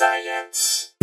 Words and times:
Science. 0.00 0.94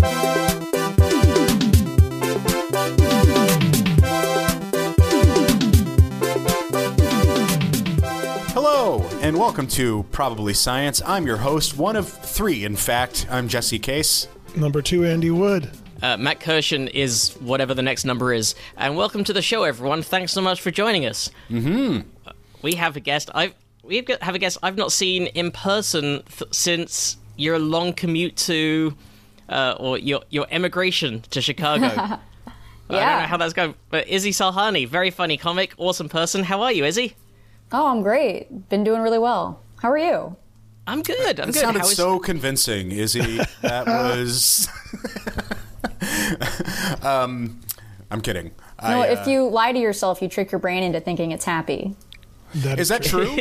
Hello, 8.53 9.07
and 9.21 9.37
welcome 9.37 9.67
to 9.67 10.01
Probably 10.11 10.55
Science. 10.55 11.03
I'm 11.05 11.27
your 11.27 11.37
host, 11.37 11.77
one 11.77 11.95
of 11.95 12.09
three, 12.09 12.65
in 12.65 12.75
fact. 12.75 13.27
I'm 13.29 13.47
Jesse 13.47 13.77
Case. 13.77 14.27
Number 14.55 14.81
two, 14.81 15.05
Andy 15.05 15.29
Wood. 15.29 15.69
Uh, 16.01 16.17
Matt 16.17 16.39
Kirshen 16.39 16.89
is 16.89 17.35
whatever 17.39 17.75
the 17.75 17.83
next 17.83 18.03
number 18.03 18.33
is. 18.33 18.55
And 18.77 18.97
welcome 18.97 19.23
to 19.25 19.33
the 19.33 19.43
show, 19.43 19.61
everyone. 19.61 20.01
Thanks 20.01 20.31
so 20.31 20.41
much 20.41 20.59
for 20.59 20.71
joining 20.71 21.05
us. 21.05 21.29
Mm-hmm. 21.51 21.99
We 22.63 22.73
have 22.73 22.95
a 22.95 22.99
guest. 22.99 23.29
I've 23.35 23.53
we 23.83 24.03
have 24.21 24.33
a 24.33 24.39
guest 24.39 24.57
I've 24.63 24.75
not 24.75 24.91
seen 24.91 25.27
in 25.27 25.51
person 25.51 26.23
th- 26.23 26.51
since 26.51 27.17
your 27.37 27.59
long 27.59 27.93
commute 27.93 28.35
to, 28.37 28.95
uh, 29.49 29.75
or 29.79 29.97
your 29.97 30.21
your 30.29 30.47
emigration 30.51 31.21
to 31.31 31.41
Chicago. 31.41 31.85
I 32.89 32.93
don't 32.93 33.21
know 33.21 33.27
how 33.27 33.37
that's 33.37 33.53
going, 33.53 33.75
but 33.89 34.07
Izzy 34.07 34.31
Salhani, 34.31 34.87
very 34.87 35.11
funny 35.11 35.35
comic, 35.37 35.73
awesome 35.77 36.07
person. 36.09 36.43
How 36.43 36.61
are 36.61 36.71
you, 36.71 36.85
Izzy? 36.85 37.15
Oh, 37.71 37.87
I'm 37.87 38.01
great. 38.01 38.69
Been 38.69 38.83
doing 38.85 39.01
really 39.01 39.19
well. 39.19 39.61
How 39.81 39.91
are 39.91 39.97
you? 39.97 40.35
I'm 40.87 41.01
good. 41.01 41.39
I'm 41.41 41.49
It 41.49 41.53
good. 41.53 41.59
sounded 41.61 41.81
How 41.81 41.87
is- 41.87 41.97
so 41.97 42.17
convincing, 42.17 42.91
Izzy. 42.93 43.39
That 43.61 43.87
was. 43.87 44.69
um, 47.03 47.59
I'm 48.09 48.21
kidding. 48.21 48.51
No, 48.81 49.01
I, 49.01 49.07
if 49.07 49.27
uh, 49.27 49.29
you 49.31 49.47
lie 49.49 49.71
to 49.73 49.79
yourself, 49.79 50.21
you 50.21 50.29
trick 50.29 50.51
your 50.51 50.59
brain 50.59 50.83
into 50.83 50.99
thinking 51.01 51.31
it's 51.31 51.45
happy. 51.45 51.95
That 52.55 52.79
is 52.79 52.87
that 52.89 53.03
true? 53.03 53.37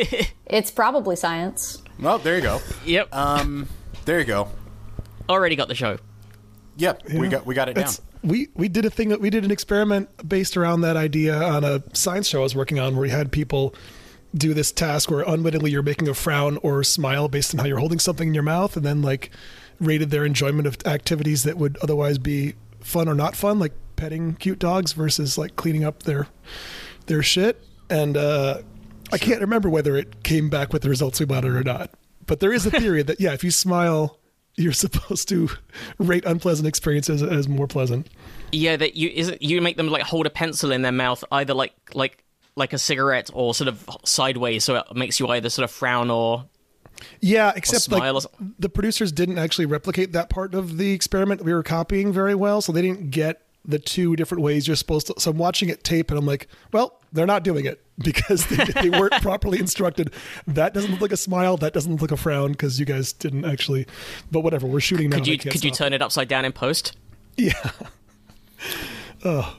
It's 0.47 0.71
probably 0.73 1.15
science. 1.15 1.81
well, 2.01 2.19
there 2.19 2.35
you 2.37 2.43
go. 2.43 2.61
Yep. 2.85 3.15
Um, 3.15 3.69
there 4.07 4.19
you 4.19 4.25
go. 4.25 4.49
Already 5.29 5.57
got 5.57 5.69
the 5.69 5.75
show. 5.75 5.99
Yep, 6.79 7.11
we 7.13 7.29
got 7.29 7.45
we 7.47 7.55
got 7.55 7.69
it 7.69 7.75
down. 7.75 7.93
We 8.23 8.49
we 8.55 8.69
did 8.69 8.85
a 8.85 8.91
thing 8.91 9.11
that 9.11 9.21
we 9.21 9.31
did 9.31 9.45
an 9.45 9.51
experiment 9.51 10.09
based 10.29 10.57
around 10.57 10.81
that 10.83 10.97
idea 10.97 11.37
on 11.41 11.65
a 11.65 11.83
science 11.95 12.29
show 12.29 12.41
I 12.41 12.43
was 12.43 12.55
working 12.57 12.79
on 12.79 12.95
where 12.95 13.03
we 13.03 13.11
had 13.11 13.31
people 13.31 13.75
do 14.35 14.53
this 14.53 14.73
task 14.73 15.11
where 15.11 15.23
unwittingly 15.27 15.71
you're 15.71 15.83
making 15.83 16.09
a 16.09 16.15
frown 16.15 16.59
or 16.59 16.83
smile 16.85 17.29
based 17.29 17.55
on 17.55 17.59
how 17.61 17.67
you're 17.67 17.79
holding 17.79 17.99
something 17.99 18.29
in 18.29 18.35
your 18.35 18.43
mouth 18.43 18.77
and 18.77 18.85
then 18.85 19.01
like 19.01 19.31
rated 19.81 20.11
their 20.11 20.25
enjoyment 20.25 20.67
of 20.67 20.77
activities 20.87 21.43
that 21.45 21.57
would 21.57 21.79
otherwise 21.83 22.19
be 22.19 22.55
fun 22.81 23.09
or 23.09 23.15
not 23.15 23.35
fun 23.35 23.59
like 23.59 23.73
petting 23.97 24.35
cute 24.35 24.59
dogs 24.59 24.93
versus 24.93 25.39
like 25.39 25.57
cleaning 25.57 25.85
up 25.85 26.03
their 26.03 26.29
their 27.07 27.23
shit 27.23 27.63
and 27.89 28.17
uh 28.17 28.61
I 29.13 29.19
can't 29.19 29.41
remember 29.41 29.71
whether 29.71 29.97
it 29.97 30.23
came 30.25 30.51
back 30.51 30.73
with 30.73 30.83
the 30.83 30.89
results 30.91 31.21
we 31.21 31.27
wanted 31.27 31.53
or 31.53 31.63
not 31.63 31.91
but 32.27 32.41
there 32.41 32.53
is 32.53 32.67
a 32.67 32.71
theory 32.71 33.03
that 33.03 33.21
yeah 33.21 33.33
if 33.33 33.43
you 33.43 33.51
smile 33.51 34.19
you're 34.57 34.73
supposed 34.73 35.29
to 35.29 35.49
rate 35.99 36.25
unpleasant 36.25 36.67
experiences 36.67 37.23
as 37.23 37.49
more 37.49 37.67
pleasant. 37.67 38.09
Yeah, 38.53 38.77
that 38.77 38.97
you 38.97 39.11
isn't 39.15 39.43
you 39.43 39.61
make 39.61 39.77
them 39.77 39.89
like 39.89 40.03
hold 40.03 40.27
a 40.27 40.31
pencil 40.31 40.73
in 40.73 40.83
their 40.83 40.93
mouth, 40.93 41.23
either 41.31 41.55
like 41.55 41.75
like 41.95 42.25
like 42.57 42.73
a 42.73 42.79
cigarette 42.79 43.31
or 43.35 43.55
sort 43.55 43.69
of 43.69 43.87
sideways, 44.05 44.65
so 44.65 44.77
it 44.77 44.97
makes 44.97 45.21
you 45.21 45.29
either 45.29 45.51
sort 45.51 45.65
of 45.65 45.71
frown 45.71 46.11
or 46.11 46.47
Yeah, 47.21 47.53
except 47.55 47.83
smile 47.83 48.15
like 48.15 48.25
the 48.59 48.69
producers 48.69 49.13
didn't 49.13 49.39
actually 49.39 49.67
replicate 49.67 50.13
that 50.13 50.31
part 50.31 50.55
of 50.55 50.79
the 50.79 50.93
experiment. 50.93 51.45
We 51.45 51.53
were 51.53 51.63
copying 51.63 52.13
very 52.13 52.35
well, 52.35 52.63
so 52.63 52.73
they 52.73 52.83
didn't 52.83 53.11
get 53.11 53.43
the 53.67 53.79
two 53.79 54.15
different 54.17 54.43
ways 54.43 54.67
you're 54.67 54.77
supposed 54.77 55.09
to. 55.09 55.15
So 55.19 55.31
I'm 55.31 55.39
watching 55.39 55.69
it 55.69 55.83
tape 55.85 56.11
and 56.11 56.19
I'm 56.19 56.27
like, 56.27 56.49
well, 56.73 57.01
they're 57.13 57.27
not 57.27 57.43
doing 57.43 57.67
it 57.67 57.83
because 57.99 58.47
they, 58.47 58.65
they 58.81 58.91
weren't 58.91 59.13
properly 59.23 59.59
instructed. 59.59 60.13
That 60.47 60.73
doesn't 60.73 60.91
look 60.93 61.01
like 61.01 61.13
a 61.13 61.17
smile. 61.17 61.57
That 61.57 61.73
doesn't 61.73 61.91
look 61.93 62.01
like 62.03 62.13
a 62.13 62.17
frown 62.17 62.53
because 62.53 62.79
you 62.79 62.87
guys 62.87 63.13
didn't 63.13 63.45
actually. 63.45 63.87
But 64.31 64.41
whatever, 64.41 64.67
we're 64.67 64.81
shooting 64.81 65.11
now. 65.11 65.17
could 65.17 65.21
and 65.23 65.27
you 65.29 65.39
can't 65.39 65.53
could 65.53 65.65
you 65.65 65.71
turn 65.71 65.93
it 65.93 66.03
upside 66.03 66.29
down 66.29 66.45
in 66.45 66.53
post? 66.53 66.97
Yeah. 67.37 67.53
Oh. 69.25 69.57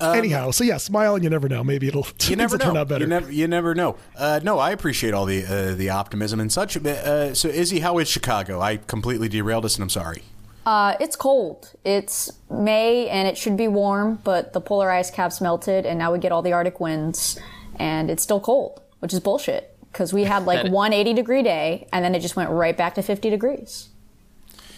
Anyhow, 0.00 0.50
so 0.50 0.64
yeah, 0.64 0.76
smile 0.78 1.14
and 1.14 1.22
you 1.22 1.30
never 1.30 1.48
know. 1.48 1.62
Maybe 1.62 1.86
it'll 1.86 2.04
Um, 2.04 2.12
You 2.22 2.36
never 2.36 2.56
it'll 2.56 2.68
turn 2.68 2.76
out 2.76 2.88
better. 2.88 3.04
You 3.04 3.08
never, 3.08 3.30
you 3.32 3.46
never 3.46 3.74
know. 3.74 3.96
Uh, 4.16 4.40
no, 4.42 4.58
I 4.58 4.70
appreciate 4.72 5.14
all 5.14 5.24
the 5.24 5.44
uh, 5.44 5.74
the 5.74 5.90
optimism 5.90 6.40
and 6.40 6.50
such. 6.52 6.76
Uh, 6.76 7.32
so, 7.34 7.48
Izzy, 7.48 7.78
how 7.80 7.98
is 7.98 8.08
Chicago? 8.08 8.60
I 8.60 8.78
completely 8.78 9.28
derailed 9.28 9.64
us, 9.64 9.76
and 9.76 9.82
I'm 9.82 9.90
sorry. 9.90 10.22
Uh, 10.66 10.96
it's 11.00 11.14
cold. 11.16 11.72
It's 11.84 12.32
May 12.50 13.08
and 13.08 13.28
it 13.28 13.36
should 13.36 13.56
be 13.56 13.68
warm, 13.68 14.20
but 14.24 14.52
the 14.54 14.60
polar 14.60 14.90
ice 14.90 15.10
caps 15.10 15.40
melted 15.40 15.84
and 15.84 15.98
now 15.98 16.12
we 16.12 16.18
get 16.18 16.32
all 16.32 16.42
the 16.42 16.52
Arctic 16.52 16.80
winds 16.80 17.38
and 17.78 18.10
it's 18.10 18.22
still 18.22 18.40
cold, 18.40 18.80
which 19.00 19.12
is 19.12 19.20
bullshit 19.20 19.76
because 19.92 20.12
we 20.12 20.24
had 20.24 20.44
like 20.46 20.62
That- 20.62 20.72
one 20.72 20.92
80 20.92 21.12
degree 21.12 21.42
day 21.42 21.86
and 21.92 22.04
then 22.04 22.14
it 22.14 22.20
just 22.20 22.34
went 22.36 22.50
right 22.50 22.76
back 22.76 22.94
to 22.94 23.02
50 23.02 23.28
degrees. 23.28 23.88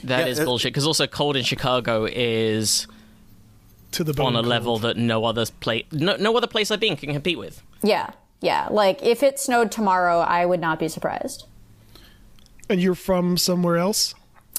That 0.02 0.20
Yeah, 0.20 0.26
is 0.26 0.38
it- 0.40 0.44
bullshit. 0.44 0.72
Because 0.72 0.86
also 0.86 1.06
cold 1.06 1.36
in 1.36 1.44
Chicago 1.44 2.06
is 2.10 2.86
to 3.92 4.02
the 4.02 4.12
on 4.22 4.34
a 4.34 4.38
cold. 4.38 4.46
level 4.46 4.78
that 4.80 4.96
no 4.96 5.24
other 5.24 5.46
place 5.60 5.84
no, 5.92 6.16
no 6.16 6.36
other 6.36 6.46
place 6.48 6.70
I've 6.72 6.80
been 6.80 6.96
can 6.96 7.12
compete 7.12 7.38
with. 7.38 7.62
Yeah. 7.82 8.10
Yeah. 8.40 8.66
Like 8.70 9.02
if 9.02 9.22
it 9.22 9.38
snowed 9.38 9.70
tomorrow, 9.70 10.18
I 10.18 10.44
would 10.46 10.60
not 10.60 10.78
be 10.80 10.88
surprised. 10.88 11.44
And 12.68 12.80
you're 12.82 12.96
from 12.96 13.36
somewhere 13.38 13.76
else? 13.78 14.14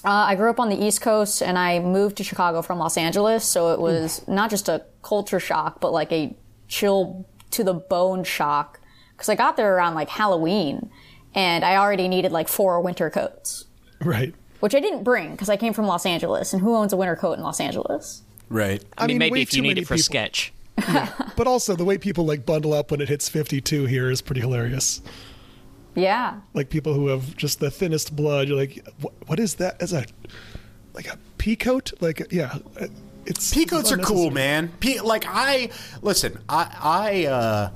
Uh, 0.06 0.10
I 0.30 0.36
grew 0.36 0.50
up 0.50 0.60
on 0.60 0.70
the 0.70 0.82
East 0.82 1.02
Coast 1.02 1.42
and 1.42 1.58
I 1.58 1.80
moved 1.80 2.18
to 2.18 2.24
Chicago 2.24 2.62
from 2.62 2.78
Los 2.80 2.98
Angeles, 2.98 3.44
so 3.44 3.74
it 3.74 3.80
was 3.80 4.26
not 4.28 4.50
just 4.50 4.70
a 4.70 4.84
culture 5.02 5.40
shock, 5.40 5.82
but 5.82 5.92
like 5.92 6.12
a 6.12 6.36
chill 6.68 7.26
to 7.52 7.64
the 7.64 7.74
bone 7.74 8.24
shock. 8.24 8.80
Because 9.12 9.30
I 9.30 9.36
got 9.36 9.58
there 9.58 9.76
around 9.76 9.96
like 9.96 10.10
Halloween, 10.10 10.92
and 11.34 11.66
I 11.66 11.76
already 11.78 12.08
needed 12.08 12.32
like 12.32 12.48
four 12.48 12.80
winter 12.82 13.10
coats, 13.10 13.66
Right. 14.00 14.34
which 14.60 14.76
I 14.76 14.80
didn't 14.80 15.04
bring 15.04 15.32
because 15.32 15.50
I 15.50 15.58
came 15.58 15.74
from 15.74 15.88
Los 15.88 16.06
Angeles, 16.06 16.54
and 16.54 16.62
who 16.62 16.76
owns 16.76 16.94
a 16.94 16.98
winter 16.98 17.16
coat 17.16 17.34
in 17.38 17.44
Los 17.44 17.60
Angeles? 17.60 18.22
Right. 18.50 18.84
I, 18.98 19.08
mean, 19.08 19.16
mean, 19.18 19.20
maybe 19.32 19.42
if 19.42 19.52
you 19.54 19.58
too 19.58 19.62
need 19.64 19.70
many 19.70 19.82
it 19.82 19.88
for 19.88 19.96
a 19.96 19.98
people. 19.98 20.04
sketch. 20.04 20.54
But 21.36 21.48
also 21.48 21.76
the 21.76 21.84
way 21.86 21.98
people 21.98 22.26
like 22.26 22.46
bundle 22.46 22.74
up 22.74 22.92
when 22.92 23.02
it 23.02 23.10
hits 23.10 23.28
52 23.30 23.86
here 23.86 24.10
is 24.12 24.22
pretty 24.22 24.42
hilarious. 24.42 25.02
Yeah, 25.98 26.42
Like 26.54 26.70
people 26.70 26.94
who 26.94 27.08
have 27.08 27.36
just 27.36 27.60
the 27.60 27.72
thinnest 27.72 28.16
blood, 28.16 28.48
you're 28.48 28.56
like, 28.56 28.88
what, 29.02 29.14
what 29.26 29.40
is 29.40 29.56
that? 29.56 29.82
Is 29.82 29.94
a 29.94 30.06
like 30.94 31.08
a 31.08 31.18
pea 31.40 31.56
coat? 31.56 31.92
Like, 32.00 32.32
yeah, 32.32 32.60
uh, 32.80 32.86
it's 33.26 33.54
Peacoats 33.54 33.92
are 33.92 33.98
cool, 33.98 34.30
man. 34.30 34.72
Pe- 34.80 35.00
like 35.00 35.26
I 35.28 35.70
listen, 36.04 36.40
I 36.48 36.78
I 36.80 37.26
uh 37.26 37.70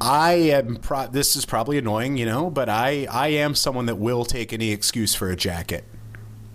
I 0.00 0.32
am 0.32 0.76
pro- 0.76 1.08
this 1.08 1.34
is 1.34 1.44
probably 1.44 1.78
annoying, 1.78 2.16
you 2.16 2.26
know, 2.26 2.48
but 2.48 2.68
I 2.68 3.06
I 3.10 3.28
am 3.28 3.56
someone 3.56 3.86
that 3.86 3.96
will 3.96 4.24
take 4.24 4.52
any 4.52 4.70
excuse 4.70 5.14
for 5.14 5.28
a 5.28 5.36
jacket. 5.36 5.84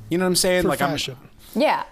You 0.10 0.18
know 0.18 0.24
what 0.24 0.30
I'm 0.30 0.36
saying? 0.38 0.62
For 0.64 0.70
like 0.70 0.80
fashion. 0.80 1.18
I'm. 1.54 1.62
Yeah. 1.62 1.84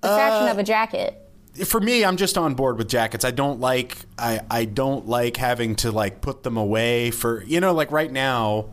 The 0.00 0.08
fashion 0.08 0.48
of 0.48 0.58
a 0.58 0.62
jacket. 0.62 1.19
For 1.64 1.80
me, 1.80 2.04
I'm 2.04 2.16
just 2.16 2.38
on 2.38 2.54
board 2.54 2.78
with 2.78 2.88
jackets. 2.88 3.24
I 3.24 3.32
don't 3.32 3.60
like 3.60 3.96
I 4.18 4.40
I 4.50 4.64
don't 4.64 5.06
like 5.06 5.36
having 5.36 5.76
to 5.76 5.90
like 5.90 6.20
put 6.20 6.42
them 6.42 6.56
away 6.56 7.10
for 7.10 7.42
you 7.44 7.60
know 7.60 7.72
like 7.72 7.90
right 7.90 8.10
now 8.10 8.70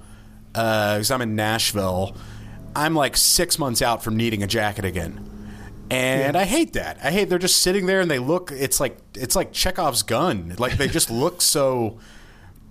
uh 0.54 0.98
cuz 0.98 1.12
I'm 1.12 1.22
in 1.22 1.36
Nashville, 1.36 2.16
I'm 2.76 2.96
like 2.96 3.18
6 3.18 3.60
months 3.60 3.82
out 3.82 4.04
from 4.04 4.16
needing 4.16 4.44
a 4.44 4.48
jacket 4.48 4.86
again. 4.86 5.28
And 5.90 6.36
I 6.36 6.44
hate 6.44 6.74
that. 6.74 7.00
I 7.04 7.12
hate 7.12 7.30
they're 7.30 7.40
just 7.40 7.62
sitting 7.62 7.86
there 7.86 8.02
and 8.02 8.12
they 8.12 8.20
look 8.20 8.52
it's 8.52 8.80
like 8.80 8.98
it's 9.16 9.36
like 9.36 9.54
Chekhov's 9.54 10.04
gun. 10.04 10.56
Like 10.58 10.78
they 10.78 10.88
just 10.88 11.10
look 11.24 11.42
so 11.42 11.98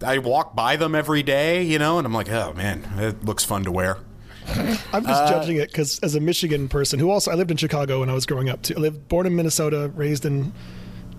I 0.05 0.19
walk 0.19 0.55
by 0.55 0.77
them 0.77 0.95
every 0.95 1.23
day, 1.23 1.63
you 1.63 1.79
know, 1.79 1.99
and 1.99 2.07
I'm 2.07 2.13
like, 2.13 2.31
"Oh 2.31 2.53
man, 2.53 2.85
it 2.99 3.25
looks 3.25 3.45
fun 3.45 3.65
to 3.65 3.73
wear." 3.73 3.99
I'm 4.93 5.05
just 5.05 5.33
judging 5.33 5.57
it 5.57 5.69
because 5.71 5.99
as 6.01 6.15
a 6.15 6.21
Michigan 6.21 6.69
person 6.69 6.99
who 6.99 7.11
also 7.11 7.31
I 7.31 7.35
lived 7.35 7.51
in 7.51 7.57
Chicago 7.57 8.01
when 8.01 8.11
I 8.11 8.15
was 8.15 8.27
growing 8.27 8.49
up. 8.49 8.63
Too. 8.63 8.75
I 8.77 8.81
lived 8.81 9.09
born 9.09 9.27
in 9.27 9.35
Minnesota, 9.37 9.91
raised 9.95 10.25
in 10.25 10.53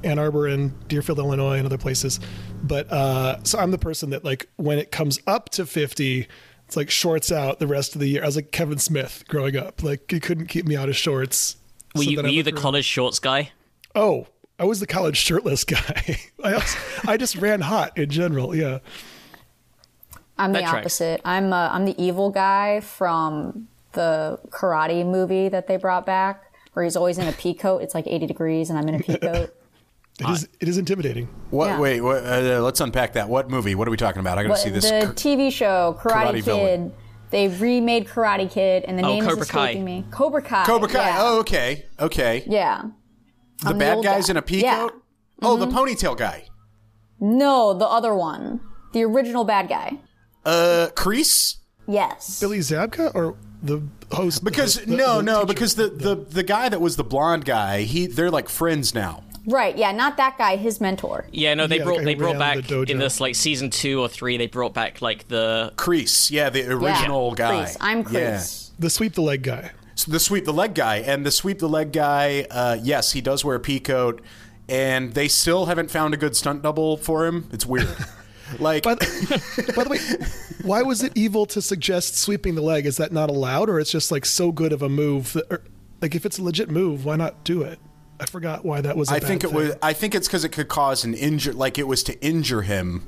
Ann 0.04 0.20
Arbor 0.20 0.48
and 0.48 0.88
Deerfield, 0.88 1.20
Illinois, 1.20 1.58
and 1.58 1.66
other 1.66 1.78
places. 1.78 2.20
But 2.64 2.92
uh, 2.92 3.44
so 3.44 3.60
I'm 3.60 3.72
the 3.72 3.78
person 3.78 4.12
that 4.12 4.24
like 4.24 4.48
when 4.56 4.80
it 4.80 4.92
comes 4.92 5.20
up 5.28 5.50
to 5.50 5.66
50, 5.66 6.28
it's 6.66 6.78
like 6.78 6.90
shorts 6.90 7.32
out 7.32 7.60
the 7.60 7.68
rest 7.68 7.96
of 7.96 8.02
the 8.02 8.08
year. 8.08 8.24
I 8.24 8.26
was 8.26 8.36
like 8.36 8.52
Kevin 8.52 8.78
Smith 8.78 9.24
growing 9.28 9.58
up. 9.58 9.84
Like 9.84 10.12
you 10.12 10.20
couldn't 10.20 10.47
keep 10.47 10.66
me 10.66 10.76
out 10.76 10.90
of 10.90 10.96
shorts. 10.96 11.58
Were 11.96 12.03
so 12.03 12.09
you, 12.09 12.22
were 12.22 12.28
you 12.28 12.44
the 12.44 12.52
around- 12.52 12.62
college 12.62 12.85
shorts 12.85 13.20
guy? 13.20 13.52
Oh, 13.96 14.28
I 14.59 14.66
was 14.66 14.80
the 14.80 14.88
college 14.88 15.18
shirtless 15.18 15.64
guy. 15.64 16.20
I 16.44 16.53
also, 16.53 16.80
I 17.08 17.18
just 17.18 17.35
ran 17.35 17.62
hot 17.62 17.97
in 17.97 18.09
general. 18.09 18.56
Yeah. 18.56 18.80
I'm 20.39 20.51
the 20.53 20.59
That 20.59 20.69
tracks. 20.69 20.78
opposite. 20.85 21.22
I'm 21.25 21.51
uh, 21.53 21.69
I'm 21.72 21.85
the 21.85 21.95
evil 22.01 22.29
guy 22.29 22.79
from 22.81 23.67
the 23.93 24.39
karate 24.49 25.05
movie 25.05 25.49
that 25.49 25.67
they 25.67 25.78
brought 25.78 26.05
back, 26.05 26.43
where 26.73 26.84
he's 26.85 26.95
always 26.95 27.17
in 27.17 27.28
a 27.28 27.31
pea 27.31 27.53
coat. 27.53 27.81
It's 27.81 27.95
like 27.95 28.05
80 28.07 28.28
degrees, 28.28 28.69
and 28.69 28.78
I'm 28.78 28.87
in 28.87 28.95
a 28.95 28.99
pea 28.99 29.17
coat. 29.22 29.55
It 30.19 30.29
is. 30.29 30.49
It 30.59 30.67
is 30.67 30.78
intimidating. 30.78 31.28
What 31.51 31.67
Yeah. 31.67 31.79
wait, 31.79 32.01
what, 32.01 32.25
uh, 32.25 32.59
let's 32.61 32.79
unpack 32.81 33.13
that. 33.13 33.29
What 33.29 33.49
movie? 33.49 33.75
What 33.75 33.87
are 33.87 33.91
we 33.91 33.97
talking 33.97 34.19
about? 34.19 34.37
I 34.39 34.43
got 34.43 34.55
to 34.55 34.61
see 34.61 34.69
this. 34.69 34.85
the 34.89 35.07
cur- 35.07 35.13
TV 35.13 35.51
show 35.51 35.95
Karate, 35.99 36.11
Karate 36.25 36.34
Kid. 36.35 36.43
Villain. 36.45 36.93
They 37.29 37.47
remade 37.49 38.07
Karate 38.07 38.49
Kid, 38.49 38.84
and 38.85 38.97
the 38.97 39.03
Oh, 39.03 39.07
name 39.09 39.23
Cobra 39.25 39.41
is 39.43 39.51
Kai. 39.51 39.63
escaping 39.66 39.85
me. 39.85 40.05
Cobra 40.11 40.41
Kai. 40.41 40.66
Cobra 40.66 40.87
Kai. 40.87 41.07
Yeah. 41.09 41.17
Oh, 41.19 41.39
okay. 41.39 41.85
Okay. 41.99 42.43
yeah. 42.47 42.84
The 43.63 43.69
I'm 43.69 43.78
bad 43.78 43.95
old 43.97 44.05
guy's 44.05 44.28
guy. 44.28 44.31
in 44.31 44.37
a 44.37 44.41
pea 44.41 44.61
Yeah. 44.61 44.75
Mm-hmm. 44.78 44.87
coat? 44.89 45.03
Oh, 45.43 45.57
the 45.57 45.67
ponytail 45.67 46.17
guy. 46.17 46.45
No, 47.19 47.73
the 47.73 47.85
other 47.85 48.13
one, 48.16 48.61
the 48.93 49.03
original 49.03 49.43
bad 49.43 49.67
guy. 49.67 49.97
Uh, 50.47 50.90
Kreese? 50.96 51.58
Yes. 51.88 52.40
Billy 52.40 52.59
Zabka 52.59 53.14
or 53.14 53.35
the 53.61 53.82
host 54.11 54.44
Because 54.44 54.76
the- 54.76 54.85
the- 54.85 54.96
no, 54.96 55.17
the 55.17 55.23
no, 55.23 55.34
teacher. 55.41 55.46
because 55.47 55.76
the, 55.76 55.88
the 55.90 56.16
the 56.16 56.44
guy 56.44 56.70
that 56.70 56.79
was 56.82 56.96
the 56.96 57.03
blonde 57.03 57.46
guy, 57.46 57.82
he 57.82 58.08
they're 58.08 58.32
like 58.32 58.49
friends 58.49 58.94
now. 58.96 59.23
Right, 59.49 59.78
yeah, 59.78 59.94
not 59.94 60.17
that 60.17 60.38
guy, 60.38 60.58
his 60.58 60.82
mentor. 60.82 61.26
Yeah, 61.32 61.53
no, 61.53 61.67
they 61.67 61.78
Yeah, 61.78 61.84
brought 61.85 61.97
like 61.97 62.05
they 62.05 62.16
brought 62.16 62.38
back 62.38 62.66
the 62.67 62.82
in 62.84 62.97
this 62.99 63.22
like 63.22 63.35
season 63.35 63.70
two 63.70 64.02
or 64.02 64.09
three. 64.09 64.35
They 64.38 64.47
brought 64.47 64.73
back 64.73 65.02
like 65.02 65.28
the 65.29 65.72
Kreese, 65.78 66.29
yeah, 66.32 66.49
the 66.49 66.59
Yeah. 66.59 66.67
original 66.73 67.34
guy. 67.34 67.64
Kreese. 67.66 67.78
I'm 67.79 67.99
Yeah. 67.99 68.35
Kreese. 68.38 68.72
the 68.78 68.90
sweep 68.90 69.14
the 69.14 69.22
leg 69.22 69.44
guy. 69.44 69.72
So 69.96 70.11
the 70.11 70.20
sweep 70.20 70.46
the 70.46 70.53
leg 70.53 70.73
guy 70.76 70.97
and 70.97 71.26
the 71.26 71.32
sweep 71.32 71.59
the 71.59 71.70
leg 71.70 71.91
guy 71.94 72.46
uh, 72.52 72.78
yes 72.82 73.14
he 73.14 73.22
does 73.22 73.44
wear 73.44 73.55
a 73.55 73.59
pea 73.59 73.79
coat 73.79 74.22
and 74.70 75.14
they 75.14 75.28
still 75.28 75.66
haven't 75.66 75.90
found 75.90 76.14
a 76.14 76.17
good 76.17 76.35
stunt 76.35 76.61
double 76.61 76.97
for 76.97 77.26
him 77.26 77.47
it's 77.52 77.66
weird 77.66 77.88
like 78.59 78.84
By 78.84 78.96
the, 78.96 79.73
by 79.76 79.84
the 79.84 79.90
way, 79.90 79.99
why 80.64 80.82
was 80.82 81.03
it 81.03 81.11
evil 81.16 81.46
to 81.47 81.61
suggest 81.61 82.17
sweeping 82.17 82.55
the 82.55 82.61
leg? 82.61 82.85
Is 82.85 82.97
that 82.97 83.11
not 83.11 83.29
allowed, 83.29 83.70
or 83.70 83.79
it's 83.79 83.91
just 83.91 84.11
like 84.11 84.26
so 84.26 84.52
good 84.52 84.73
of 84.73 84.82
a 84.82 84.90
move 84.90 85.34
that, 85.34 85.46
or, 85.49 85.64
like 86.02 86.16
if 86.16 86.26
it's 86.26 86.38
a 86.38 86.44
legit 86.44 86.70
move, 86.70 87.05
why 87.05 87.16
not 87.16 87.44
do 87.44 87.61
it? 87.61 87.79
I 88.20 88.26
forgot 88.26 88.66
why 88.66 88.82
that 88.82 88.97
was. 88.97 89.09
I 89.09 89.20
think 89.20 89.44
it 89.44 89.52
was 89.52 89.76
i 89.82 89.94
think 89.94 90.16
it's 90.16 90.28
because 90.28 90.44
it 90.44 90.49
could 90.49 90.67
cause 90.67 91.03
an 91.03 91.14
injury 91.14 91.53
like 91.53 91.78
it 91.78 91.88
was 91.88 92.02
to 92.03 92.20
injure 92.20 92.64
him 92.64 93.08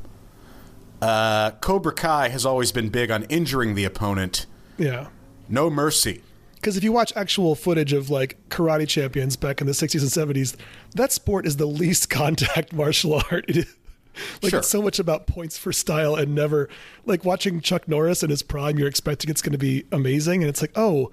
uh, 1.02 1.52
cobra 1.62 1.94
kai 1.94 2.28
has 2.28 2.46
always 2.46 2.72
been 2.72 2.90
big 2.90 3.10
on 3.10 3.24
injuring 3.24 3.74
the 3.74 3.86
opponent 3.86 4.46
Yeah, 4.78 5.08
no 5.48 5.70
mercy 5.70 6.22
because 6.56 6.76
if 6.76 6.84
you 6.84 6.92
watch 6.92 7.14
actual 7.16 7.56
footage 7.56 7.94
of 7.94 8.10
like 8.10 8.38
karate 8.50 8.88
champions 8.88 9.36
back 9.38 9.62
in 9.62 9.68
the 9.68 9.74
'60s 9.74 10.02
and 10.02 10.36
'70s, 10.36 10.56
that 10.94 11.12
sport 11.12 11.48
is 11.48 11.58
the 11.58 11.66
least 11.66 12.10
contact 12.10 12.74
martial 12.74 13.22
art. 13.32 13.46
It 13.48 13.58
is, 13.58 13.76
like 14.42 14.50
Sure. 14.52 14.60
it's 14.60 14.68
so 14.68 14.82
much 14.82 15.00
about 15.00 15.28
points 15.28 15.58
for 15.58 15.72
style 15.72 16.16
and 16.16 16.34
never 16.36 16.68
like 17.06 17.24
watching 17.26 17.62
Chuck 17.62 17.88
Norris 17.88 18.24
in 18.24 18.30
his 18.30 18.44
prime. 18.44 18.78
You're 18.80 18.88
expecting 18.88 19.30
it's 19.30 19.42
going 19.42 19.52
to 19.54 19.58
be 19.58 19.86
amazing, 19.92 20.42
and 20.44 20.50
it's 20.50 20.62
like, 20.62 20.72
oh, 20.76 21.12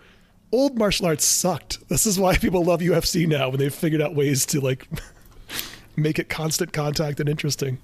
old 0.52 0.78
martial 0.78 1.06
arts 1.06 1.24
sucked. 1.24 1.88
This 1.88 2.06
is 2.06 2.18
why 2.18 2.36
people 2.38 2.64
love 2.64 2.80
UFC 2.80 3.26
now 3.26 3.48
when 3.48 3.58
they've 3.58 3.74
figured 3.74 4.00
out 4.02 4.14
ways 4.14 4.46
to 4.46 4.60
like 4.60 4.88
make 5.96 6.18
it 6.18 6.28
constant 6.28 6.72
contact 6.72 7.20
and 7.20 7.28
interesting. 7.28 7.78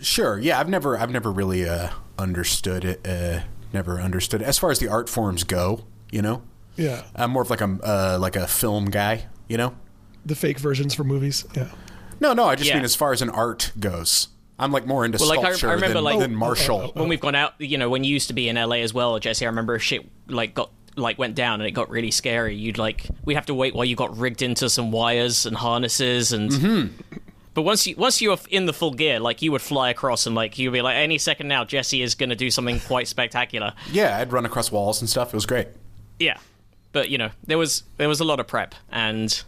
Sure. 0.00 0.38
Yeah, 0.38 0.58
I've 0.60 0.68
never 0.68 0.98
I've 0.98 1.10
never 1.10 1.30
really 1.32 1.68
uh, 1.68 1.90
understood 2.18 2.84
it. 2.84 3.06
Uh, 3.06 3.40
never 3.72 4.00
understood 4.00 4.42
it. 4.42 4.44
as 4.46 4.58
far 4.58 4.70
as 4.70 4.78
the 4.78 4.88
art 4.88 5.08
forms 5.08 5.44
go. 5.44 5.84
You 6.10 6.22
know, 6.22 6.42
Yeah, 6.76 7.02
I'm 7.16 7.30
more 7.32 7.42
of 7.42 7.50
like 7.50 7.60
a 7.60 7.78
uh, 7.82 8.18
like 8.20 8.36
a 8.36 8.46
film 8.46 8.86
guy. 8.86 9.26
You 9.48 9.56
know. 9.58 9.74
the 10.24 10.34
fake 10.34 10.58
versions 10.58 10.94
for 10.94 11.04
movies. 11.04 11.44
Yeah. 11.56 11.70
No, 12.20 12.32
no. 12.32 12.44
I 12.44 12.54
just 12.54 12.68
Yeah. 12.70 12.76
mean 12.76 12.84
as 12.84 12.94
far 12.94 13.12
as 13.12 13.20
an 13.20 13.28
art 13.30 13.72
goes. 13.78 14.28
I'm 14.58 14.70
like 14.72 14.86
more 14.86 15.04
into 15.04 15.18
Well, 15.18 15.28
like, 15.28 15.38
I- 15.40 15.42
I 15.42 15.44
sculpture 15.52 15.68
remember, 15.68 15.94
than, 15.94 16.04
like- 16.04 16.18
than 16.20 16.34
martial. 16.34 16.88
when 16.94 17.08
we've 17.08 17.20
gone 17.20 17.34
out. 17.34 17.54
You 17.58 17.78
know, 17.78 17.90
when 17.90 18.04
you 18.04 18.12
used 18.12 18.28
to 18.28 18.34
be 18.34 18.48
in 18.48 18.56
LA 18.56 18.76
as 18.76 18.94
well, 18.94 19.18
Jesse. 19.18 19.44
I 19.44 19.48
remember 19.48 19.78
shit 19.78 20.08
like 20.28 20.54
got 20.54 20.70
like 20.96 21.18
went 21.18 21.34
down 21.34 21.60
and 21.60 21.66
it 21.66 21.72
got 21.72 21.90
really 21.90 22.12
scary. 22.12 22.54
You'd 22.54 22.78
like 22.78 23.06
we'd 23.24 23.34
have 23.34 23.46
to 23.46 23.54
wait 23.54 23.74
while 23.74 23.84
you 23.84 23.96
got 23.96 24.16
rigged 24.16 24.42
into 24.42 24.68
some 24.70 24.90
wires 24.92 25.44
and 25.46 25.56
harnesses 25.56 26.32
and. 26.32 26.50
Mm-hmm. 26.50 27.18
But 27.54 27.62
once 27.62 27.86
you 27.86 27.94
once 27.96 28.20
you 28.20 28.30
were 28.30 28.38
in 28.50 28.66
the 28.66 28.72
full 28.72 28.92
gear, 28.92 29.20
like 29.20 29.40
you 29.40 29.52
would 29.52 29.62
fly 29.62 29.90
across 29.90 30.26
and 30.26 30.34
like 30.34 30.58
you'd 30.58 30.72
be 30.72 30.82
like, 30.82 30.96
any 30.96 31.18
second 31.18 31.46
now, 31.46 31.64
Jesse 31.64 32.02
is 32.02 32.16
going 32.16 32.30
to 32.30 32.34
do 32.36 32.50
something 32.50 32.80
quite 32.80 33.06
spectacular. 33.06 33.72
Yeah, 33.92 34.18
I'd 34.18 34.32
run 34.32 34.44
across 34.44 34.72
walls 34.72 35.00
and 35.00 35.08
stuff. 35.08 35.28
It 35.28 35.34
was 35.36 35.46
great. 35.46 35.68
Yeah, 36.18 36.38
but 36.92 37.10
you 37.10 37.18
know 37.18 37.30
there 37.46 37.58
was 37.58 37.84
there 37.96 38.08
was 38.08 38.18
a 38.20 38.24
lot 38.24 38.40
of 38.40 38.48
prep 38.48 38.74
and 38.90 39.42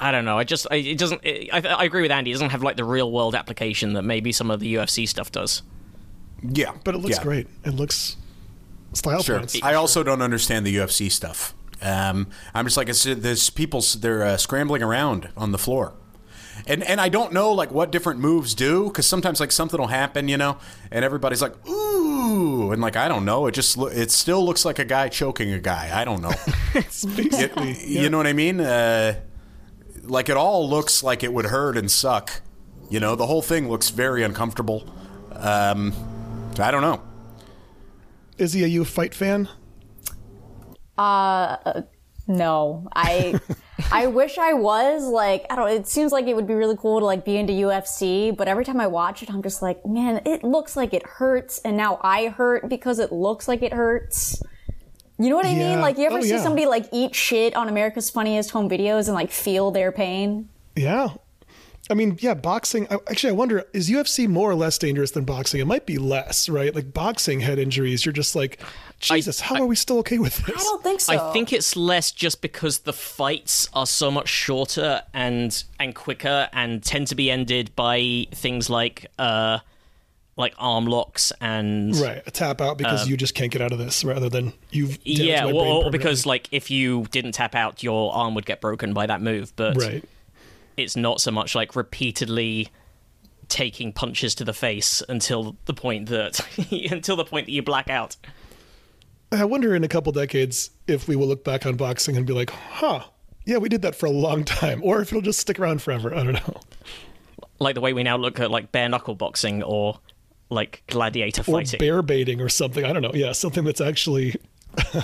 I 0.00 0.12
don't 0.12 0.24
know. 0.24 0.38
I 0.38 0.44
just 0.44 0.66
I, 0.70 0.76
it 0.76 0.98
doesn't. 0.98 1.24
It, 1.24 1.50
I, 1.52 1.58
I 1.60 1.84
agree 1.84 2.02
with 2.02 2.10
Andy. 2.10 2.30
It 2.30 2.34
doesn't 2.34 2.50
have 2.50 2.62
like 2.62 2.76
the 2.76 2.84
real 2.84 3.10
world 3.10 3.34
application 3.34 3.94
that 3.94 4.02
maybe 4.02 4.32
some 4.32 4.50
of 4.50 4.60
the 4.60 4.74
UFC 4.76 5.08
stuff 5.08 5.32
does. 5.32 5.62
Yeah, 6.42 6.72
But 6.84 6.94
it 6.94 6.98
looks 6.98 7.16
yeah. 7.16 7.22
great. 7.24 7.48
It 7.64 7.72
looks 7.74 8.16
style 8.92 9.22
Sure. 9.22 9.38
points. 9.38 9.60
I 9.62 9.74
also 9.74 10.04
don't 10.04 10.22
understand 10.22 10.64
the 10.64 10.76
UFC 10.76 11.10
stuff. 11.10 11.52
Um, 11.82 12.28
I'm 12.54 12.64
just 12.64 12.76
like, 12.76 12.88
it's, 12.88 13.02
there's 13.04 13.50
people 13.50 13.82
they're 13.98 14.22
uh, 14.24 14.36
scrambling 14.36 14.82
around 14.82 15.28
on 15.36 15.50
the 15.52 15.58
floor, 15.58 15.94
and 16.66 16.82
and 16.84 17.00
I 17.00 17.08
don't 17.08 17.32
know 17.32 17.52
like 17.52 17.70
what 17.72 17.90
different 17.92 18.20
moves 18.20 18.54
do 18.54 18.84
because 18.84 19.06
sometimes 19.06 19.40
like 19.40 19.50
something 19.52 19.78
will 19.80 19.88
happen, 19.88 20.28
you 20.28 20.36
know, 20.36 20.58
and 20.92 21.04
everybody's 21.04 21.42
like, 21.42 21.54
ooh, 21.68 22.70
and 22.72 22.80
like 22.82 22.96
I 22.96 23.08
don't 23.08 23.24
know. 23.24 23.46
It 23.46 23.52
just 23.52 23.76
lo- 23.76 23.86
it 23.88 24.10
still 24.10 24.44
looks 24.44 24.64
like 24.64 24.78
a 24.78 24.84
guy 24.84 25.08
choking 25.08 25.52
a 25.52 25.58
guy. 25.60 25.90
I 25.92 26.04
don't 26.04 26.22
know. 26.22 26.32
It's 26.74 27.04
basically, 27.04 27.74
You 27.84 28.10
know 28.10 28.18
what 28.18 28.26
I 28.28 28.32
mean? 28.32 28.60
Uh, 28.60 29.14
like 30.08 30.28
it 30.28 30.36
all 30.36 30.68
looks 30.68 31.02
like 31.02 31.22
it 31.22 31.32
would 31.32 31.46
hurt 31.46 31.76
and 31.76 31.90
suck. 31.90 32.40
You 32.90 33.00
know, 33.00 33.14
the 33.14 33.26
whole 33.26 33.42
thing 33.42 33.68
looks 33.68 33.90
very 33.90 34.22
uncomfortable. 34.22 34.88
Um, 35.32 35.92
I 36.58 36.70
don't 36.70 36.82
know. 36.82 37.02
Izzy 38.38 38.64
a 38.64 38.80
UFC 38.80 39.12
fan? 39.12 39.48
Uh, 40.96 41.82
no, 42.26 42.88
I 42.94 43.38
I 43.92 44.06
wish 44.06 44.38
I 44.38 44.52
was 44.52 45.04
like 45.04 45.46
I 45.50 45.56
don't. 45.56 45.68
It 45.68 45.86
seems 45.86 46.12
like 46.12 46.26
it 46.26 46.34
would 46.34 46.46
be 46.46 46.54
really 46.54 46.76
cool 46.76 47.00
to 47.00 47.04
like 47.04 47.24
be 47.24 47.36
into 47.36 47.52
UFC, 47.52 48.36
but 48.36 48.48
every 48.48 48.64
time 48.64 48.80
I 48.80 48.86
watch 48.86 49.22
it, 49.22 49.30
I'm 49.30 49.42
just 49.42 49.62
like, 49.62 49.84
man, 49.84 50.22
it 50.24 50.44
looks 50.44 50.76
like 50.76 50.94
it 50.94 51.04
hurts, 51.06 51.60
and 51.64 51.76
now 51.76 51.98
I 52.02 52.28
hurt 52.28 52.68
because 52.68 52.98
it 52.98 53.12
looks 53.12 53.48
like 53.48 53.62
it 53.62 53.72
hurts. 53.72 54.42
You 55.18 55.30
know 55.30 55.36
what 55.36 55.46
I 55.46 55.50
Yeah. 55.50 55.70
mean? 55.70 55.80
Like 55.80 55.98
you 55.98 56.04
ever 56.06 56.18
Oh, 56.18 56.22
see 56.22 56.30
yeah. 56.30 56.42
somebody 56.42 56.66
like 56.66 56.86
eat 56.92 57.14
shit 57.14 57.54
on 57.56 57.68
America's 57.68 58.08
Funniest 58.10 58.50
Home 58.52 58.68
Videos 58.68 59.06
and 59.06 59.14
like 59.14 59.30
feel 59.30 59.70
their 59.70 59.90
pain? 59.92 60.48
Yeah. 60.76 61.08
I 61.90 61.94
mean, 61.94 62.18
yeah, 62.20 62.34
boxing. 62.34 62.86
Actually, 63.10 63.30
I 63.30 63.32
wonder 63.32 63.64
is 63.72 63.88
UFC 63.90 64.28
more 64.28 64.50
or 64.50 64.54
less 64.54 64.76
dangerous 64.76 65.12
than 65.12 65.24
boxing? 65.24 65.58
It 65.60 65.66
might 65.66 65.86
be 65.86 65.96
less, 65.96 66.46
right? 66.48 66.74
Like 66.74 66.92
boxing 66.92 67.40
head 67.40 67.58
injuries, 67.58 68.04
you're 68.04 68.12
just 68.12 68.36
like, 68.36 68.60
Jesus, 69.00 69.40
how 69.40 69.56
are 69.62 69.66
we 69.66 69.74
still 69.74 69.98
okay 70.00 70.18
with 70.18 70.36
this? 70.44 70.56
I 70.60 70.62
don't 70.64 70.82
think 70.82 71.00
so. 71.00 71.14
I 71.14 71.32
think 71.32 71.50
it's 71.52 71.76
less 71.76 72.10
just 72.12 72.42
because 72.42 72.80
the 72.80 72.92
fights 72.92 73.70
are 73.72 73.86
so 73.86 74.10
much 74.10 74.28
shorter 74.28 75.02
and 75.14 75.64
and 75.80 75.94
quicker 75.94 76.48
and 76.52 76.82
tend 76.82 77.06
to 77.08 77.14
be 77.14 77.30
ended 77.30 77.74
by 77.74 78.26
things 78.34 78.68
like 78.68 79.06
uh 79.18 79.60
like 80.38 80.54
arm 80.56 80.86
locks 80.86 81.32
and 81.40 81.94
Right, 81.96 82.22
a 82.24 82.30
tap 82.30 82.60
out 82.60 82.78
because 82.78 83.02
uh, 83.02 83.06
you 83.06 83.16
just 83.16 83.34
can't 83.34 83.50
get 83.50 83.60
out 83.60 83.72
of 83.72 83.78
this, 83.78 84.04
rather 84.04 84.30
than 84.30 84.52
you've 84.70 84.98
yeah, 85.04 85.44
well, 85.44 85.84
or 85.84 85.90
because 85.90 86.24
like 86.24 86.48
if 86.52 86.70
you 86.70 87.06
didn't 87.10 87.32
tap 87.32 87.54
out, 87.54 87.82
your 87.82 88.14
arm 88.14 88.34
would 88.36 88.46
get 88.46 88.60
broken 88.60 88.94
by 88.94 89.06
that 89.06 89.20
move. 89.20 89.52
But 89.56 89.76
right. 89.76 90.04
it's 90.76 90.96
not 90.96 91.20
so 91.20 91.32
much 91.32 91.54
like 91.54 91.74
repeatedly 91.74 92.68
taking 93.48 93.92
punches 93.92 94.34
to 94.36 94.44
the 94.44 94.52
face 94.52 95.02
until 95.08 95.56
the 95.64 95.74
point 95.74 96.08
that 96.08 96.40
until 96.90 97.16
the 97.16 97.24
point 97.24 97.46
that 97.46 97.52
you 97.52 97.62
black 97.62 97.90
out. 97.90 98.16
I 99.32 99.44
wonder 99.44 99.74
in 99.74 99.84
a 99.84 99.88
couple 99.88 100.12
decades 100.12 100.70
if 100.86 101.08
we 101.08 101.16
will 101.16 101.26
look 101.26 101.44
back 101.44 101.66
on 101.66 101.76
boxing 101.76 102.16
and 102.16 102.24
be 102.24 102.32
like, 102.32 102.50
huh, 102.50 103.04
yeah, 103.44 103.58
we 103.58 103.68
did 103.68 103.82
that 103.82 103.94
for 103.94 104.06
a 104.06 104.10
long 104.10 104.44
time, 104.44 104.80
or 104.84 105.02
if 105.02 105.08
it'll 105.08 105.20
just 105.20 105.40
stick 105.40 105.58
around 105.58 105.82
forever. 105.82 106.14
I 106.14 106.22
don't 106.22 106.34
know. 106.34 106.60
Like 107.58 107.74
the 107.74 107.80
way 107.80 107.92
we 107.92 108.04
now 108.04 108.16
look 108.16 108.38
at 108.38 108.52
like 108.52 108.70
bare 108.70 108.88
knuckle 108.88 109.16
boxing 109.16 109.64
or 109.64 109.98
like 110.50 110.82
gladiator 110.88 111.42
Or 111.42 111.44
fighting. 111.60 111.78
bear 111.78 112.02
baiting 112.02 112.40
or 112.40 112.48
something. 112.48 112.84
I 112.84 112.92
don't 112.92 113.02
know. 113.02 113.12
Yeah, 113.14 113.32
something 113.32 113.64
that's 113.64 113.80
actually. 113.80 114.36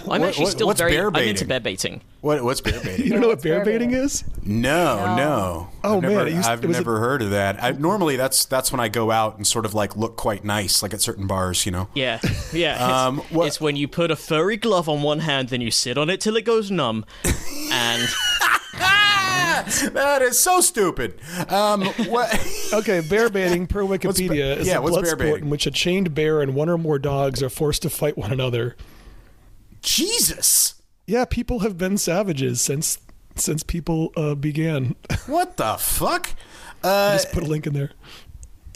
I'm 0.08 0.22
actually 0.22 0.44
what- 0.44 0.52
still 0.52 0.66
what's 0.68 0.78
very 0.80 0.92
bear 0.92 1.08
I'm 1.08 1.16
into 1.28 1.46
bear 1.46 1.58
baiting. 1.58 2.00
What 2.20 2.44
what's 2.44 2.60
bear 2.60 2.80
baiting? 2.82 3.06
You 3.06 3.12
don't 3.12 3.22
know 3.22 3.28
what 3.28 3.42
bear 3.42 3.56
bear 3.56 3.64
baiting 3.64 3.90
baiting? 3.90 4.04
is? 4.04 4.22
No, 4.42 5.16
no. 5.16 5.68
Oh, 5.82 5.96
I've 5.96 6.02
man, 6.02 6.12
never, 6.12 6.26
it 6.28 6.32
used- 6.34 6.48
I've 6.48 6.62
it 6.64 6.70
a- 6.70 6.72
never 6.72 6.98
heard 7.00 7.22
of 7.22 7.30
that. 7.30 7.62
I, 7.62 7.72
normally, 7.72 8.16
that's 8.16 8.44
that's 8.44 8.70
when 8.70 8.80
I 8.80 8.88
go 8.88 9.10
out 9.10 9.36
and 9.36 9.46
sort 9.46 9.64
of 9.66 9.74
like 9.74 9.96
look 9.96 10.16
quite 10.16 10.44
nice, 10.44 10.82
like 10.82 10.94
at 10.94 11.00
certain 11.00 11.26
bars, 11.26 11.66
you 11.66 11.72
know. 11.72 11.88
Yeah, 11.94 12.20
yeah. 12.52 12.76
Um, 13.06 13.18
it's, 13.20 13.30
what- 13.32 13.46
it's 13.48 13.60
when 13.60 13.76
you 13.76 13.88
put 13.88 14.10
a 14.10 14.16
furry 14.16 14.56
glove 14.58 14.88
on 14.88 15.02
one 15.02 15.20
hand, 15.20 15.48
then 15.48 15.60
you 15.60 15.70
sit 15.70 15.98
on 15.98 16.08
it 16.08 16.20
till 16.20 16.36
it 16.36 16.44
goes 16.44 16.70
numb, 16.70 17.04
and 17.72 18.08
That 19.92 20.22
is 20.22 20.38
so 20.38 20.60
stupid. 20.60 21.18
Um, 21.48 21.84
what? 22.08 22.30
Okay, 22.74 23.00
bear 23.08 23.28
baiting 23.30 23.66
per 23.68 23.82
Wikipedia 23.82 24.56
is 24.56 24.66
yeah, 24.66 24.78
a 24.78 24.80
blood 24.80 25.06
sport 25.06 25.42
in 25.42 25.50
which 25.50 25.66
a 25.66 25.70
chained 25.70 26.12
bear 26.14 26.40
and 26.40 26.54
one 26.54 26.68
or 26.68 26.76
more 26.76 26.98
dogs 26.98 27.40
are 27.42 27.48
forced 27.48 27.82
to 27.82 27.90
fight 27.90 28.18
one 28.18 28.32
another. 28.32 28.74
Jesus! 29.80 30.74
Yeah, 31.06 31.24
people 31.24 31.60
have 31.60 31.78
been 31.78 31.98
savages 31.98 32.60
since 32.60 32.98
since 33.36 33.62
people 33.62 34.12
uh, 34.16 34.34
began. 34.34 34.96
What 35.26 35.56
the 35.56 35.76
fuck? 35.78 36.30
Uh, 36.82 37.12
Just 37.12 37.32
put 37.32 37.42
a 37.42 37.46
link 37.46 37.66
in 37.66 37.72
there. 37.74 37.92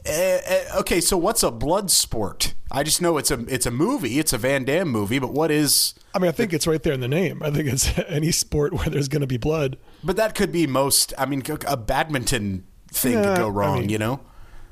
uh, 0.08 0.10
uh, 0.12 0.80
okay, 0.80 1.00
so 1.00 1.16
what's 1.16 1.42
a 1.42 1.50
blood 1.50 1.90
sport? 1.90 2.54
I 2.70 2.82
just 2.82 3.00
know 3.02 3.18
it's 3.18 3.30
a 3.30 3.40
it's 3.48 3.66
a 3.66 3.70
movie. 3.70 4.18
It's 4.18 4.32
a 4.32 4.38
Van 4.38 4.64
Damme 4.64 4.88
movie, 4.88 5.18
but 5.18 5.32
what 5.32 5.50
is? 5.50 5.94
I 6.14 6.18
mean, 6.18 6.28
I 6.28 6.32
think 6.32 6.52
it's 6.52 6.66
right 6.66 6.82
there 6.82 6.92
in 6.92 7.00
the 7.00 7.08
name. 7.08 7.42
I 7.42 7.50
think 7.50 7.68
it's 7.68 7.90
any 8.08 8.30
sport 8.32 8.72
where 8.74 8.88
there's 8.88 9.08
going 9.08 9.22
to 9.22 9.26
be 9.26 9.38
blood. 9.38 9.76
But 10.04 10.16
that 10.16 10.34
could 10.34 10.52
be 10.52 10.66
most. 10.66 11.12
I 11.18 11.26
mean, 11.26 11.42
a 11.66 11.76
badminton 11.76 12.64
thing 12.90 13.14
Yeah, 13.14 13.22
could 13.24 13.36
go 13.38 13.46
I 13.46 13.50
wrong. 13.50 13.80
mean- 13.80 13.88
you 13.88 13.98
know. 13.98 14.20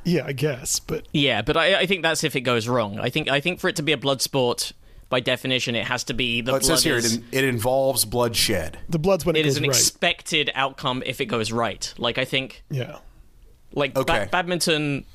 Yeah, 0.05 0.25
I 0.25 0.33
guess, 0.33 0.79
but 0.79 1.09
yeah. 1.13 1.43
But 1.43 1.57
I, 1.57 1.81
I 1.81 1.87
think 1.87 2.03
that's 2.03 2.23
if 2.23 2.37
it 2.37 2.43
goes 2.43 2.69
wrong. 2.69 3.01
I 3.01 3.11
think 3.11 3.29
I 3.29 3.41
think 3.41 3.59
for 3.59 3.67
it 3.69 3.75
to 3.75 3.83
be 3.83 3.91
a 3.91 3.97
blood 3.97 4.23
sport, 4.23 4.71
by 5.09 5.19
definition, 5.19 5.75
it 5.75 5.85
has 5.87 6.05
to 6.05 6.15
be 6.15 6.43
the 6.43 6.53
Oh, 6.53 6.55
it 6.55 6.61
blood 6.61 6.69
says 6.69 6.85
here 6.85 6.95
is, 6.97 7.17
it, 7.17 7.25
it 7.33 7.43
involves 7.45 8.05
bloodshed. 8.05 8.79
the 8.89 9.01
blood's 9.01 9.27
when 9.27 9.35
it, 9.35 9.41
it 9.41 9.47
is 9.47 9.55
goes 9.55 9.63
an 9.65 9.69
right. 9.71 9.77
expected 9.77 10.53
outcome 10.55 11.03
if 11.05 11.21
it 11.21 11.27
goes 11.27 11.51
right. 11.51 11.93
Like 11.99 12.19
I 12.19 12.25
think 12.25 12.63
yeah, 12.71 12.99
like 13.73 13.95
ba- 13.95 14.29
badminton 14.31 15.07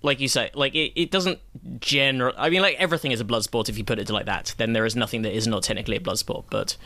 like 0.00 0.18
you 0.20 0.28
say, 0.28 0.50
like 0.54 0.74
it, 0.74 0.92
it 0.98 1.10
doesn't 1.10 1.38
general. 1.80 2.32
I 2.38 2.48
mean, 2.50 2.62
like 2.62 2.76
everything 2.76 3.12
is 3.12 3.20
a 3.20 3.24
blood 3.24 3.44
sport 3.44 3.68
if 3.68 3.76
you 3.76 3.84
put 3.84 3.98
it 3.98 4.08
like 4.08 4.26
that. 4.26 4.54
Then 4.56 4.72
there 4.72 4.86
is 4.86 4.96
nothing 4.96 5.22
that 5.22 5.34
is 5.34 5.46
not 5.46 5.62
technically 5.62 5.96
a 5.96 6.00
blood 6.00 6.18
sport. 6.18 6.46
But 6.50 6.76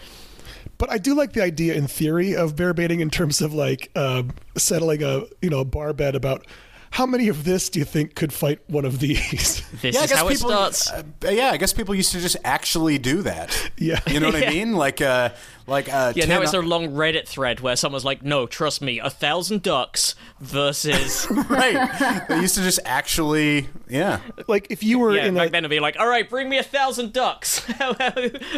But 0.78 0.90
I 0.90 0.98
do 0.98 1.14
like 1.14 1.32
the 1.32 1.42
idea 1.42 1.74
in 1.74 1.86
theory 1.86 2.34
of 2.34 2.56
bear 2.56 2.72
baiting 2.74 3.00
in 3.00 3.10
terms 3.10 3.40
of 3.40 3.52
like 3.52 3.90
uh, 3.94 4.24
settling 4.56 5.02
a 5.02 5.24
you 5.42 5.50
know 5.50 5.60
a 5.60 5.64
bar 5.64 5.92
bet 5.92 6.14
about 6.14 6.46
how 6.90 7.07
many 7.07 7.28
of 7.28 7.45
this 7.45 7.68
do 7.68 7.78
you 7.78 7.85
think 7.85 8.14
could 8.14 8.33
fight 8.33 8.61
one 8.68 8.85
of 8.85 8.99
these? 9.00 9.62
this 9.83 9.95
Yeah, 9.95 10.00
I 10.00 10.04
is 10.04 10.11
guess 10.11 10.18
how 10.18 10.28
it 10.28 10.35
people. 10.35 10.49
starts. 10.50 10.90
uh, 10.90 11.02
yeah, 11.25 11.50
I 11.50 11.57
guess 11.57 11.73
people 11.73 11.95
used 11.95 12.12
to 12.12 12.21
just 12.21 12.37
actually 12.45 12.99
do 12.99 13.23
that. 13.23 13.71
Yeah. 13.78 14.00
you 14.09 14.18
know 14.18 14.30
what 14.30 14.40
Yeah. 14.40 14.49
I 14.49 14.52
mean? 14.52 14.73
Like, 14.75 15.00
uh, 15.00 15.30
like 15.68 15.88
uh, 15.92 16.12
yeah, 16.16 16.25
now 16.26 16.40
it's 16.42 16.52
a 16.54 16.61
long 16.61 16.88
Reddit 16.88 17.28
thread 17.28 17.61
where 17.61 17.76
someone's 17.76 18.04
like, 18.04 18.23
"No, 18.25 18.47
trust 18.47 18.80
me, 18.83 18.99
a 18.99 19.11
thousand 19.11 19.62
ducks 19.62 20.14
versus." 20.40 21.26
right. 21.49 22.25
They 22.28 22.40
used 22.40 22.54
to 22.57 22.62
just 22.62 22.80
actually, 22.85 23.68
yeah. 23.88 24.21
like 24.49 24.66
if 24.71 24.83
you 24.83 24.99
were 24.99 25.14
yeah, 25.14 25.26
in 25.26 25.35
back 25.35 25.49
a 25.49 25.50
then 25.52 25.61
it'd 25.64 25.71
be 25.71 25.78
like, 25.80 25.99
"All 26.00 26.09
right, 26.09 26.28
bring 26.28 26.49
me 26.49 26.59
a 26.59 26.62
thousand 26.62 27.12
ducks. 27.12 27.61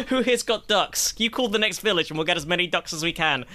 Who 0.07 0.21
here's 0.21 0.43
got 0.43 0.67
ducks? 0.67 1.13
You 1.17 1.29
call 1.29 1.49
the 1.49 1.59
next 1.59 1.79
village, 1.79 2.09
and 2.09 2.17
we'll 2.17 2.25
get 2.25 2.37
as 2.37 2.45
many 2.45 2.65
ducks 2.67 2.93
as 2.93 3.03
we 3.03 3.11
can. 3.13 3.45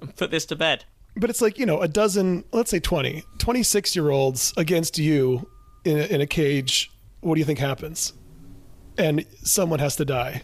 and 0.00 0.16
Put 0.16 0.30
this 0.30 0.46
to 0.46 0.56
bed." 0.56 0.84
But 1.16 1.28
it's 1.30 1.40
like 1.42 1.58
you 1.58 1.66
know 1.66 1.80
a 1.80 1.88
dozen 1.88 2.44
let's 2.52 2.70
say 2.70 2.80
20 2.80 3.22
26 3.38 3.94
year 3.96 4.10
olds 4.10 4.52
against 4.56 4.98
you 4.98 5.48
in 5.84 5.98
a, 5.98 6.02
in 6.14 6.20
a 6.20 6.26
cage 6.26 6.90
what 7.20 7.34
do 7.34 7.38
you 7.40 7.44
think 7.44 7.58
happens 7.58 8.12
and 8.98 9.24
someone 9.42 9.78
has 9.78 9.96
to 9.96 10.04
die 10.04 10.42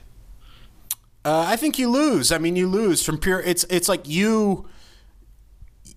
Uh, 1.24 1.44
I 1.48 1.56
think 1.56 1.78
you 1.78 1.90
lose. 1.90 2.32
I 2.32 2.38
mean, 2.38 2.56
you 2.56 2.66
lose 2.68 3.04
from 3.04 3.18
pure. 3.18 3.40
It's 3.40 3.64
it's 3.68 3.88
like 3.88 4.08
you 4.08 4.66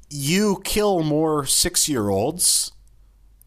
you 0.10 0.62
kill 0.64 1.04
more 1.04 1.46
six 1.46 1.88
year 1.88 2.10
olds 2.10 2.72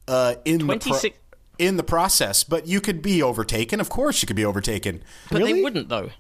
uh, 0.08 0.36
in 0.44 0.58
the 0.60 0.64
pro- 0.66 0.78
26 0.78 1.18
in 1.58 1.76
the 1.76 1.82
process, 1.82 2.42
but 2.44 2.66
you 2.66 2.80
could 2.80 3.00
be 3.02 3.22
overtaken. 3.22 3.80
Of 3.80 3.88
course, 3.88 4.22
you 4.22 4.26
could 4.26 4.36
be 4.36 4.44
overtaken. 4.44 5.02
But 5.30 5.38
Really? 5.38 5.52
they 5.54 5.62
wouldn't 5.62 5.88
though, 5.88 6.10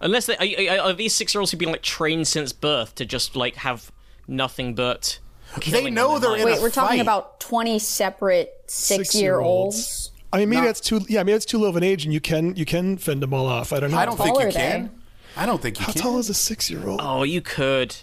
unless 0.00 0.26
they 0.26 0.36
are, 0.36 0.78
are, 0.78 0.90
are 0.90 0.92
these 0.92 1.14
six-year-olds 1.14 1.50
who've 1.52 1.58
been 1.58 1.72
like 1.72 1.82
trained 1.82 2.28
since 2.28 2.52
birth 2.52 2.94
to 2.96 3.04
just 3.04 3.34
like 3.34 3.56
have 3.56 3.90
nothing 4.28 4.74
but. 4.74 5.18
They 5.66 5.88
know 5.90 6.18
they're 6.18 6.36
in 6.36 6.42
mind? 6.44 6.50
a 6.50 6.52
Wait, 6.54 6.62
we're 6.62 6.70
talking 6.70 7.00
about 7.00 7.40
20 7.40 7.78
separate 7.78 8.52
six 8.66 9.14
year 9.14 9.40
olds. 9.40 10.10
i 10.32 10.38
mean 10.38 10.50
maybe 10.50 10.66
that's 10.66 10.80
too 10.80 11.00
yeah 11.08 11.22
maybe 11.22 11.32
that's 11.32 11.46
too 11.46 11.58
low 11.58 11.68
of 11.70 11.76
an 11.76 11.82
age 11.82 12.04
and 12.04 12.12
you 12.12 12.20
can 12.20 12.54
you 12.54 12.66
can 12.66 12.98
fend 12.98 13.22
them 13.22 13.32
all 13.32 13.46
off 13.46 13.72
i 13.72 13.80
don't 13.80 13.90
know 13.90 13.96
I 13.96 14.04
don't 14.04 14.18
think 14.18 14.36
you 14.38 14.46
are 14.46 14.52
they? 14.52 14.58
can. 14.58 14.90
I 15.38 15.46
don't 15.46 15.62
think 15.62 15.78
you 15.80 15.86
can 15.86 15.86
how 15.86 15.92
can. 15.94 16.02
tall 16.02 16.18
is 16.18 16.28
a 16.28 16.34
six 16.34 16.70
year 16.70 16.86
old 16.86 17.00
Oh, 17.02 17.22
you 17.22 17.40
could. 17.40 17.96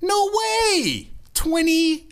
No 0.00 0.30
way. 0.32 1.10
Twenty 1.34 2.08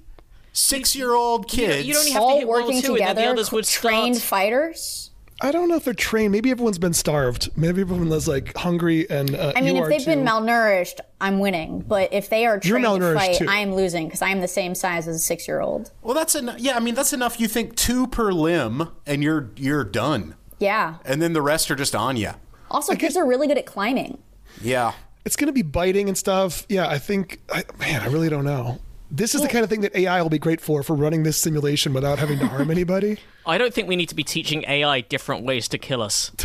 six 0.53 0.95
year 0.95 1.15
old 1.15 1.51
You, 1.51 1.59
kids. 1.67 1.87
you 1.89 1.95
don't 1.95 2.05
have 2.09 2.13
to 2.15 2.21
All 2.21 2.39
hit 2.39 2.47
one 2.47 2.59
or 2.59 2.63
working 2.63 2.77
and 2.77 2.85
then 2.85 2.93
together, 2.93 3.21
the 3.23 3.27
others 3.29 3.53
would 3.53 3.65
trained 3.65 4.17
start. 4.17 4.29
fighters. 4.29 5.11
I 5.41 5.51
don't 5.51 5.69
know 5.69 5.77
if 5.77 5.85
they're 5.85 5.95
trained 5.95 6.31
maybe 6.33 6.51
everyone's 6.51 6.79
been 6.79 6.93
starved 6.93 7.51
maybe 7.57 7.81
everyone 7.81 8.09
was 8.09 8.29
like 8.29 8.57
hungry 8.57 9.09
and 9.11 9.35
uh, 9.35 9.53
I 9.57 9.61
mean, 9.61 9.77
you 9.77 9.83
if 9.83 9.87
are 9.87 9.91
they've 9.91 10.07
been 10.07 10.25
malnourished, 10.25 11.01
I'm 11.21 11.39
winning. 11.41 11.81
But 11.81 12.13
if 12.13 12.29
they 12.31 12.47
are 12.47 12.59
trained 12.61 12.85
to 13.01 13.15
fight, 13.15 13.37
too. 13.37 13.47
I 13.49 13.57
am 13.59 13.75
losing 13.75 14.07
because 14.07 14.23
I 14.23 14.29
am 14.29 14.41
the 14.41 14.49
same 14.49 14.75
size 14.75 15.09
as 15.09 15.17
a 15.17 15.19
six 15.19 15.49
year 15.49 15.61
old. 15.61 15.91
well, 16.03 16.15
that's 16.15 16.35
enough. 16.35 16.59
Yeah, 16.59 16.77
I 16.77 16.81
mean 16.81 16.95
that's 16.95 17.13
enough. 17.13 17.41
You 17.41 17.49
think 17.49 17.75
two 17.77 18.07
per 18.07 18.33
limb, 18.33 18.89
and 19.07 19.23
you're 19.23 19.51
you're 19.57 19.85
done, 19.85 20.35
Yeah. 20.59 20.97
and 21.05 21.21
then 21.23 21.33
the 21.33 21.43
rest 21.43 21.71
are 21.71 21.77
just 21.77 21.95
on 21.95 22.17
you. 22.17 22.31
Also, 22.71 22.95
kids 22.95 23.17
are 23.17 23.27
really 23.27 23.47
good 23.47 23.59
at 23.59 23.67
climbing. 23.67 24.19
Yeah. 24.63 24.93
it's 25.25 25.37
going 25.37 25.47
to 25.47 25.53
be 25.53 25.63
biting 25.63 26.09
and 26.09 26.17
stuff 26.19 26.67
yeah 26.69 26.87
i 26.87 26.99
think 26.99 27.41
I, 27.51 27.65
man 27.79 28.03
i 28.03 28.07
really 28.07 28.29
don't 28.29 28.45
know 28.45 28.79
this 29.17 29.35
is 29.35 29.43
the 29.43 29.49
kind 29.49 29.63
of 29.63 29.71
thing 29.71 29.81
that 29.83 29.95
ai 29.97 30.21
will 30.21 30.29
be 30.31 30.39
great 30.39 30.61
for 30.61 30.83
for 30.83 30.95
running 30.97 31.23
this 31.23 31.37
simulation 31.37 31.93
without 31.93 32.19
having 32.19 32.39
to 32.39 32.47
harm 32.47 32.71
anybody 32.71 33.19
I 33.47 33.59
don't 33.59 33.73
think 33.75 33.89
we 33.89 33.97
need 33.97 34.09
to 34.09 34.15
be 34.15 34.25
teaching 34.25 34.65
AI 34.67 35.03
different 35.03 35.45
ways 35.45 35.69
to 35.69 35.79
kill 35.79 36.01
us. 36.03 36.33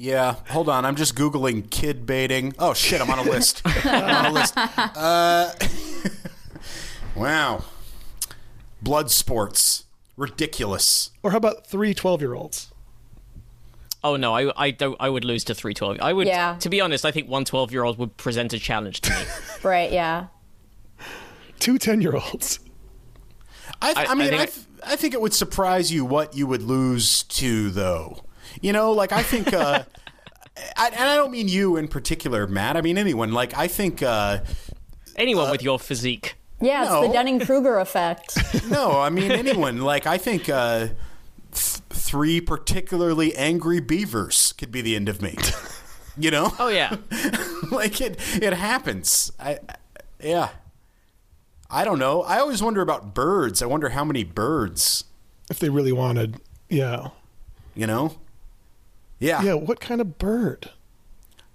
Yeah, 0.00 0.36
hold 0.50 0.68
on. 0.68 0.84
I'm 0.84 0.94
just 0.94 1.16
googling 1.16 1.68
kid 1.70 2.06
baiting. 2.06 2.54
Oh 2.56 2.72
shit, 2.72 3.00
I'm 3.00 3.10
on 3.10 3.18
a 3.18 3.22
list. 3.22 3.62
I'm 3.84 4.26
on 4.26 4.26
a 4.26 4.32
list. 4.32 4.54
Uh, 4.56 5.52
wow, 7.16 7.64
blood 8.80 9.10
sports, 9.10 9.86
ridiculous. 10.16 11.10
or 11.24 11.32
how 11.32 11.36
about 11.36 11.66
three 11.66 11.94
12 11.94 12.20
year 12.20 12.34
olds 12.34 12.70
Oh 14.04 14.14
no, 14.14 14.36
I, 14.36 14.52
I 14.56 14.70
don't. 14.70 14.96
I 15.00 15.08
would 15.08 15.24
lose 15.24 15.42
to 15.44 15.54
three 15.54 15.74
twelve. 15.74 15.98
I 16.00 16.12
would. 16.12 16.28
Yeah. 16.28 16.56
To 16.60 16.68
be 16.68 16.80
honest, 16.80 17.04
I 17.04 17.10
think 17.10 17.28
one 17.28 17.44
12 17.44 17.72
year 17.72 17.82
old 17.82 17.98
would 17.98 18.16
present 18.16 18.52
a 18.52 18.58
challenge 18.60 19.00
to 19.02 19.10
me. 19.10 19.24
Right, 19.64 19.90
yeah. 19.90 20.26
Two 21.60 21.78
10 21.78 22.00
year 22.00 22.14
olds 22.14 22.60
I, 23.80 23.90
I, 23.90 23.92
I- 23.92 24.06
I 24.06 24.14
mean, 24.14 24.28
think 24.28 24.40
I, 24.40 24.42
I- 24.42 24.46
th- 24.46 24.66
I 24.84 24.96
think 24.96 25.14
it 25.14 25.20
would 25.20 25.34
surprise 25.34 25.92
you 25.92 26.04
what 26.04 26.36
you 26.36 26.46
would 26.46 26.62
lose 26.62 27.24
to, 27.24 27.70
though. 27.70 28.22
You 28.60 28.72
know, 28.72 28.92
like 28.92 29.12
I 29.12 29.22
think, 29.22 29.52
uh, 29.52 29.82
I, 30.76 30.86
and 30.88 31.08
I 31.10 31.16
don't 31.16 31.30
mean 31.32 31.48
you 31.48 31.76
in 31.76 31.88
particular, 31.88 32.46
Matt. 32.46 32.76
I 32.76 32.80
mean 32.80 32.96
anyone. 32.98 33.32
Like 33.32 33.56
I 33.56 33.66
think, 33.68 34.02
uh, 34.02 34.38
Anyone 35.16 35.50
with 35.50 35.62
your 35.62 35.78
physique. 35.80 36.36
Yeah, 36.60 36.82
it's 36.82 36.90
No. 36.90 37.06
the 37.08 37.12
Dunning 37.12 37.40
Kruger 37.40 37.78
effect. 37.78 38.36
no, 38.70 39.00
I 39.00 39.10
mean 39.10 39.30
anyone. 39.32 39.80
Like 39.82 40.06
I 40.06 40.16
think. 40.18 40.48
Uh, 40.48 40.88
th- 41.52 41.82
Three 41.90 42.40
particularly 42.40 43.34
angry 43.36 43.80
beavers 43.80 44.52
could 44.56 44.70
be 44.72 44.80
the 44.80 44.96
end 44.96 45.08
of 45.08 45.20
me. 45.20 45.36
You 46.20 46.32
know? 46.32 46.52
Oh 46.58 46.66
yeah. 46.68 46.96
like 47.70 48.00
it 48.00 48.18
it 48.42 48.52
happens. 48.52 49.30
I, 49.38 49.52
I 49.68 49.74
yeah. 50.20 50.48
I 51.70 51.84
don't 51.84 51.98
know. 51.98 52.22
I 52.22 52.38
always 52.38 52.62
wonder 52.62 52.80
about 52.80 53.14
birds. 53.14 53.60
I 53.62 53.66
wonder 53.66 53.90
how 53.90 54.04
many 54.04 54.24
birds, 54.24 55.04
if 55.50 55.58
they 55.58 55.68
really 55.68 55.92
wanted 55.92 56.36
yeah 56.70 57.08
you 57.74 57.86
know? 57.86 58.16
Yeah. 59.18 59.40
yeah 59.42 59.54
what 59.54 59.80
kind 59.80 60.00
of 60.00 60.18
bird 60.18 60.70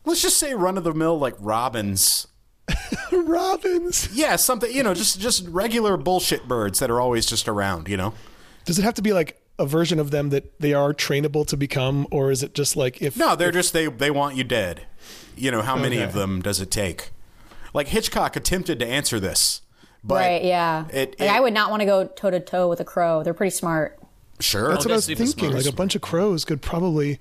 Let's 0.06 0.22
just 0.22 0.38
say 0.38 0.54
run 0.54 0.78
of 0.78 0.84
the 0.84 0.94
mill 0.94 1.18
like 1.20 1.36
robins. 1.40 2.28
robins 3.12 4.10
Yeah, 4.14 4.36
something, 4.38 4.72
you 4.74 4.84
know, 4.84 4.94
just 4.94 5.20
just 5.20 5.48
regular 5.48 5.98
bullshit 5.98 6.48
birds 6.48 6.80
that 6.80 6.90
are 6.90 7.00
always 7.02 7.26
just 7.26 7.48
around, 7.48 7.88
you 7.88 7.98
know. 7.98 8.14
does 8.66 8.80
it 8.80 8.84
have 8.84 8.94
to 8.96 9.02
be 9.02 9.14
like 9.14 9.40
a 9.60 9.66
version 9.66 10.00
of 10.00 10.10
them 10.12 10.30
that 10.30 10.60
they 10.60 10.74
are 10.74 10.94
trainable 10.94 11.46
to 11.48 11.56
become 11.58 12.08
or 12.12 12.32
is 12.32 12.42
it 12.42 12.54
just 12.56 12.76
like 12.76 13.02
if 13.02 13.16
No, 13.18 13.36
they're 13.36 13.52
just 13.52 13.74
they 13.74 13.88
they 13.88 14.12
want 14.12 14.36
you 14.36 14.44
dead. 14.44 14.86
You 15.36 15.52
know, 15.52 15.62
how 15.62 15.76
many 15.76 15.98
Okay. 15.98 16.06
of 16.06 16.14
them 16.14 16.42
does 16.42 16.60
it 16.62 16.72
take? 16.72 17.12
Like 17.74 17.88
Hitchcock 17.90 18.36
attempted 18.36 18.80
to 18.80 18.86
answer 18.88 19.20
this. 19.20 19.62
But 20.04 20.16
right, 20.16 20.44
yeah. 20.44 20.86
It, 20.92 21.20
like, 21.20 21.30
it- 21.30 21.34
I 21.34 21.40
would 21.40 21.54
not 21.54 21.70
want 21.70 21.80
to 21.82 21.86
go 21.86 22.06
toe 22.06 22.30
to 22.30 22.40
toe 22.40 22.68
with 22.70 22.80
a 22.82 22.84
crow. 22.86 23.24
They're 23.24 23.34
pretty 23.34 23.56
smart. 23.56 23.98
sure. 24.40 24.70
that's 24.70 24.84
what 24.86 24.92
i 24.92 24.96
was 24.96 25.06
thinking 25.08 25.52
like 25.54 25.66
a 25.66 25.72
bunch 25.72 25.96
of 25.96 26.02
crows 26.02 26.44
could 26.44 26.62
probably 26.62 27.20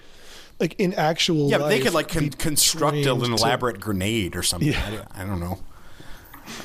like 0.58 0.74
in 0.80 0.92
actual 0.94 1.48
Yeah, 1.50 1.58
but 1.58 1.68
they 1.68 1.78
could 1.80 1.92
like 1.94 2.08
con- 2.08 2.30
construct 2.30 2.92
trained 2.94 3.06
an 3.06 3.20
to- 3.20 3.34
elaborate 3.34 3.78
grenade 3.80 4.34
or 4.34 4.42
something. 4.42 4.68
Yeah. 4.72 4.82
I, 4.86 4.90
don't- 4.90 5.08
I 5.14 5.24
don't 5.24 5.40
know. 5.40 5.58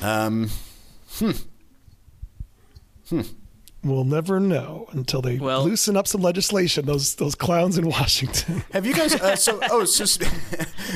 Um, 0.01 0.49
we'll 3.83 4.03
never 4.03 4.39
know 4.39 4.87
until 4.91 5.21
they 5.21 5.37
Well- 5.37 5.63
loosen 5.65 5.95
up 5.95 6.07
some 6.07 6.21
legislation 6.21 6.85
those 6.85 7.15
those 7.15 7.35
clowns 7.35 7.77
in 7.77 7.87
washington 7.87 8.63
have 8.73 8.85
you 8.85 8.93
guys? 8.93 9.13
Uh, 9.15 9.35
so, 9.35 9.59
oh, 9.71 9.85
so 9.85 10.05
sp- 10.05 10.27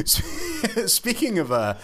speaking 0.88 1.40
of 1.40 1.52
uh, 1.52 1.76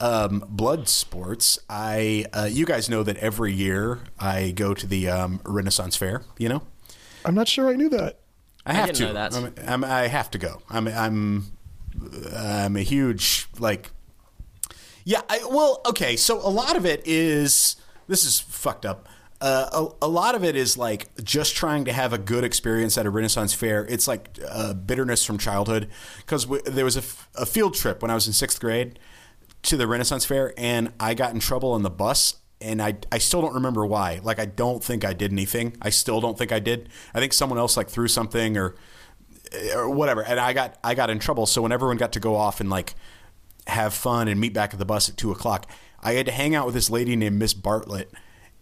um, 0.00 0.44
blood 0.48 0.88
sports, 0.88 1.58
I 1.68 2.26
uh, 2.32 2.48
you 2.50 2.64
guys 2.66 2.88
know 2.88 3.02
that 3.02 3.16
every 3.18 3.52
year 3.52 4.00
I 4.18 4.50
go 4.50 4.74
to 4.74 4.86
the 4.86 5.08
um, 5.08 5.40
Renaissance 5.44 5.96
Fair. 5.96 6.22
You 6.38 6.48
know, 6.48 6.62
i'm 7.24 7.34
not 7.34 7.48
sure 7.48 7.68
i 7.68 7.74
knew 7.74 7.88
that 7.88 8.20
I 8.64 8.72
have 8.74 8.86
didn't 8.86 8.98
to. 8.98 9.04
know 9.06 9.12
that. 9.14 9.34
I'm, 9.34 9.54
I'm, 9.66 9.84
I 9.84 10.06
have 10.08 10.30
to 10.32 10.38
go. 10.38 10.60
I'm 10.68 10.88
I'm 10.88 11.52
I'm 12.34 12.76
a 12.76 12.82
huge 12.82 13.46
like. 13.58 13.90
Yeah, 15.04 15.20
I, 15.30 15.38
well, 15.48 15.80
okay. 15.86 16.16
So 16.16 16.38
a 16.38 16.50
lot 16.50 16.74
of 16.76 16.84
it 16.84 17.00
is 17.06 17.76
this 18.08 18.24
is 18.24 18.40
fucked 18.40 18.84
up. 18.84 19.08
Uh, 19.40 19.88
a, 20.00 20.06
a 20.06 20.08
lot 20.08 20.34
of 20.34 20.42
it 20.44 20.56
is 20.56 20.78
like 20.78 21.08
just 21.22 21.54
trying 21.54 21.84
to 21.84 21.92
have 21.92 22.12
a 22.12 22.18
good 22.18 22.42
experience 22.42 22.96
at 22.96 23.04
a 23.04 23.10
Renaissance 23.10 23.52
fair. 23.52 23.84
It's 23.86 24.08
like 24.08 24.38
uh, 24.48 24.72
bitterness 24.72 25.24
from 25.24 25.36
childhood 25.36 25.88
because 26.18 26.46
there 26.64 26.84
was 26.84 26.96
a, 26.96 27.00
f- 27.00 27.28
a 27.34 27.44
field 27.44 27.74
trip 27.74 28.00
when 28.00 28.10
I 28.10 28.14
was 28.14 28.26
in 28.26 28.32
sixth 28.32 28.58
grade 28.60 28.98
to 29.62 29.76
the 29.76 29.86
Renaissance 29.86 30.24
fair, 30.24 30.54
and 30.56 30.92
I 30.98 31.14
got 31.14 31.34
in 31.34 31.40
trouble 31.40 31.72
on 31.72 31.82
the 31.82 31.90
bus, 31.90 32.36
and 32.60 32.80
I 32.80 32.96
I 33.12 33.18
still 33.18 33.42
don't 33.42 33.54
remember 33.54 33.84
why. 33.84 34.20
Like 34.22 34.38
I 34.38 34.46
don't 34.46 34.82
think 34.82 35.04
I 35.04 35.12
did 35.12 35.32
anything. 35.32 35.76
I 35.82 35.90
still 35.90 36.20
don't 36.20 36.38
think 36.38 36.52
I 36.52 36.58
did. 36.58 36.88
I 37.12 37.20
think 37.20 37.32
someone 37.32 37.58
else 37.58 37.76
like 37.76 37.88
threw 37.88 38.08
something 38.08 38.56
or 38.56 38.74
or 39.74 39.90
whatever, 39.90 40.22
and 40.22 40.40
I 40.40 40.52
got 40.54 40.78
I 40.82 40.94
got 40.94 41.10
in 41.10 41.18
trouble. 41.18 41.44
So 41.46 41.60
when 41.62 41.72
everyone 41.72 41.98
got 41.98 42.12
to 42.12 42.20
go 42.20 42.36
off 42.36 42.60
and 42.60 42.70
like 42.70 42.94
have 43.66 43.92
fun 43.92 44.28
and 44.28 44.40
meet 44.40 44.54
back 44.54 44.72
at 44.72 44.78
the 44.78 44.84
bus 44.86 45.08
at 45.08 45.16
two 45.16 45.30
o'clock, 45.30 45.70
I 46.00 46.12
had 46.12 46.26
to 46.26 46.32
hang 46.32 46.54
out 46.54 46.64
with 46.66 46.74
this 46.74 46.88
lady 46.88 47.16
named 47.16 47.38
Miss 47.38 47.52
Bartlett, 47.52 48.12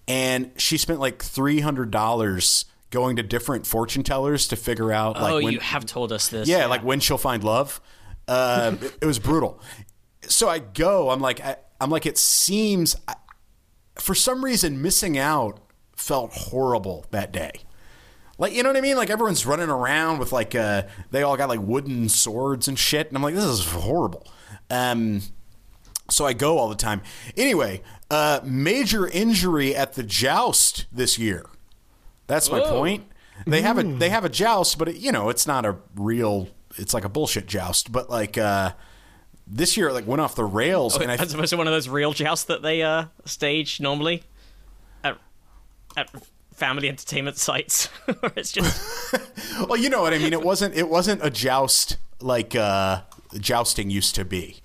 and 0.07 0.51
she 0.57 0.77
spent 0.77 1.01
like 1.01 1.23
three 1.23 1.61
hundred 1.61 1.91
dollars 1.91 2.67
going 2.91 3.17
to 3.17 3.23
different 3.23 3.67
fortune 3.67 4.03
tellers 4.03 4.49
to 4.49 4.57
figure 4.57 4.93
out 4.93 5.21
like 5.21 5.33
oh, 5.33 5.43
when, 5.43 5.53
you 5.53 5.61
have 5.61 5.85
told 5.85 6.13
us 6.13 6.29
this. 6.29 6.49
yeah, 6.49 6.67
like 6.67 6.85
when 6.85 7.01
she'll 7.01 7.19
find 7.19 7.43
love. 7.43 7.81
Uh, 8.27 8.77
it, 8.81 8.99
it 9.03 9.07
was 9.07 9.19
brutal. 9.19 9.61
So 10.23 10.49
I 10.49 10.59
go. 10.59 11.11
I'm 11.11 11.21
like, 11.21 11.41
I, 11.41 11.57
I'm 11.81 11.91
like, 11.91 12.07
it 12.07 12.17
seems. 12.17 12.97
I, 13.07 13.15
for 13.97 14.15
some 14.15 14.45
reason, 14.45 14.81
missing 14.81 15.19
out 15.19 15.61
felt 15.97 16.33
horrible 16.33 17.07
that 17.11 17.33
day. 17.33 17.53
Like 18.39 18.53
you 18.53 18.63
know 18.63 18.69
what 18.69 18.77
I 18.77 18.81
mean? 18.81 18.97
Like 18.97 19.11
everyone's 19.11 19.47
running 19.47 19.69
around 19.69 20.19
with 20.19 20.33
like 20.33 20.55
uh 20.55 20.85
they 21.11 21.23
all 21.23 21.37
got 21.37 21.49
like 21.49 21.61
wooden 21.61 22.09
swords 22.09 22.67
and 22.69 22.79
shit, 22.79 23.09
and 23.09 23.17
I'm 23.17 23.23
like, 23.23 23.35
this 23.35 23.45
is 23.45 23.65
horrible. 23.67 24.27
Um, 24.71 25.21
so 26.11 26.27
I 26.27 26.33
go 26.33 26.59
all 26.59 26.69
the 26.69 26.75
time. 26.75 27.03
Anyway, 27.37 27.83
uh, 28.11 28.41
major 28.45 29.07
injury 29.07 29.75
at 29.75 29.95
the 29.95 30.03
joust 30.03 30.87
this 30.93 31.19
year. 31.19 31.47
That's 32.27 32.51
my 32.51 32.61
Whoa. 32.61 32.79
point. 32.79 33.05
They 33.47 33.63
have 33.63 33.79
a 33.79 33.83
they 33.83 34.11
have 34.11 34.25
a 34.25 34.29
joust, 34.29 34.79
but 34.79 34.89
it, 34.89 34.97
you 34.97 35.13
know 35.13 35.29
it's 35.29 35.47
not 35.47 35.67
a 35.67 35.77
real. 35.97 36.49
It's 36.77 36.95
like 36.95 37.05
a 37.05 37.09
bullshit 37.09 37.47
joust. 37.47 37.93
But 37.93 38.09
like 38.09 38.39
uh, 38.39 38.73
this 39.47 39.77
year, 39.77 39.89
it 39.89 39.93
like 39.93 40.07
went 40.07 40.21
off 40.21 40.35
the 40.35 40.45
rails, 40.45 40.97
and 40.97 41.11
I 41.11 41.15
As 41.19 41.35
opposed 41.35 41.51
to 41.51 41.57
one 41.57 41.67
of 41.67 41.73
those 41.73 41.89
real 41.89 42.13
jousts 42.13 42.45
that 42.47 42.63
they 42.63 42.83
uh, 42.83 43.07
stage 43.25 43.81
normally 43.81 44.23
at, 45.03 45.19
at 45.97 46.11
family 46.55 46.89
entertainment 46.89 47.37
sites, 47.37 47.89
it's 48.37 48.53
just 48.53 49.19
well, 49.69 49.77
you 49.77 49.91
know 49.91 50.03
what 50.03 50.15
I 50.15 50.19
mean. 50.19 50.33
It 50.33 50.43
wasn't 50.43 50.75
it 50.75 50.89
wasn't 50.89 51.25
a 51.25 51.31
joust 51.31 51.97
like 52.21 52.55
uh, 52.55 53.03
jousting 53.39 53.91
used 53.91 54.15
to 54.15 54.25
be. 54.25 54.61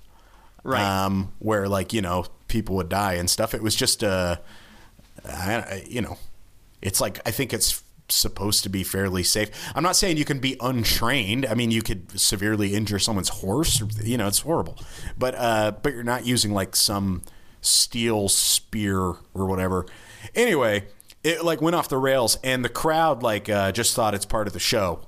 right. 0.64 1.06
um, 1.06 1.34
where 1.40 1.68
like 1.68 1.92
you 1.92 2.02
know 2.02 2.26
people 2.50 2.76
would 2.76 2.90
die 2.90 3.14
and 3.14 3.30
stuff. 3.30 3.54
It 3.54 3.62
was 3.64 3.76
just 3.76 4.04
uh, 4.04 4.38
I, 5.26 5.54
I- 5.56 5.86
you 5.88 6.02
know, 6.02 6.18
it's 6.82 7.00
like 7.00 7.20
I 7.26 7.32
think 7.32 7.54
it's 7.54 7.84
supposed 8.12 8.64
to 8.64 8.70
be 8.70 8.84
fairly 8.84 9.22
safe. 9.24 9.50
I'm 9.76 9.84
not 9.84 9.96
saying 9.96 10.18
you 10.18 10.26
can 10.26 10.40
be 10.40 10.58
untrained. 10.60 11.46
I 11.46 11.54
mean, 11.54 11.70
you 11.72 11.82
could 11.84 12.20
severely 12.20 12.74
injure 12.74 12.98
someone's 13.00 13.30
horse. 13.30 13.82
You 14.04 14.18
know, 14.18 14.28
it's 14.28 14.40
horrible, 14.40 14.78
but 15.18 15.36
uh, 15.36 15.72
but 15.84 15.94
you're 15.94 16.04
not 16.04 16.26
using 16.26 16.52
like 16.54 16.76
some 16.76 17.22
steel 17.62 18.28
spear 18.30 19.00
or 19.34 19.46
whatever. 19.46 19.86
Anyway, 20.34 20.86
it 21.24 21.44
like 21.46 21.62
went 21.62 21.76
off 21.76 21.88
the 21.90 21.98
rails, 21.98 22.38
and 22.44 22.66
the 22.66 22.70
crowd 22.70 23.22
like 23.24 23.48
uh, 23.50 23.72
just 23.72 23.96
thought 23.96 24.14
it's 24.16 24.26
part 24.26 24.48
of 24.48 24.54
the 24.54 24.60
show. 24.60 25.06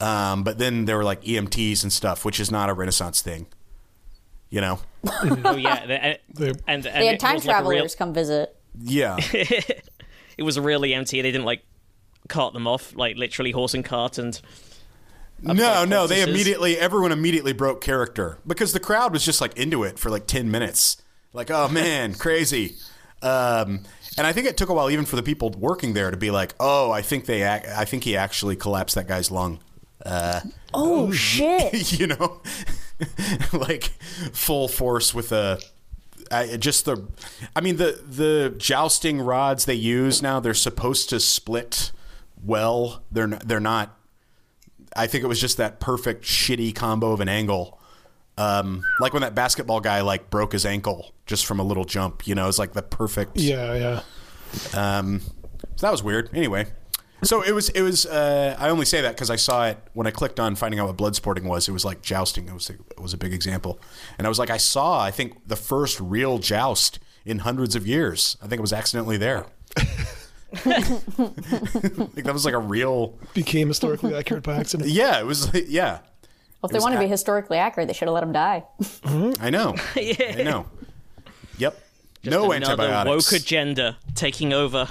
Um, 0.00 0.42
but 0.42 0.58
then 0.58 0.86
there 0.86 0.96
were 0.96 1.04
like 1.04 1.22
EMTs 1.22 1.84
and 1.84 1.92
stuff, 1.92 2.24
which 2.24 2.40
is 2.40 2.50
not 2.50 2.68
a 2.68 2.74
Renaissance 2.74 3.20
thing. 3.22 3.46
You 4.52 4.60
know. 4.60 4.78
oh 5.44 5.56
yeah, 5.56 5.74
and 5.76 6.18
They- 6.34 6.48
and, 6.68 6.86
and 6.86 7.02
They 7.02 7.06
had 7.06 7.18
time 7.18 7.34
was 7.36 7.46
like 7.46 7.56
real- 7.56 7.70
travelers 7.70 7.94
come 7.94 8.12
visit. 8.12 8.54
Yeah. 8.78 9.16
it 9.32 10.42
was 10.42 10.60
really 10.60 10.92
empty. 10.92 11.22
They 11.22 11.32
didn't 11.32 11.46
like 11.46 11.62
cart 12.28 12.52
them 12.52 12.66
off, 12.66 12.94
like 12.94 13.16
literally 13.16 13.50
horse 13.50 13.72
and 13.72 13.82
cart, 13.82 14.18
and 14.18 14.38
No, 15.40 15.54
like 15.54 15.88
no, 15.88 16.06
they 16.06 16.20
immediately 16.22 16.78
everyone 16.78 17.12
immediately 17.12 17.54
broke 17.54 17.80
character 17.80 18.38
because 18.46 18.74
the 18.74 18.80
crowd 18.80 19.12
was 19.14 19.24
just 19.24 19.40
like 19.40 19.56
into 19.56 19.84
it 19.84 19.98
for 19.98 20.10
like 20.10 20.26
10 20.26 20.50
minutes. 20.50 21.00
Like, 21.32 21.50
"Oh 21.50 21.68
man, 21.68 22.12
crazy." 22.24 22.76
Um 23.22 23.84
and 24.18 24.26
I 24.26 24.32
think 24.34 24.46
it 24.46 24.58
took 24.58 24.68
a 24.68 24.74
while 24.74 24.90
even 24.90 25.06
for 25.06 25.16
the 25.16 25.22
people 25.22 25.48
working 25.56 25.94
there 25.94 26.10
to 26.10 26.16
be 26.18 26.30
like, 26.30 26.54
"Oh, 26.60 26.90
I 26.90 27.00
think 27.00 27.24
they 27.24 27.42
ac- 27.42 27.66
I 27.74 27.86
think 27.86 28.04
he 28.04 28.18
actually 28.18 28.56
collapsed 28.56 28.96
that 28.96 29.08
guy's 29.08 29.30
lung." 29.30 29.60
Oh 30.74 31.10
shit! 31.12 31.98
you 31.98 32.06
know? 32.08 32.40
like 33.52 33.84
full 34.32 34.68
force 34.68 35.14
with 35.14 35.32
a 35.32 35.60
I, 36.30 36.56
just 36.56 36.84
the 36.84 37.06
I 37.54 37.60
mean 37.60 37.76
the 37.76 38.02
the 38.06 38.54
jousting 38.56 39.20
rods 39.20 39.64
they 39.64 39.74
use 39.74 40.22
now 40.22 40.40
they're 40.40 40.54
supposed 40.54 41.10
to 41.10 41.20
split 41.20 41.92
well. 42.44 43.02
They're 43.10 43.26
not, 43.26 43.46
they're 43.46 43.60
not 43.60 43.96
I 44.96 45.06
think 45.06 45.24
it 45.24 45.26
was 45.26 45.40
just 45.40 45.56
that 45.56 45.80
perfect 45.80 46.24
shitty 46.24 46.74
combo 46.74 47.12
of 47.12 47.20
an 47.20 47.28
angle. 47.28 47.78
Um, 48.38 48.82
like 48.98 49.12
when 49.12 49.22
that 49.22 49.34
basketball 49.34 49.80
guy 49.80 50.00
like 50.00 50.30
broke 50.30 50.52
his 50.52 50.64
ankle 50.64 51.12
just 51.26 51.44
from 51.44 51.60
a 51.60 51.62
little 51.62 51.84
jump, 51.84 52.26
you 52.26 52.34
know, 52.34 52.48
it's 52.48 52.58
like 52.58 52.72
the 52.72 52.82
perfect. 52.82 53.36
Yeah, 53.36 53.74
yeah. 53.74 54.02
Um, 54.74 55.20
so 55.76 55.86
that 55.86 55.92
was 55.92 56.02
weird. 56.02 56.30
Anyway, 56.34 56.66
so 57.22 57.42
it 57.42 57.52
was 57.52 57.68
it 57.70 57.82
was. 57.82 58.06
Uh, 58.06 58.56
I 58.58 58.68
only 58.68 58.84
say 58.84 59.00
that 59.00 59.14
because 59.14 59.30
I 59.30 59.36
saw 59.36 59.66
it 59.66 59.78
when 59.94 60.06
I 60.06 60.10
clicked 60.10 60.40
on 60.40 60.54
finding 60.56 60.80
out 60.80 60.86
what 60.86 60.96
blood 60.96 61.14
sporting 61.16 61.44
was. 61.44 61.68
It 61.68 61.72
was 61.72 61.84
like 61.84 62.02
jousting. 62.02 62.48
It 62.48 62.54
was 62.54 62.70
a, 62.70 62.74
it 62.74 63.00
was 63.00 63.12
a 63.12 63.16
big 63.18 63.32
example, 63.32 63.80
and 64.18 64.26
I 64.26 64.28
was 64.28 64.38
like, 64.38 64.50
I 64.50 64.56
saw. 64.56 65.00
I 65.00 65.10
think 65.10 65.48
the 65.48 65.56
first 65.56 66.00
real 66.00 66.38
joust 66.38 66.98
in 67.24 67.40
hundreds 67.40 67.76
of 67.76 67.86
years. 67.86 68.36
I 68.42 68.46
think 68.46 68.58
it 68.58 68.62
was 68.62 68.72
accidentally 68.72 69.16
there. 69.16 69.46
I 70.54 70.80
think 70.80 72.24
that 72.24 72.32
was 72.32 72.44
like 72.44 72.54
a 72.54 72.58
real. 72.58 73.18
Became 73.34 73.68
historically 73.68 74.14
accurate 74.14 74.42
by 74.42 74.56
accident. 74.56 74.90
Yeah, 74.92 75.18
it 75.18 75.26
was. 75.26 75.52
Yeah, 75.54 76.00
Well, 76.60 76.64
if 76.64 76.70
they 76.72 76.78
want 76.78 76.94
to 76.94 77.00
be 77.00 77.08
historically 77.08 77.58
accurate, 77.58 77.88
they 77.88 77.94
should 77.94 78.08
have 78.08 78.14
let 78.14 78.22
him 78.22 78.32
die. 78.32 78.64
I 79.40 79.50
know. 79.50 79.74
yeah, 79.96 80.34
I 80.38 80.42
know. 80.42 80.66
Yep. 81.58 81.80
no 82.24 82.52
another 82.52 82.82
antibiotics. 82.82 83.32
woke 83.32 83.40
agenda 83.40 83.96
taking 84.14 84.52
over. 84.52 84.88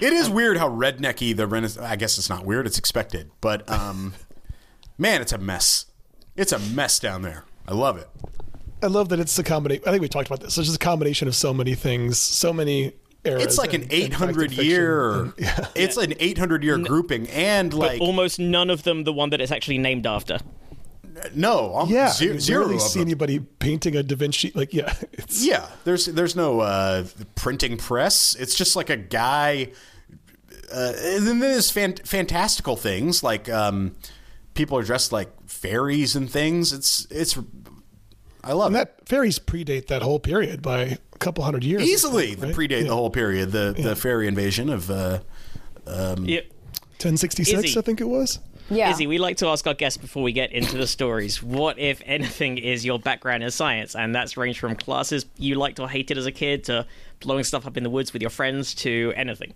It 0.00 0.12
is 0.12 0.28
weird 0.30 0.56
how 0.56 0.68
rednecky 0.68 1.36
the 1.36 1.46
Renaissance. 1.46 1.84
I 1.86 1.96
guess 1.96 2.18
it's 2.18 2.28
not 2.30 2.44
weird; 2.44 2.66
it's 2.66 2.78
expected. 2.78 3.30
But 3.40 3.68
um, 3.70 4.14
man, 4.98 5.20
it's 5.20 5.32
a 5.32 5.38
mess. 5.38 5.86
It's 6.36 6.52
a 6.52 6.58
mess 6.58 6.98
down 6.98 7.22
there. 7.22 7.44
I 7.66 7.74
love 7.74 7.96
it. 7.96 8.08
I 8.82 8.86
love 8.88 9.08
that 9.10 9.20
it's 9.20 9.38
a 9.38 9.42
combination. 9.44 9.84
I 9.86 9.90
think 9.90 10.02
we 10.02 10.08
talked 10.08 10.26
about 10.28 10.40
this. 10.40 10.58
It's 10.58 10.66
just 10.68 10.76
a 10.76 10.84
combination 10.84 11.28
of 11.28 11.34
so 11.34 11.54
many 11.54 11.74
things, 11.74 12.18
so 12.18 12.52
many 12.52 12.92
eras. 13.24 13.42
It's 13.44 13.58
like 13.58 13.72
and- 13.72 13.84
an 13.84 13.90
and 14.02 14.12
fact 14.12 14.22
and 14.22 14.30
800 14.30 14.52
year. 14.52 15.12
and- 15.20 15.32
yeah. 15.38 15.66
It's 15.74 15.96
an 15.96 16.12
800 16.18 16.62
year 16.64 16.76
grouping, 16.78 17.28
and 17.28 17.70
But 17.70 17.78
like 17.78 18.00
almost 18.00 18.38
none 18.38 18.68
of 18.70 18.82
them 18.82 19.04
the 19.04 19.12
one 19.12 19.30
that 19.30 19.40
it's 19.40 19.52
actually 19.52 19.78
named 19.78 20.06
after. 20.06 20.38
No, 21.34 21.76
um, 21.76 21.88
Yeah, 21.90 22.10
ze- 22.10 22.24
you 22.26 22.40
zero 22.40 22.64
rarely 22.66 22.78
see 22.80 22.98
them. 22.98 23.08
anybody 23.08 23.38
painting 23.38 23.96
a 23.96 24.02
Da 24.02 24.16
Vinci. 24.16 24.52
Like, 24.54 24.72
yeah, 24.74 24.94
it's 25.12 25.44
Yeah, 25.44 25.66
there's 25.84 26.06
there's 26.06 26.34
no 26.36 26.60
uh, 26.60 27.04
printing 27.34 27.76
press. 27.76 28.34
It's 28.34 28.54
just 28.54 28.76
like 28.76 28.90
a 28.90 28.96
guy. 28.96 29.72
Uh, 30.72 30.92
and 30.96 31.26
then 31.26 31.38
there's 31.40 31.70
fan- 31.70 31.96
fantastical 32.04 32.74
things 32.76 33.22
like 33.22 33.48
um, 33.48 33.94
people 34.54 34.76
are 34.78 34.82
dressed 34.82 35.12
like 35.12 35.28
fairies 35.46 36.16
and 36.16 36.28
things. 36.30 36.72
It's 36.72 37.06
it's. 37.10 37.38
I 38.42 38.52
love 38.52 38.68
and 38.68 38.76
it. 38.76 38.96
that 38.98 39.08
fairies 39.08 39.38
predate 39.38 39.86
that 39.86 40.02
whole 40.02 40.18
period 40.18 40.62
by 40.62 40.80
a 40.82 41.18
couple 41.18 41.44
hundred 41.44 41.64
years. 41.64 41.82
Easily 41.82 42.28
think, 42.34 42.40
the 42.40 42.46
right? 42.48 42.56
predate 42.56 42.82
Yeah. 42.82 42.88
the 42.88 42.94
whole 42.94 43.10
period 43.10 43.52
the 43.52 43.74
the 43.78 43.94
fairy 43.96 44.26
invasion 44.26 44.68
of 44.68 44.90
uh, 44.90 45.20
Yep. 45.86 46.46
1066, 46.98 47.64
Izzy. 47.64 47.78
I 47.78 47.82
think 47.82 48.00
it 48.00 48.08
was. 48.08 48.38
Yeah. 48.70 48.90
Izzy, 48.90 49.06
we 49.06 49.18
like 49.18 49.36
to 49.38 49.46
ask 49.48 49.66
our 49.66 49.74
guests 49.74 49.98
before 49.98 50.22
we 50.22 50.32
get 50.32 50.52
into 50.52 50.76
the 50.76 50.86
stories, 50.86 51.42
what, 51.42 51.78
if 51.78 52.02
anything, 52.06 52.58
is 52.58 52.84
your 52.84 52.98
background 52.98 53.42
in 53.42 53.50
science? 53.50 53.94
And 53.94 54.14
that's 54.14 54.36
ranged 54.36 54.60
from 54.60 54.74
classes 54.74 55.26
you 55.36 55.56
liked 55.56 55.80
or 55.80 55.88
hated 55.88 56.18
as 56.18 56.26
a 56.26 56.32
kid 56.32 56.64
to 56.64 56.86
blowing 57.20 57.44
stuff 57.44 57.66
up 57.66 57.76
in 57.76 57.82
the 57.82 57.90
woods 57.90 58.12
with 58.12 58.22
your 58.22 58.30
friends 58.30 58.74
to 58.76 59.12
anything. 59.16 59.52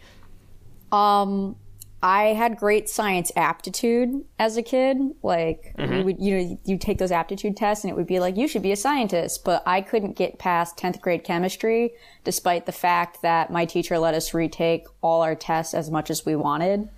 Um, 0.93 1.57
I 2.03 2.27
had 2.27 2.57
great 2.57 2.89
science 2.89 3.33
aptitude 3.35 4.25
as 4.39 4.57
a 4.57 4.63
kid. 4.63 4.99
Like 5.23 5.75
we 5.77 6.03
would, 6.05 6.21
you 6.21 6.37
know, 6.37 6.59
you 6.65 6.79
take 6.79 6.99
those 6.99 7.11
aptitude 7.11 7.57
tests, 7.57 7.83
and 7.83 7.91
it 7.91 7.97
would 7.97 8.07
be 8.07 8.21
like 8.21 8.37
you 8.37 8.47
should 8.47 8.63
be 8.63 8.71
a 8.71 8.77
scientist. 8.77 9.45
But 9.45 9.65
I 9.67 9.81
couldn't 9.81 10.17
get 10.17 10.39
past 10.39 10.77
tenth 10.77 11.01
grade 11.01 11.25
chemistry, 11.25 11.95
despite 12.23 12.67
the 12.67 12.73
fact 12.73 13.23
that 13.23 13.51
my 13.51 13.65
teacher 13.65 13.99
let 13.99 14.15
us 14.15 14.33
retake 14.33 14.87
all 15.01 15.23
our 15.23 15.35
tests 15.35 15.75
as 15.75 15.91
much 15.91 16.09
as 16.09 16.25
we 16.25 16.37
wanted. 16.37 16.89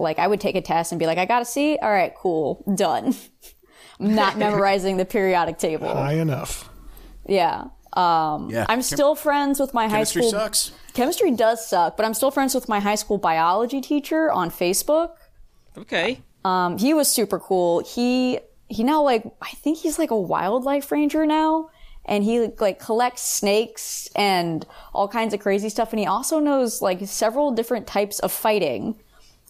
Like 0.00 0.18
I 0.18 0.26
would 0.26 0.40
take 0.40 0.56
a 0.56 0.60
test 0.62 0.92
and 0.92 0.98
be 0.98 1.06
like, 1.06 1.18
I 1.18 1.26
got 1.26 1.42
a 1.42 1.44
C. 1.44 1.78
All 1.80 1.90
right, 1.90 2.14
cool, 2.14 2.64
done. 2.74 3.14
Not 3.98 4.38
memorizing 4.44 4.96
the 4.96 5.04
periodic 5.04 5.58
table. 5.58 5.88
High 5.88 6.14
enough. 6.14 6.68
Yeah. 7.26 7.66
yeah 7.96 8.66
I'm 8.68 8.82
still 8.82 9.14
friends 9.14 9.60
with 9.60 9.74
my 9.74 9.86
high 9.86 9.98
chemistry 9.98 10.22
school. 10.22 10.32
sucks 10.32 10.72
Chemistry 10.92 11.30
does 11.30 11.66
suck, 11.66 11.96
but 11.96 12.04
I'm 12.04 12.14
still 12.14 12.30
friends 12.30 12.54
with 12.54 12.68
my 12.68 12.80
high 12.80 12.94
school 12.94 13.18
biology 13.18 13.80
teacher 13.80 14.30
on 14.30 14.50
Facebook. 14.50 15.14
Okay. 15.76 16.20
Um, 16.44 16.78
he 16.78 16.94
was 16.94 17.08
super 17.08 17.38
cool. 17.38 17.80
He 17.80 18.40
he 18.68 18.84
now 18.84 19.02
like 19.02 19.24
I 19.40 19.50
think 19.50 19.78
he's 19.78 19.98
like 19.98 20.10
a 20.10 20.16
wildlife 20.16 20.90
ranger 20.90 21.26
now, 21.26 21.70
and 22.04 22.24
he 22.24 22.50
like 22.58 22.78
collects 22.78 23.22
snakes 23.22 24.08
and 24.16 24.66
all 24.92 25.08
kinds 25.08 25.34
of 25.34 25.40
crazy 25.40 25.68
stuff. 25.68 25.92
And 25.92 26.00
he 26.00 26.06
also 26.06 26.38
knows 26.38 26.82
like 26.82 27.06
several 27.06 27.52
different 27.52 27.86
types 27.86 28.18
of 28.20 28.32
fighting. 28.32 29.00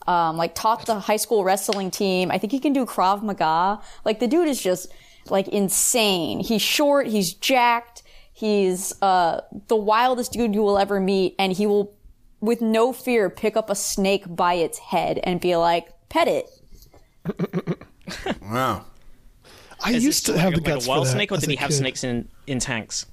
Um, 0.06 0.36
like 0.36 0.54
taught 0.54 0.86
the 0.86 0.98
high 0.98 1.16
school 1.16 1.44
wrestling 1.44 1.90
team. 1.90 2.30
I 2.30 2.38
think 2.38 2.52
he 2.52 2.58
can 2.58 2.72
do 2.72 2.86
Krav 2.86 3.22
Maga. 3.22 3.80
Like 4.04 4.18
the 4.18 4.26
dude 4.26 4.48
is 4.48 4.60
just 4.60 4.92
like 5.28 5.48
insane. 5.48 6.40
He's 6.40 6.62
short. 6.62 7.06
He's 7.06 7.32
jacked. 7.34 8.02
He's 8.32 8.94
uh, 9.02 9.42
the 9.68 9.76
wildest 9.76 10.32
dude 10.32 10.54
you 10.54 10.62
will 10.62 10.78
ever 10.78 10.98
meet, 10.98 11.34
and 11.38 11.52
he 11.52 11.66
will, 11.66 11.94
with 12.40 12.62
no 12.62 12.92
fear, 12.92 13.28
pick 13.28 13.54
up 13.56 13.68
a 13.68 13.74
snake 13.74 14.24
by 14.34 14.54
its 14.54 14.78
head 14.78 15.20
and 15.24 15.40
be 15.40 15.56
like, 15.56 15.88
"Pet 16.08 16.26
it." 16.28 16.48
wow 18.42 18.84
I 19.82 19.92
Is 19.92 20.04
used 20.04 20.28
it 20.28 20.32
to 20.32 20.38
have 20.38 20.54
like, 20.54 20.64
the 20.64 20.70
like 20.70 20.84
a 20.84 20.88
wild 20.88 21.06
for 21.06 21.12
that 21.12 21.12
snake, 21.12 21.32
or 21.32 21.36
did 21.38 21.50
a 21.50 21.52
he 21.52 21.56
have 21.56 21.70
kid. 21.70 21.76
snakes 21.76 22.04
in, 22.04 22.28
in 22.46 22.58
tanks? 22.58 23.06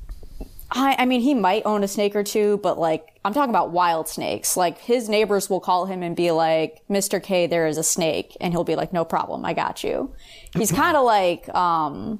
I, 0.69 0.95
I 0.99 1.05
mean, 1.05 1.21
he 1.21 1.33
might 1.33 1.63
own 1.65 1.83
a 1.83 1.87
snake 1.87 2.15
or 2.15 2.23
two, 2.23 2.57
but 2.61 2.77
like, 2.77 3.19
I'm 3.23 3.33
talking 3.33 3.49
about 3.49 3.71
wild 3.71 4.07
snakes. 4.07 4.57
Like, 4.57 4.79
his 4.79 5.07
neighbors 5.07 5.49
will 5.49 5.59
call 5.61 5.85
him 5.85 6.03
and 6.03 6.15
be 6.15 6.31
like, 6.31 6.81
Mr. 6.89 7.21
K, 7.23 7.47
there 7.47 7.67
is 7.67 7.77
a 7.77 7.83
snake. 7.83 8.35
And 8.41 8.53
he'll 8.53 8.63
be 8.63 8.75
like, 8.75 8.91
no 8.91 9.05
problem, 9.05 9.45
I 9.45 9.53
got 9.53 9.83
you. 9.83 10.13
He's 10.53 10.71
kind 10.73 10.97
of 10.97 11.05
like, 11.05 11.47
um, 11.55 12.19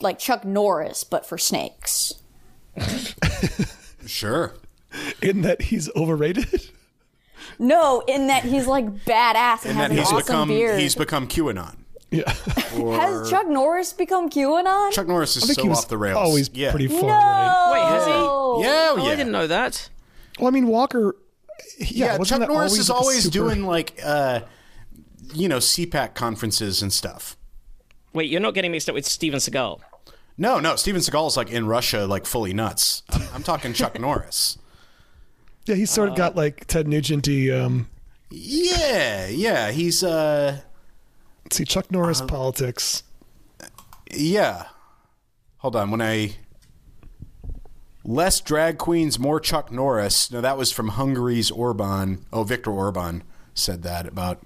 like 0.00 0.18
Chuck 0.18 0.44
Norris, 0.44 1.02
but 1.04 1.26
for 1.26 1.38
snakes. 1.38 2.14
sure 4.06 4.54
in 5.22 5.42
that 5.42 5.62
he's 5.62 5.94
overrated. 5.94 6.70
No, 7.58 8.02
in 8.06 8.26
that 8.26 8.44
he's 8.44 8.66
like 8.66 8.86
badass 9.04 9.64
and, 9.64 9.70
and 9.70 9.76
has 9.76 9.76
then 9.76 9.90
an 9.92 9.96
he's 9.96 10.06
awesome 10.06 10.16
become 10.18 10.48
beard. 10.48 10.80
he's 10.80 10.94
become 10.94 11.28
QAnon. 11.28 11.76
Yeah. 12.10 12.30
has 12.32 13.28
Chuck 13.30 13.48
Norris 13.48 13.92
become 13.92 14.30
QAnon? 14.30 14.92
Chuck 14.92 15.06
Norris 15.08 15.36
is 15.36 15.44
I 15.44 15.46
think 15.46 15.56
so 15.56 15.62
he 15.62 15.68
was 15.68 15.78
off 15.78 15.88
the 15.88 15.98
rails. 15.98 16.16
always 16.16 16.50
yeah. 16.54 16.70
pretty 16.70 16.88
far 16.88 17.02
no. 17.02 17.08
right. 17.08 17.70
Wait, 17.72 17.82
has 17.88 18.04
he? 18.06 18.10
Yeah, 18.12 18.16
Oh, 18.18 18.96
yeah. 18.98 19.12
I 19.12 19.16
didn't 19.16 19.32
know 19.32 19.46
that. 19.46 19.88
Well, 20.38 20.48
I 20.48 20.50
mean, 20.50 20.68
Walker. 20.68 21.16
Yeah, 21.78 22.16
Yeah, 22.16 22.24
Chuck 22.24 22.40
Norris 22.40 22.52
always 22.52 22.78
is 22.78 22.90
like 22.90 23.00
always 23.00 23.22
super- 23.24 23.32
doing 23.32 23.64
like 23.64 23.98
uh 24.04 24.40
you 25.34 25.48
know, 25.48 25.58
CPAC 25.58 26.14
conferences 26.14 26.82
and 26.82 26.92
stuff. 26.92 27.36
Wait, 28.12 28.30
you're 28.30 28.40
not 28.40 28.54
getting 28.54 28.70
mixed 28.72 28.88
up 28.88 28.94
with 28.94 29.04
Steven 29.04 29.38
Seagal. 29.40 29.80
No, 30.38 30.60
no, 30.60 30.76
Steven 30.76 31.00
Seagal 31.00 31.28
is 31.28 31.36
like 31.36 31.50
in 31.50 31.66
Russia, 31.66 32.06
like 32.06 32.26
fully 32.26 32.52
nuts. 32.52 33.02
I'm, 33.10 33.22
I'm 33.34 33.42
talking 33.42 33.72
Chuck 33.72 33.98
Norris. 34.00 34.58
Yeah, 35.66 35.74
he's 35.74 35.90
sort 35.90 36.08
of 36.08 36.16
got 36.16 36.36
like 36.36 36.66
Ted 36.66 36.86
Nugent 36.86 37.28
um 37.52 37.88
Yeah, 38.30 39.26
yeah, 39.26 39.70
he's 39.72 40.04
uh, 40.04 40.60
let's 40.60 40.65
see 41.52 41.64
Chuck 41.64 41.90
Norris 41.90 42.20
politics. 42.22 43.02
yeah. 44.12 44.66
Hold 45.58 45.74
on, 45.76 45.90
when 45.90 46.00
I 46.02 46.36
less 48.04 48.40
drag 48.40 48.78
queens, 48.78 49.18
more 49.18 49.40
Chuck 49.40 49.72
Norris. 49.72 50.30
No, 50.30 50.40
that 50.40 50.56
was 50.56 50.70
from 50.70 50.88
Hungary's 50.90 51.50
Orban. 51.50 52.24
Oh, 52.32 52.44
Viktor 52.44 52.70
Orban 52.70 53.22
said 53.54 53.82
that 53.82 54.06
about 54.06 54.40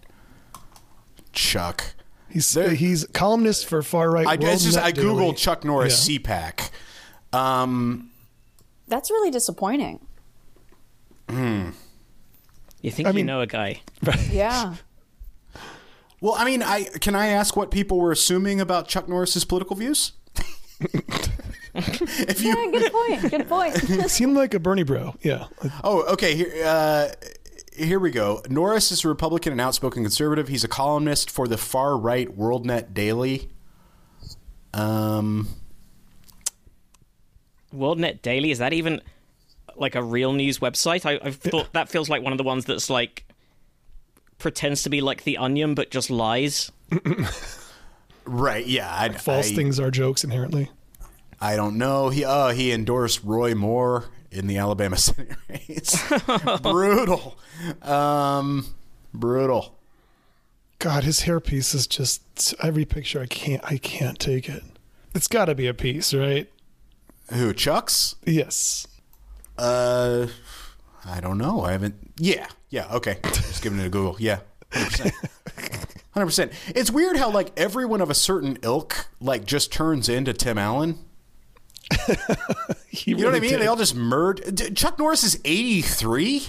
Chuck. 1.33 1.95
He's 2.29 2.51
There- 2.53 2.71
he's 2.75 3.05
columnist 3.13 3.67
for 3.67 3.83
far 3.83 4.11
right. 4.11 4.27
I, 4.27 4.37
just 4.37 4.79
I 4.79 4.93
Daily. 4.93 5.09
googled 5.09 5.37
Chuck 5.37 5.65
Norris 5.65 6.09
Yeah. 6.09 6.19
CPAC. 6.19 6.71
Um, 7.33 8.11
That's 8.89 9.11
really 9.11 9.31
disappointing. 9.31 10.01
Hmm. 11.29 11.71
You 12.81 12.91
think 12.91 13.07
I 13.09 13.11
you 13.11 13.17
mean- 13.17 13.27
know 13.27 13.41
a 13.41 13.47
guy? 13.47 13.83
Yeah. 14.31 14.75
well, 16.21 16.35
I 16.37 16.45
mean, 16.45 16.63
I 16.63 16.85
can 16.85 17.15
I 17.15 17.29
ask 17.29 17.57
what 17.57 17.71
people 17.71 17.99
were 17.99 18.13
assuming 18.13 18.61
about 18.61 18.89
Chuck 18.89 19.09
Norris's 19.09 19.45
political 19.45 19.77
views? 19.77 20.13
if 21.75 22.43
you 22.43 22.49
Yeah, 22.49 22.71
good 22.71 22.93
point. 22.93 23.31
Good 23.31 23.49
point. 23.49 23.77
Seemed 24.11 24.37
like 24.37 24.55
a 24.55 24.61
Bernie 24.61 24.83
bro. 24.83 25.15
Yeah. 25.23 25.47
Oh, 25.85 26.03
okay. 26.13 26.35
Here, 26.35 26.65
uh, 26.65 27.09
here 27.77 27.99
we 27.99 28.11
go. 28.11 28.43
Norris 28.49 28.93
is 28.93 29.05
a 29.05 29.09
Republican 29.09 29.53
and 29.53 29.61
outspoken 29.61 30.03
conservative. 30.03 30.49
He's 30.49 30.65
a 30.65 30.69
columnist 30.69 31.31
for 31.31 31.49
the 31.49 31.57
far 31.57 31.97
right 31.97 32.29
WorldNet 32.37 32.93
Daily. 32.93 33.49
Um, 34.75 35.49
WorldNet 37.75 38.23
Daily 38.23 38.51
is 38.51 38.59
that 38.59 38.73
even 38.73 39.01
like 39.77 39.95
a 39.95 40.03
real 40.03 40.33
news 40.33 40.59
website? 40.59 41.07
I, 41.07 41.19
I've 41.27 41.37
thought 41.37 41.73
that 41.73 41.89
feels 41.89 42.09
like 42.09 42.23
one 42.23 42.33
of 42.33 42.39
the 42.39 42.45
ones 42.45 42.65
that's 42.65 42.91
like 42.91 43.25
pretends 44.41 44.83
to 44.83 44.91
be 44.91 45.01
like 45.01 45.23
the 45.25 45.39
Onion 45.39 45.75
but 45.75 45.91
just 45.91 46.11
lies. 46.11 46.73
right? 48.25 48.67
Yeah. 48.67 48.93
I, 48.93 49.11
False 49.11 49.53
I, 49.53 49.55
things 49.55 49.79
are 49.79 49.91
jokes 49.91 50.25
inherently. 50.25 50.71
I 51.41 51.57
don't 51.57 51.79
know. 51.79 52.11
He 52.11 52.25
uh, 52.25 52.49
he 52.51 52.73
endorsed 52.73 53.23
Roy 53.25 53.55
Moore 53.55 54.07
in 54.31 54.47
the 54.47 54.59
Alabama 54.59 54.97
Senate 54.99 55.37
race. 55.49 56.13
brutal. 56.63 57.39
Um, 57.83 58.67
brutal. 59.15 59.77
God, 60.79 61.05
his 61.05 61.21
hairpiece 61.21 61.75
is 61.75 61.87
just 61.87 62.55
every 62.63 62.85
picture. 62.85 63.21
I 63.21 63.27
can't. 63.27 63.63
I 63.65 63.79
can't 63.79 64.19
take 64.19 64.49
it. 64.49 64.63
It's 65.15 65.29
got 65.29 65.47
to 65.47 65.55
be 65.55 65.67
a 65.67 65.75
piece, 65.75 66.15
right? 66.15 66.51
Who? 67.33 67.53
Chuck's? 67.53 68.17
Yes. 68.25 68.87
Uh, 69.59 70.29
I 71.05 71.21
don't 71.21 71.39
know. 71.39 71.63
I 71.63 71.73
haven't. 71.73 72.13
Yeah, 72.19 72.49
yeah. 72.71 72.89
Okay, 72.95 73.19
just 73.23 73.63
giving 73.63 73.79
it 73.79 73.87
a 73.87 73.91
Google. 73.91 74.17
Yeah, 74.19 74.41
hundred 74.73 74.91
percent. 74.91 75.15
Hundred 76.13 76.27
percent. 76.27 76.53
It's 76.75 76.91
weird 76.91 77.17
how 77.17 77.31
like 77.31 77.53
everyone 77.57 78.01
of 78.01 78.11
a 78.11 78.15
certain 78.15 78.59
ilk 78.63 79.07
like 79.21 79.45
just 79.45 79.73
turns 79.73 80.09
into 80.09 80.33
Tim 80.33 80.59
Allen. 80.59 80.99
He 82.93 83.13
You 83.13 83.19
know 83.19 83.27
what 83.27 83.37
I 83.37 83.41
mean? 83.41 83.59
They 83.61 83.69
all 83.69 83.77
just 83.77 83.95
merged. 83.95 84.77
Chuck 84.77 84.99
Norris 84.99 85.23
is 85.23 85.41
eighty 85.45 85.81
three. 85.81 86.47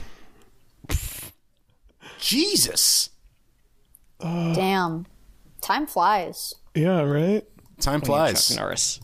Jesus, 2.19 3.11
Damn. 4.21 5.05
Time 5.61 5.85
flies. 5.87 6.53
Yeah. 6.75 7.01
Right. 7.01 7.43
time 7.79 8.01
Chuck 8.01 8.07
flies. 8.07 8.55
Norris. 8.55 8.99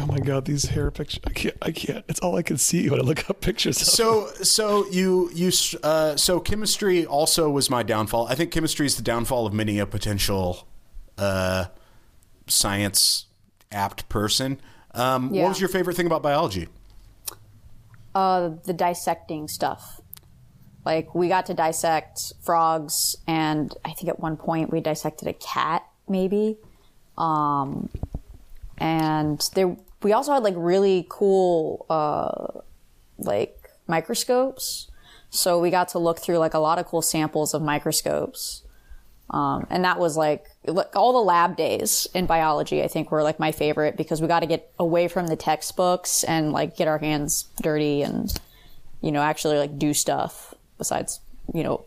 Oh 0.00 0.06
my 0.06 0.18
God, 0.18 0.44
these 0.44 0.66
hair 0.66 0.90
pictures. 0.90 1.20
I 1.26 1.30
can't. 1.30 1.56
I 1.60 1.70
can't. 1.72 2.04
It's 2.08 2.20
all 2.20 2.36
I 2.36 2.42
can 2.42 2.56
see 2.56 2.88
when 2.88 3.00
I 3.00 3.02
look 3.02 3.28
up 3.28 3.40
pictures. 3.40 3.80
Of 3.80 3.88
So, 3.88 4.28
so 4.42 4.86
you 4.90 5.30
you 5.34 5.50
uh, 5.82 6.16
so 6.16 6.38
chemistry 6.38 7.04
also 7.04 7.50
was 7.50 7.68
my 7.68 7.82
downfall. 7.82 8.28
I 8.28 8.34
think 8.34 8.52
chemistry 8.52 8.86
is 8.86 8.96
the 8.96 9.02
downfall 9.02 9.46
of 9.46 9.52
many 9.52 9.78
a 9.78 9.86
potential 9.86 10.68
uh, 11.16 11.66
science 12.46 13.26
apt 13.72 14.08
person. 14.08 14.60
Um, 14.94 15.34
Yeah. 15.34 15.42
What 15.42 15.48
was 15.50 15.60
your 15.60 15.68
favorite 15.68 15.96
thing 15.96 16.06
about 16.06 16.22
biology? 16.22 16.68
Uh, 18.14 18.50
the 18.64 18.72
dissecting 18.72 19.48
stuff. 19.48 20.00
Like 20.84 21.14
we 21.14 21.28
got 21.28 21.46
to 21.46 21.54
dissect 21.54 22.32
frogs, 22.40 23.16
and 23.26 23.74
I 23.84 23.92
think 23.92 24.08
at 24.08 24.20
one 24.20 24.36
point 24.36 24.72
we 24.72 24.80
dissected 24.80 25.28
a 25.28 25.34
cat, 25.34 25.84
maybe. 26.08 26.56
Um, 27.18 27.90
and 28.78 29.46
there, 29.54 29.76
we 30.02 30.12
also 30.12 30.32
had 30.32 30.42
like 30.42 30.54
really 30.56 31.06
cool, 31.08 31.86
uh, 31.90 32.60
like 33.18 33.70
microscopes. 33.86 34.90
So 35.30 35.58
we 35.58 35.70
got 35.70 35.88
to 35.88 35.98
look 35.98 36.18
through 36.18 36.38
like 36.38 36.54
a 36.54 36.58
lot 36.58 36.78
of 36.78 36.86
cool 36.86 37.02
samples 37.02 37.54
of 37.54 37.62
microscopes. 37.62 38.62
Um, 39.30 39.66
and 39.68 39.84
that 39.84 39.98
was 39.98 40.16
like 40.16 40.46
like, 40.66 40.96
all 40.96 41.12
the 41.12 41.18
lab 41.18 41.56
days 41.56 42.06
in 42.14 42.26
biology. 42.26 42.82
I 42.82 42.88
think 42.88 43.10
were 43.10 43.22
like 43.22 43.38
my 43.38 43.52
favorite 43.52 43.96
because 43.96 44.22
we 44.22 44.28
got 44.28 44.40
to 44.40 44.46
get 44.46 44.72
away 44.78 45.08
from 45.08 45.26
the 45.26 45.36
textbooks 45.36 46.24
and 46.24 46.52
like 46.52 46.76
get 46.76 46.88
our 46.88 46.98
hands 46.98 47.46
dirty 47.60 48.02
and 48.02 48.32
you 49.02 49.12
know 49.12 49.20
actually 49.20 49.58
like 49.58 49.78
do 49.78 49.92
stuff 49.92 50.54
besides 50.78 51.20
you 51.52 51.62
know 51.62 51.84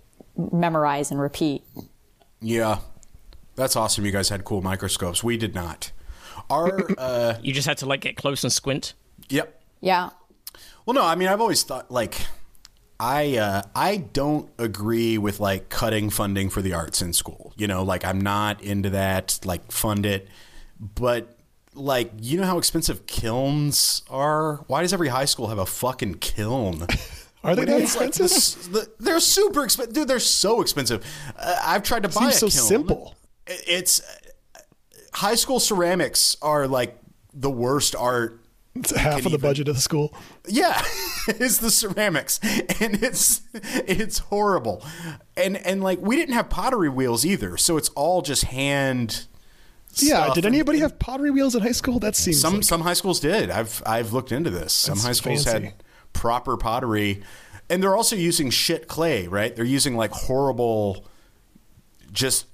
memorize 0.52 1.10
and 1.10 1.20
repeat. 1.20 1.64
Yeah, 2.42 2.80
that's 3.56 3.76
awesome. 3.76 4.06
You 4.06 4.12
guys 4.12 4.30
had 4.30 4.46
cool 4.46 4.62
microscopes. 4.62 5.24
We 5.24 5.38
did 5.38 5.56
not. 5.56 5.92
Our 6.50 6.90
uh, 6.98 7.36
You 7.42 7.54
just 7.54 7.68
had 7.68 7.78
to 7.80 7.86
like 7.86 8.02
get 8.02 8.16
close 8.18 8.44
and 8.44 8.52
squint. 8.52 8.94
yep. 9.30 9.62
Yeah, 9.80 10.10
Well, 10.86 10.94
no, 10.94 11.04
I 11.04 11.16
mean, 11.16 11.28
I've 11.28 11.42
always 11.42 11.64
thought 11.64 11.90
like 11.90 12.16
I 13.00 13.38
uh, 13.38 13.64
I 13.76 13.98
don't 13.98 14.48
agree 14.60 15.18
with 15.18 15.40
like 15.40 15.70
cutting 15.70 16.12
funding 16.12 16.52
for 16.52 16.62
the 16.62 16.74
arts 16.74 17.02
in 17.02 17.14
school. 17.14 17.52
You 17.58 17.66
know, 17.68 17.82
like 17.84 18.06
I'm 18.06 18.22
not 18.22 18.62
into 18.62 18.92
that. 18.92 19.40
Like 19.44 19.72
fund 19.72 20.06
it, 20.06 20.28
but 20.80 21.36
like 21.74 22.12
you 22.22 22.38
know 22.38 22.46
how 22.46 22.60
expensive 22.60 23.08
kilns 23.08 24.04
are. 24.08 24.58
Why 24.68 24.82
does 24.84 24.94
every 24.94 25.08
high 25.08 25.26
school 25.26 25.48
have 25.48 25.58
a 25.58 25.66
fucking 25.66 26.16
kiln? 26.16 26.86
Are 27.44 27.56
they 27.56 27.66
that 27.66 27.82
It's 27.82 27.96
like 27.96 28.10
expensive? 28.10 28.72
the, 28.72 28.92
they're 29.00 29.20
super 29.20 29.64
expensive, 29.64 29.96
dude. 29.96 30.08
They're 30.08 30.20
so 30.20 30.62
expensive. 30.62 31.04
Uh, 31.36 31.56
I've 31.64 31.82
tried 31.82 32.04
to 32.04 32.10
buy 32.10 32.30
Seems 32.30 32.36
a 32.36 32.38
so 32.38 32.48
kiln. 32.50 32.68
simple. 32.68 33.16
It's 33.48 34.00
high 35.14 35.36
school 35.36 35.60
ceramics 35.60 36.36
are 36.42 36.68
like 36.68 36.98
the 37.34 37.50
worst 37.52 37.96
art 37.96 38.40
It's 38.76 38.96
half 38.96 39.18
of 39.20 39.24
the 39.24 39.30
even- 39.32 39.42
budget 39.42 39.68
of 39.68 39.76
the 39.76 39.82
school. 39.82 40.14
yeah, 40.48 40.82
is 41.28 41.60
the 41.60 41.70
ceramics, 41.72 42.40
and 42.80 43.02
it's 43.04 43.42
it's 43.54 44.20
horrible, 44.20 44.86
and 45.38 45.58
and 45.58 45.84
like 45.84 46.00
we 46.02 46.16
didn't 46.16 46.34
have 46.36 46.50
pottery 46.50 46.90
wheels 46.90 47.26
either, 47.26 47.58
so 47.58 47.78
it's 47.78 47.90
all 47.90 48.22
just 48.22 48.46
hand. 48.46 49.26
Yeah. 49.96 50.34
Did 50.34 50.46
and- 50.46 50.56
anybody 50.56 50.80
have 50.80 50.98
pottery 51.00 51.32
wheels 51.32 51.54
in 51.54 51.62
high 51.64 51.74
school? 51.74 52.00
That 52.00 52.16
seems 52.16 52.40
Some 52.40 52.56
like, 52.56 52.64
some 52.64 52.82
high 52.82 52.94
schools 52.94 53.20
did. 53.20 53.50
I've 53.52 53.84
I've 53.86 54.14
looked 54.14 54.32
into 54.32 54.50
this. 54.50 54.72
Some 54.74 54.96
That's 54.96 55.06
high 55.06 55.12
schools 55.14 55.44
fancy. 55.44 55.66
had 55.66 55.74
proper 56.14 56.56
pottery, 56.56 57.24
and 57.70 57.84
they're 57.84 57.96
also 57.96 58.16
using 58.16 58.50
shit 58.50 58.88
clay, 58.88 59.28
right? 59.28 59.54
They're 59.54 59.66
using 59.66 59.98
like 59.98 60.12
horrible, 60.12 61.06
just 62.14 62.46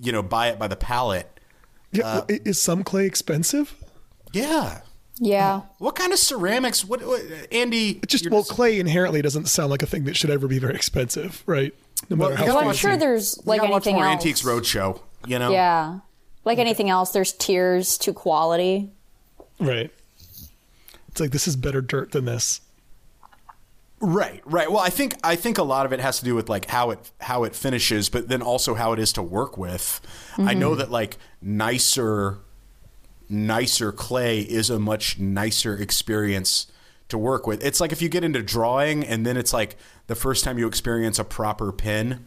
you 0.00 0.12
know, 0.12 0.22
buy 0.22 0.48
it 0.48 0.58
by 0.58 0.66
the 0.68 0.76
pallet. 0.76 1.37
Yeah, 1.92 2.06
uh, 2.06 2.24
is 2.28 2.60
some 2.60 2.84
clay 2.84 3.06
expensive? 3.06 3.74
Yeah. 4.32 4.82
yeah. 5.18 5.62
What 5.78 5.94
kind 5.94 6.12
of 6.12 6.18
ceramics? 6.18 6.84
What, 6.84 7.00
what 7.06 7.22
Andy? 7.50 8.00
Just 8.06 8.24
you're 8.24 8.32
well, 8.32 8.44
clay 8.44 8.78
inherently 8.78 9.22
doesn't 9.22 9.46
sound 9.46 9.70
like 9.70 9.82
a 9.82 9.86
thing 9.86 10.04
that 10.04 10.16
should 10.16 10.30
ever 10.30 10.46
be 10.48 10.58
very 10.58 10.74
expensive, 10.74 11.42
right? 11.46 11.72
No 12.10 12.16
Well, 12.16 12.30
matter 12.30 12.40
how. 12.40 12.46
gotta 12.46 12.58
Well, 12.58 12.68
I'm 12.68 12.74
sure 12.74 12.96
there's 12.96 13.44
like 13.46 13.60
gotta 13.60 13.72
watch 13.72 13.86
anything 13.86 13.94
more 13.96 14.06
else. 14.06 14.20
Antiques 14.24 14.42
Roadshow. 14.42 15.00
You 15.26 15.38
know. 15.38 15.50
Yeah, 15.50 16.00
like 16.44 16.58
anything 16.58 16.90
else, 16.90 17.10
there's 17.12 17.32
tiers 17.32 17.96
to 17.98 18.12
quality. 18.12 18.90
Right. 19.58 19.90
It's 21.08 21.20
like 21.20 21.30
this 21.32 21.48
is 21.48 21.56
better 21.56 21.80
dirt 21.80 22.12
than 22.12 22.26
this. 22.26 22.60
Right, 24.00 24.42
right. 24.44 24.70
Well, 24.70 24.80
I 24.80 24.90
think 24.90 25.16
I 25.24 25.34
think 25.34 25.58
a 25.58 25.62
lot 25.64 25.84
of 25.84 25.92
it 25.92 25.98
has 25.98 26.18
to 26.20 26.24
do 26.24 26.34
with 26.34 26.48
like 26.48 26.66
how 26.66 26.90
it 26.90 27.10
how 27.20 27.44
it 27.44 27.54
finishes, 27.56 28.08
but 28.08 28.28
then 28.28 28.42
also 28.42 28.74
how 28.74 28.92
it 28.92 28.98
is 28.98 29.12
to 29.14 29.22
work 29.22 29.58
with. 29.58 30.00
I 30.38 30.54
know 30.54 30.70
mm-hmm. 30.70 30.78
that 30.78 30.90
like 30.90 31.18
nicer 31.42 32.38
nicer 33.28 33.92
clay 33.92 34.40
is 34.40 34.70
a 34.70 34.78
much 34.78 35.18
nicer 35.18 35.76
experience 35.76 36.68
to 37.08 37.18
work 37.18 37.46
with. 37.46 37.64
It's 37.64 37.80
like 37.80 37.90
if 37.90 38.00
you 38.00 38.08
get 38.08 38.22
into 38.22 38.42
drawing 38.42 39.04
and 39.04 39.26
then 39.26 39.36
it's 39.36 39.52
like 39.52 39.76
the 40.06 40.14
first 40.14 40.44
time 40.44 40.58
you 40.58 40.66
experience 40.66 41.18
a 41.18 41.24
proper 41.24 41.72
pen 41.72 42.24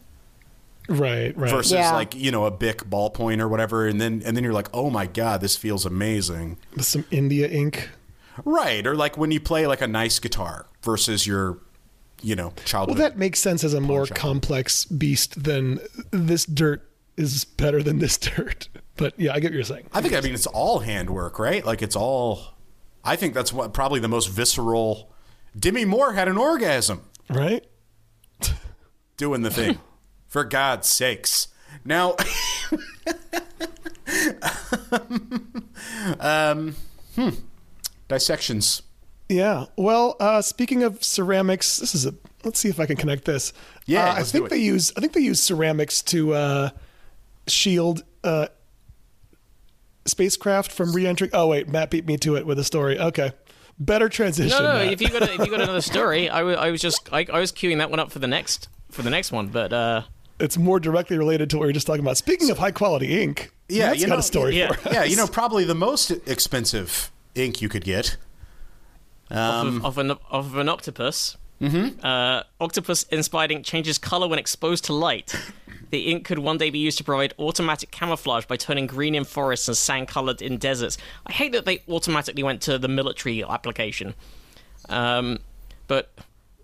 Right, 0.88 1.36
right. 1.36 1.50
versus 1.50 1.72
Yeah. 1.72 1.92
like 1.92 2.14
you 2.14 2.30
know 2.30 2.44
a 2.44 2.50
Bic 2.50 2.84
ballpoint 2.84 3.40
or 3.40 3.48
whatever, 3.48 3.86
and 3.86 4.00
then 4.00 4.22
and 4.26 4.36
then 4.36 4.44
you're 4.44 4.52
like, 4.52 4.68
oh 4.74 4.90
my 4.90 5.06
god, 5.06 5.40
this 5.40 5.56
feels 5.56 5.86
amazing. 5.86 6.58
With 6.76 6.84
some 6.84 7.04
India 7.10 7.48
ink. 7.48 7.88
Right, 8.44 8.86
or 8.86 8.94
like 8.94 9.16
when 9.16 9.30
you 9.30 9.40
play 9.40 9.66
like 9.66 9.80
a 9.80 9.86
nice 9.86 10.18
guitar 10.18 10.66
versus 10.82 11.26
your, 11.26 11.58
you 12.22 12.36
know, 12.36 12.52
childhood. 12.64 12.98
Well, 12.98 13.08
that 13.08 13.18
makes 13.18 13.40
sense 13.40 13.64
as 13.64 13.74
a 13.74 13.80
more 13.80 14.06
complex 14.06 14.84
beast 14.84 15.42
than 15.42 15.80
this 16.10 16.44
dirt 16.44 16.88
is 17.16 17.44
better 17.44 17.82
than 17.82 17.98
this 17.98 18.18
dirt. 18.18 18.68
But 18.94 19.18
yeah, 19.18 19.32
I 19.32 19.40
get 19.40 19.48
what 19.48 19.54
you're 19.54 19.64
saying. 19.64 19.88
I 19.94 20.02
think 20.02 20.14
I 20.14 20.20
mean 20.20 20.34
it's 20.34 20.46
all 20.46 20.80
handwork, 20.80 21.38
right? 21.38 21.64
Like 21.64 21.80
it's 21.80 21.96
all. 21.96 22.42
I 23.02 23.16
think 23.16 23.32
that's 23.32 23.50
what 23.50 23.72
probably 23.72 24.00
the 24.00 24.06
most 24.06 24.28
visceral. 24.28 25.10
Demi 25.58 25.86
Moore 25.86 26.12
had 26.12 26.28
an 26.28 26.36
orgasm 26.36 27.00
Right? 27.30 27.66
doing 29.16 29.42
the 29.42 29.50
thing. 29.50 29.78
For 30.28 30.44
God's 30.44 30.88
sakes! 30.88 31.48
Now, 31.84 32.16
um, 36.20 36.76
hmm, 37.14 37.30
dissections. 38.08 38.82
Yeah. 39.32 39.66
Well, 39.76 40.16
uh, 40.20 40.42
speaking 40.42 40.82
of 40.82 41.02
ceramics, 41.02 41.78
this 41.78 41.94
is 41.94 42.06
a. 42.06 42.14
Let's 42.44 42.58
see 42.58 42.68
if 42.68 42.80
I 42.80 42.86
can 42.86 42.96
connect 42.96 43.24
this. 43.24 43.52
Yeah, 43.86 44.10
Uh, 44.10 44.14
I 44.14 44.22
think 44.24 44.48
they 44.50 44.58
use. 44.58 44.92
I 44.96 45.00
think 45.00 45.12
they 45.12 45.20
use 45.20 45.40
ceramics 45.42 46.02
to 46.02 46.34
uh, 46.34 46.70
shield 47.46 48.02
uh, 48.24 48.48
spacecraft 50.06 50.72
from 50.72 50.92
re-entering. 50.92 51.30
Oh 51.32 51.46
wait, 51.48 51.68
Matt 51.68 51.90
beat 51.90 52.06
me 52.06 52.16
to 52.18 52.36
it 52.36 52.46
with 52.46 52.58
a 52.58 52.64
story. 52.64 52.98
Okay, 52.98 53.32
better 53.78 54.08
transition. 54.08 54.58
No, 54.58 54.72
no. 54.72 54.84
Matt. 54.84 54.92
If 54.92 55.00
you 55.00 55.08
got 55.08 55.22
a, 55.22 55.32
if 55.34 55.38
you 55.38 55.50
got 55.50 55.60
another 55.60 55.80
story, 55.92 56.28
I 56.28 56.42
was 56.70 56.80
just 56.80 57.08
I, 57.12 57.26
I 57.32 57.38
was 57.40 57.52
queuing 57.52 57.78
that 57.78 57.90
one 57.90 58.00
up 58.00 58.10
for 58.10 58.18
the 58.18 58.26
next 58.28 58.68
for 58.90 59.02
the 59.02 59.10
next 59.10 59.32
one, 59.32 59.48
but 59.48 59.72
uh, 59.72 60.02
it's 60.40 60.58
more 60.58 60.80
directly 60.80 61.16
related 61.18 61.48
to 61.50 61.58
what 61.58 61.64
you're 61.64 61.72
just 61.72 61.86
talking 61.86 62.02
about. 62.04 62.16
Speaking 62.16 62.50
of 62.50 62.58
high 62.58 62.72
quality 62.72 63.20
ink, 63.22 63.52
Yeah, 63.68 63.88
Matt's 63.88 64.00
you 64.00 64.06
got 64.08 64.14
know- 64.14 64.18
a 64.18 64.22
story 64.22 64.58
yeah. 64.58 64.72
for 64.72 64.88
us. 64.88 64.94
Yeah, 64.94 65.04
you 65.04 65.16
know, 65.16 65.26
probably 65.26 65.64
the 65.64 65.74
most 65.74 66.10
expensive 66.26 67.10
ink 67.34 67.62
you 67.62 67.68
could 67.68 67.84
get. 67.84 68.16
Um, 69.30 69.78
of, 69.78 69.84
of 69.84 69.98
an 69.98 70.10
of 70.30 70.56
an 70.56 70.68
octopus. 70.68 71.36
Mm-hmm. 71.60 72.04
Uh, 72.04 72.42
octopus 72.60 73.04
inspired 73.04 73.52
ink 73.52 73.64
changes 73.64 73.96
color 73.96 74.26
when 74.26 74.38
exposed 74.38 74.84
to 74.86 74.92
light. 74.92 75.34
The 75.90 76.10
ink 76.10 76.24
could 76.24 76.38
one 76.38 76.56
day 76.56 76.70
be 76.70 76.78
used 76.78 76.98
to 76.98 77.04
provide 77.04 77.34
automatic 77.38 77.90
camouflage 77.90 78.46
by 78.46 78.56
turning 78.56 78.86
green 78.86 79.14
in 79.14 79.24
forests 79.24 79.68
and 79.68 79.76
sand 79.76 80.08
colored 80.08 80.40
in 80.40 80.56
deserts. 80.56 80.96
I 81.26 81.32
hate 81.32 81.52
that 81.52 81.66
they 81.66 81.82
automatically 81.88 82.42
went 82.42 82.62
to 82.62 82.78
the 82.78 82.88
military 82.88 83.44
application. 83.44 84.14
Um, 84.88 85.38
but 85.86 86.10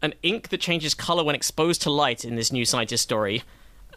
an 0.03 0.15
ink 0.23 0.49
that 0.49 0.61
changes 0.61 0.95
color 0.95 1.23
when 1.23 1.35
exposed 1.35 1.83
to 1.83 1.91
light 1.91 2.25
in 2.25 2.37
this 2.37 2.51
new 2.51 2.65
scientist 2.65 3.03
story, 3.03 3.43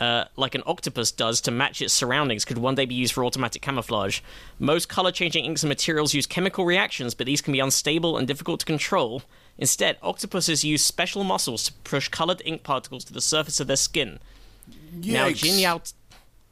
uh, 0.01 0.25
like 0.35 0.55
an 0.55 0.63
octopus 0.65 1.11
does 1.11 1.39
to 1.41 1.51
match 1.51 1.79
its 1.79 1.93
surroundings, 1.93 2.43
could 2.43 2.57
one 2.57 2.73
day 2.73 2.85
be 2.85 2.95
used 2.95 3.13
for 3.13 3.23
automatic 3.23 3.61
camouflage. 3.61 4.19
Most 4.57 4.89
color 4.89 5.11
changing 5.11 5.45
inks 5.45 5.61
and 5.61 5.69
materials 5.69 6.15
use 6.15 6.25
chemical 6.25 6.65
reactions, 6.65 7.13
but 7.13 7.27
these 7.27 7.39
can 7.39 7.53
be 7.53 7.59
unstable 7.59 8.17
and 8.17 8.27
difficult 8.27 8.61
to 8.61 8.65
control. 8.65 9.21
Instead, 9.59 9.97
octopuses 10.01 10.63
use 10.63 10.83
special 10.83 11.23
muscles 11.23 11.63
to 11.65 11.73
push 11.83 12.07
colored 12.09 12.41
ink 12.43 12.63
particles 12.63 13.03
to 13.03 13.13
the 13.13 13.21
surface 13.21 13.59
of 13.59 13.67
their 13.67 13.75
skin. 13.75 14.17
Now. 14.91 15.29
Jinyao, 15.29 15.93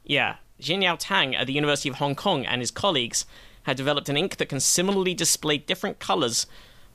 yeah, 0.04 0.36
Jinyao 0.62 0.96
Tang 1.00 1.34
at 1.34 1.48
the 1.48 1.52
University 1.52 1.88
of 1.88 1.96
Hong 1.96 2.14
Kong 2.14 2.46
and 2.46 2.60
his 2.60 2.70
colleagues 2.70 3.26
had 3.64 3.76
developed 3.76 4.08
an 4.08 4.16
ink 4.16 4.36
that 4.36 4.48
can 4.48 4.60
similarly 4.60 5.12
display 5.12 5.58
different 5.58 5.98
colors 5.98 6.46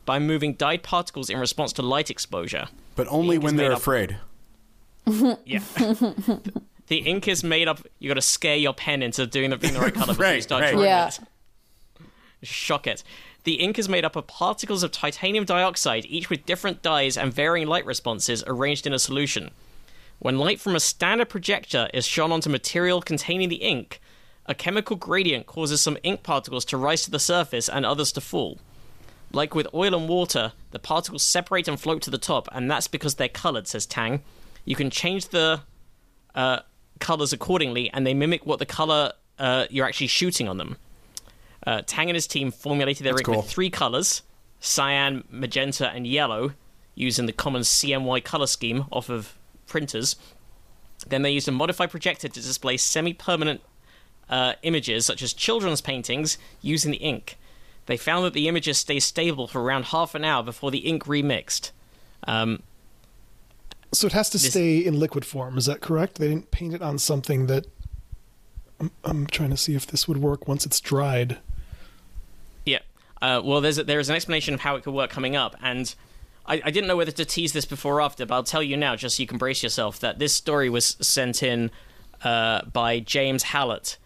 by 0.05 0.19
moving 0.19 0.53
dyed 0.53 0.83
particles 0.83 1.29
in 1.29 1.37
response 1.37 1.73
to 1.73 1.81
light 1.81 2.09
exposure. 2.09 2.69
but 2.95 3.07
only 3.09 3.37
when 3.37 3.57
they're 3.57 3.73
up- 3.73 3.79
afraid. 3.79 4.17
Yeah. 5.07 5.59
the 6.87 6.97
ink 6.97 7.27
is 7.27 7.43
made 7.43 7.67
up. 7.67 7.79
You 7.99 8.09
got 8.09 8.15
to 8.15 8.21
scare 8.21 8.55
your 8.57 8.73
pen 8.73 9.03
into 9.03 9.25
doing 9.27 9.49
the, 9.51 9.57
being 9.57 9.73
the 9.73 9.79
right 9.79 9.93
color 9.93 10.07
before 10.13 10.25
you 10.25 10.31
Right, 10.33 10.43
start 10.43 10.61
right. 10.63 10.71
drawing 10.71 10.85
Yeah. 10.87 11.07
it. 11.07 11.19
Shock 12.43 12.87
it. 12.87 13.03
The 13.43 13.55
ink 13.55 13.77
is 13.77 13.87
made 13.87 14.05
up 14.05 14.15
of 14.15 14.27
particles 14.27 14.81
of 14.83 14.91
titanium 14.91 15.45
dioxide, 15.45 16.05
each 16.07 16.29
with 16.29 16.45
different 16.45 16.81
dyes 16.81 17.17
and 17.17 17.33
varying 17.33 17.67
light 17.67 17.85
responses, 17.85 18.43
arranged 18.47 18.87
in 18.87 18.93
a 18.93 18.99
solution. 18.99 19.51
When 20.19 20.39
light 20.39 20.59
from 20.59 20.75
a 20.75 20.79
standard 20.79 21.29
projector 21.29 21.89
is 21.93 22.05
shone 22.07 22.31
onto 22.31 22.49
material 22.49 23.01
containing 23.01 23.49
the 23.49 23.57
ink, 23.57 23.99
a 24.47 24.55
chemical 24.55 24.95
gradient 24.95 25.45
causes 25.45 25.81
some 25.81 25.97
ink 26.03 26.23
particles 26.23 26.65
to 26.65 26.77
rise 26.77 27.03
to 27.03 27.11
the 27.11 27.19
surface 27.19 27.67
and 27.69 27.85
others 27.85 28.11
to 28.13 28.21
fall. 28.21 28.59
Like 29.31 29.53
with 29.53 29.67
oil 29.73 29.93
and 29.95 30.07
water, 30.07 30.53
the 30.71 30.79
particles 30.79 31.23
separate 31.23 31.67
and 31.67 31.79
float 31.79 32.01
to 32.03 32.09
the 32.11 32.17
top, 32.17 32.47
and 32.51 32.69
that's 32.69 32.87
because 32.87 33.15
they're 33.15 33.27
colored, 33.27 33.67
says 33.67 33.85
Tang. 33.85 34.23
You 34.65 34.75
can 34.75 34.89
change 34.89 35.29
the 35.29 35.61
uh, 36.33 36.59
colors 36.99 37.31
accordingly, 37.31 37.89
and 37.91 38.05
they 38.05 38.13
mimic 38.13 38.45
what 38.45 38.59
the 38.59 38.65
color 38.65 39.13
uh, 39.37 39.65
you're 39.69 39.85
actually 39.85 40.07
shooting 40.07 40.47
on 40.47 40.57
them. 40.57 40.77
Uh, 41.65 41.81
Tang 41.85 42.09
and 42.09 42.15
his 42.15 42.27
team 42.27 42.51
formulated 42.51 43.05
their 43.05 43.13
That's 43.13 43.21
ink 43.21 43.25
cool. 43.25 43.37
with 43.37 43.49
three 43.49 43.69
colors 43.69 44.21
cyan, 44.59 45.23
magenta, 45.29 45.89
and 45.91 46.07
yellow, 46.07 46.53
using 46.95 47.25
the 47.25 47.33
common 47.33 47.61
CMY 47.61 48.23
color 48.23 48.47
scheme 48.47 48.85
off 48.91 49.09
of 49.09 49.37
printers. 49.67 50.15
Then 51.07 51.21
they 51.21 51.31
used 51.31 51.47
a 51.47 51.51
modified 51.51 51.91
projector 51.91 52.27
to 52.27 52.41
display 52.41 52.77
semi 52.77 53.13
permanent 53.13 53.61
uh, 54.29 54.53
images, 54.63 55.05
such 55.05 55.21
as 55.21 55.33
children's 55.33 55.81
paintings, 55.81 56.37
using 56.61 56.91
the 56.91 56.97
ink. 56.97 57.37
They 57.85 57.97
found 57.97 58.25
that 58.25 58.33
the 58.33 58.47
images 58.47 58.79
stay 58.79 58.99
stable 58.99 59.47
for 59.47 59.61
around 59.61 59.85
half 59.85 60.15
an 60.15 60.23
hour 60.23 60.41
before 60.41 60.71
the 60.71 60.79
ink 60.79 61.03
remixed. 61.03 61.71
Um, 62.27 62.63
So 63.97 64.07
it 64.07 64.13
has 64.13 64.29
to 64.31 64.39
stay 64.39 64.77
in 64.77 64.99
liquid 64.99 65.25
form. 65.25 65.57
Is 65.57 65.65
that 65.65 65.81
correct? 65.81 66.19
They 66.19 66.27
didn't 66.27 66.51
paint 66.51 66.73
it 66.73 66.81
on 66.81 66.99
something 66.99 67.47
that. 67.47 67.67
I'm, 68.77 68.91
I'm 69.05 69.25
trying 69.25 69.51
to 69.51 69.57
see 69.57 69.73
if 69.73 69.87
this 69.87 70.05
would 70.05 70.17
work 70.17 70.49
once 70.49 70.65
it's 70.65 70.81
dried. 70.81 71.37
Yeah. 72.65 72.79
Uh, 73.21 73.41
well, 73.41 73.61
there's 73.61 73.77
a, 73.77 73.85
there 73.85 74.01
is 74.01 74.09
an 74.09 74.17
explanation 74.17 74.53
of 74.53 74.59
how 74.59 74.75
it 74.75 74.83
could 74.83 74.93
work 74.93 75.09
coming 75.09 75.33
up, 75.37 75.55
and 75.61 75.95
I, 76.45 76.61
I 76.65 76.71
didn't 76.71 76.87
know 76.87 76.97
whether 76.97 77.11
to 77.13 77.23
tease 77.23 77.53
this 77.53 77.63
before 77.63 77.95
or 77.95 78.01
after, 78.01 78.25
but 78.25 78.35
I'll 78.35 78.43
tell 78.43 78.61
you 78.61 78.75
now, 78.75 78.97
just 78.97 79.15
so 79.15 79.21
you 79.21 79.27
can 79.27 79.37
brace 79.37 79.63
yourself, 79.63 80.01
that 80.01 80.19
this 80.19 80.33
story 80.33 80.69
was 80.69 80.97
sent 80.99 81.41
in 81.41 81.71
uh, 82.21 82.65
by 82.65 82.99
James 82.99 83.43
Hallett, 83.43 83.97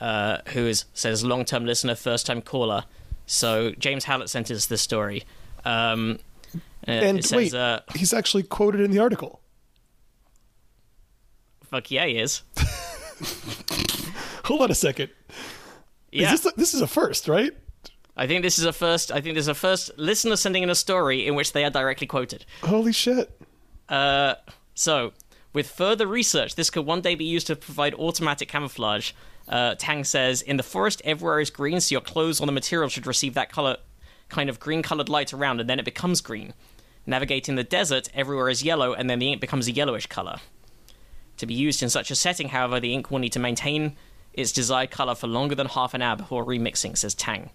uh, 0.00 0.38
who 0.48 0.60
is 0.60 0.86
says 0.94 1.22
long-term 1.22 1.66
listener, 1.66 1.94
first-time 1.94 2.40
caller. 2.40 2.84
So 3.26 3.72
James 3.72 4.04
Hallett 4.04 4.30
sent 4.30 4.50
us 4.50 4.64
this 4.64 4.80
story. 4.80 5.24
Um, 5.66 6.20
uh, 6.54 6.90
And 6.90 7.24
says, 7.24 7.36
wait, 7.36 7.54
uh, 7.54 7.80
he's 7.94 8.12
actually 8.12 8.42
quoted 8.42 8.80
in 8.80 8.90
the 8.90 8.98
article. 8.98 9.40
"Fuck 11.64 11.90
yeah, 11.90 12.06
he 12.06 12.18
is." 12.18 12.42
Hold 14.44 14.62
on 14.62 14.70
a 14.70 14.74
second. 14.74 15.10
Yeah. 16.12 16.32
Is 16.32 16.42
this, 16.42 16.52
this 16.54 16.74
is 16.74 16.80
a 16.80 16.86
first, 16.86 17.28
right? 17.28 17.52
I 18.16 18.26
think 18.26 18.42
this 18.42 18.58
is 18.58 18.64
a 18.64 18.72
first. 18.72 19.10
I 19.12 19.20
think 19.20 19.34
there's 19.34 19.48
a 19.48 19.54
first 19.54 19.90
listener 19.98 20.36
sending 20.36 20.62
in 20.62 20.70
a 20.70 20.74
story 20.74 21.26
in 21.26 21.34
which 21.34 21.52
they 21.52 21.64
are 21.64 21.70
directly 21.70 22.06
quoted. 22.06 22.46
Holy 22.62 22.92
shit. 22.92 23.30
Uh, 23.88 24.34
so, 24.74 25.12
with 25.52 25.68
further 25.68 26.06
research, 26.06 26.54
this 26.54 26.70
could 26.70 26.86
one 26.86 27.00
day 27.00 27.14
be 27.14 27.24
used 27.24 27.46
to 27.48 27.56
provide 27.56 27.94
automatic 27.94 28.48
camouflage. 28.48 29.12
Uh, 29.48 29.74
Tang 29.76 30.04
says, 30.04 30.42
in 30.42 30.56
the 30.56 30.62
forest, 30.62 31.02
everywhere 31.04 31.40
is 31.40 31.50
green, 31.50 31.80
so 31.80 31.92
your 31.92 32.00
clothes 32.00 32.40
on 32.40 32.46
the 32.46 32.52
material 32.52 32.88
should 32.88 33.06
receive 33.06 33.34
that 33.34 33.50
color, 33.52 33.76
kind 34.28 34.48
of 34.48 34.60
green-colored 34.60 35.08
light 35.08 35.32
around, 35.32 35.60
and 35.60 35.68
then 35.68 35.78
it 35.78 35.84
becomes 35.84 36.20
green. 36.20 36.54
Navigating 37.06 37.54
the 37.54 37.64
desert, 37.64 38.08
everywhere 38.14 38.48
is 38.48 38.64
yellow, 38.64 38.92
and 38.92 39.08
then 39.08 39.18
the 39.18 39.30
ink 39.30 39.40
becomes 39.40 39.68
a 39.68 39.72
yellowish 39.72 40.06
color. 40.06 40.38
To 41.36 41.46
be 41.46 41.54
used 41.54 41.82
in 41.82 41.90
such 41.90 42.10
a 42.10 42.16
setting, 42.16 42.48
however, 42.48 42.80
the 42.80 42.92
ink 42.92 43.10
will 43.10 43.18
need 43.18 43.32
to 43.32 43.38
maintain 43.38 43.96
its 44.32 44.52
desired 44.52 44.90
color 44.90 45.14
for 45.14 45.26
longer 45.26 45.54
than 45.54 45.68
half 45.68 45.94
an 45.94 46.02
hour 46.02 46.16
before 46.16 46.44
remixing, 46.44 46.96
says 46.96 47.14
Tang. 47.14 47.50